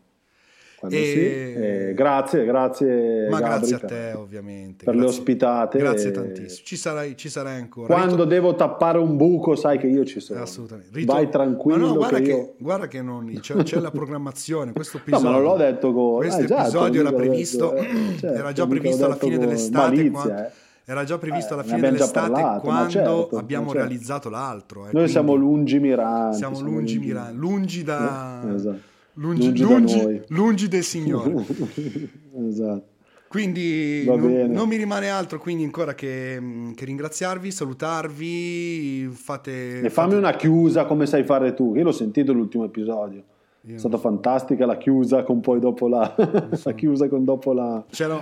e... 0.89 1.05
Sì. 1.05 1.61
Eh, 1.61 1.95
grazie, 1.95 2.45
grazie. 2.45 3.29
Ma 3.29 3.41
Gabri, 3.41 3.69
grazie 3.69 3.75
a 3.77 3.79
te, 3.79 4.13
ovviamente. 4.17 4.85
Per 4.85 4.95
grazie, 4.95 5.01
le 5.01 5.07
ospitate. 5.07 5.79
Grazie 5.79 6.11
tantissimo. 6.11 6.63
Ci 6.65 6.77
sarai, 6.77 7.17
ci 7.17 7.29
sarai 7.29 7.59
ancora. 7.59 7.87
Quando 7.87 8.13
Ritor- 8.13 8.29
devo 8.29 8.55
tappare 8.55 8.99
un 8.99 9.17
buco, 9.17 9.57
sai 9.57 9.79
che 9.79 9.87
io 9.87 10.05
ci 10.05 10.21
sono. 10.21 10.41
Assolutamente. 10.41 10.91
Ritor- 10.93 11.17
Vai 11.17 11.29
tranquillo. 11.29 11.87
no, 11.87 11.95
guarda, 11.95 12.19
che, 12.19 12.23
che 12.23 12.31
io... 12.31 12.55
guarda 12.59 12.89
che 12.89 13.03
non, 13.03 13.31
c'è, 13.41 13.57
c'è 13.63 13.79
la 13.79 13.91
programmazione. 13.91 14.73
Questo 14.73 14.99
episodio, 14.99 15.29
no, 15.29 15.31
ma 15.31 15.39
non 15.39 15.47
l'ho 15.47 15.57
detto 15.57 15.93
con. 15.93 16.17
Questo 16.17 16.41
ah, 16.41 16.45
esatto, 16.45 16.61
episodio 16.63 17.01
era 17.01 17.13
previsto, 17.13 17.71
detto, 17.71 17.83
eh, 17.83 18.19
certo, 18.19 18.37
era 18.39 18.53
già 18.53 18.67
previsto 18.67 19.05
alla 19.05 19.17
fine 19.17 19.39
dell'estate. 19.39 19.97
Malizia, 19.97 20.11
quando, 20.11 20.37
eh. 20.37 20.51
Era 20.87 21.05
già 21.05 21.19
previsto 21.19 21.55
alla 21.55 21.63
eh, 21.63 21.67
fine 21.67 21.81
dell'estate 21.83 22.31
parlato, 22.31 22.61
quando 22.63 22.91
certo, 22.91 23.29
abbiamo 23.35 23.67
certo. 23.67 23.79
realizzato 23.79 24.29
l'altro. 24.29 24.87
Eh, 24.87 24.91
Noi 24.93 25.09
siamo 25.09 25.35
lungimiranti. 25.35 26.37
Siamo 26.39 26.61
lungimiranti, 26.61 27.37
lungi 27.37 27.85
da... 27.85 28.43
Esatto 28.53 28.90
lungi, 29.15 29.59
lungi, 29.59 30.01
lungi, 30.01 30.23
lungi 30.29 30.69
del 30.69 30.83
Signore. 30.83 31.45
esatto. 32.49 32.89
Quindi 33.31 34.05
non, 34.05 34.51
non, 34.51 34.67
mi 34.67 34.75
rimane 34.75 35.09
altro 35.09 35.39
quindi 35.39 35.63
ancora 35.63 35.95
che, 35.95 36.73
che 36.75 36.85
ringraziarvi, 36.85 37.53
salutarvi, 37.53 39.09
fate... 39.13 39.83
E 39.83 39.89
fammi 39.89 40.11
fate... 40.11 40.15
una 40.17 40.35
chiusa 40.35 40.85
come 40.85 41.07
sai 41.07 41.23
fare 41.23 41.55
tu, 41.55 41.77
io 41.77 41.85
l'ho 41.85 41.93
sentito 41.93 42.33
l'ultimo 42.33 42.65
episodio. 42.65 43.23
Io 43.65 43.75
è 43.75 43.79
stata 43.79 43.97
so. 43.97 44.03
fantastica 44.03 44.65
la 44.65 44.79
chiusa 44.79 45.23
con 45.23 45.41
poi 45.41 45.61
dopo 45.61 45.87
la, 45.87 46.15
so. 46.53 46.63
la 46.71 46.75
chiusa 46.75 47.09
con 47.09 47.25
dopo 47.25 47.53
la 47.53 47.85
c'era, 47.91 48.19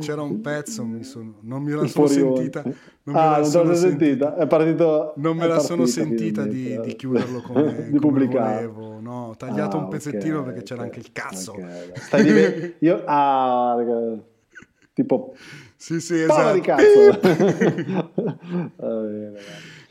c'era 0.00 0.22
un 0.22 0.40
pezzo 0.40 0.84
mi 0.84 1.04
sono, 1.04 1.34
non 1.42 1.62
me 1.62 1.74
la 1.74 1.86
sono 1.86 2.08
sentita 2.08 2.64
non 3.04 3.14
ah 3.14 3.38
non 3.38 3.48
te 3.48 3.62
la 3.62 3.74
sentita? 3.74 4.34
È 4.34 4.46
partito 4.48 5.12
non 5.16 5.36
me 5.36 5.46
la 5.46 5.60
sono 5.60 5.86
sentita 5.86 6.44
di, 6.44 6.80
di, 6.80 6.96
chiuderlo 6.96 7.42
come, 7.46 7.90
di 7.90 7.98
volevo 7.98 8.98
no 8.98 9.28
ho 9.28 9.36
tagliato 9.36 9.76
ah, 9.76 9.82
un 9.82 9.88
pezzettino 9.88 10.40
okay, 10.40 10.52
perché 10.52 10.62
c'era 10.64 10.82
okay, 10.82 10.92
anche 10.92 11.06
il 11.06 11.12
cazzo. 11.12 11.52
Okay, 11.52 11.90
Stai 11.94 12.24
div- 12.24 12.74
io 12.82 13.02
ah 13.04 13.76
tipo 14.94 15.34
sì 15.76 16.00
sì 16.00 16.22
esatto 16.22 16.54
di 16.54 16.60
cazzo. 16.60 17.20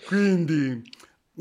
Quindi 0.05 0.83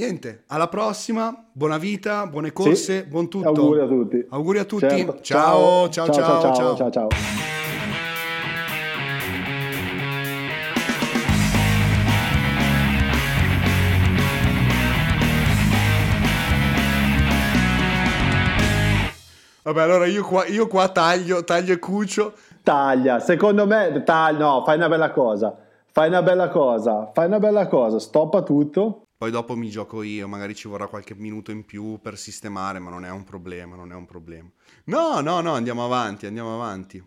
Niente, 0.01 0.45
alla 0.47 0.67
prossima, 0.67 1.45
buona 1.53 1.77
vita, 1.77 2.27
buone 2.27 2.55
corse, 2.55 3.03
sì, 3.03 3.07
buon 3.07 3.29
tutto. 3.29 3.49
Auguri 3.49 3.81
a 3.81 3.87
tutti. 3.87 4.27
Auguri 4.31 4.59
a 4.59 4.65
tutti. 4.65 4.89
Certo. 4.89 5.19
Ciao, 5.21 5.91
ciao, 5.91 6.07
ciao, 6.07 6.15
ciao, 6.15 6.41
ciao, 6.41 6.55
ciao. 6.55 6.77
ciao, 6.77 6.91
ciao. 6.91 7.09
Vabbè, 19.65 19.83
allora 19.83 20.07
io 20.07 20.25
qua, 20.25 20.47
io 20.47 20.67
qua 20.67 20.89
taglio, 20.89 21.45
taglio 21.45 21.75
e 21.75 21.79
cucio. 21.79 22.33
Taglia, 22.63 23.21
secondo 23.21 23.67
me, 23.67 24.03
taglia, 24.03 24.39
no, 24.39 24.63
fai 24.65 24.77
una 24.77 24.89
bella 24.89 25.11
cosa. 25.11 25.55
Fai 25.93 26.09
una 26.09 26.23
bella 26.23 26.49
cosa, 26.49 27.11
fai 27.13 27.27
una 27.27 27.39
bella 27.39 27.67
cosa, 27.67 27.99
stoppa 27.99 28.41
tutto 28.41 29.03
poi 29.21 29.31
dopo 29.31 29.55
mi 29.55 29.69
gioco 29.69 30.01
io, 30.03 30.27
magari 30.27 30.55
ci 30.55 30.67
vorrà 30.67 30.87
qualche 30.87 31.15
minuto 31.15 31.51
in 31.51 31.67
più 31.67 31.99
per 32.01 32.17
sistemare, 32.17 32.79
ma 32.79 32.89
non 32.89 33.05
è 33.05 33.11
un 33.11 33.23
problema, 33.23 33.77
non 33.77 33.93
è 33.93 33.95
un 33.95 34.07
problema. 34.07 34.51
No, 34.85 35.21
no, 35.21 35.43
no, 35.43 35.53
andiamo 35.53 35.85
avanti, 35.85 36.25
andiamo 36.25 36.55
avanti. 36.55 37.05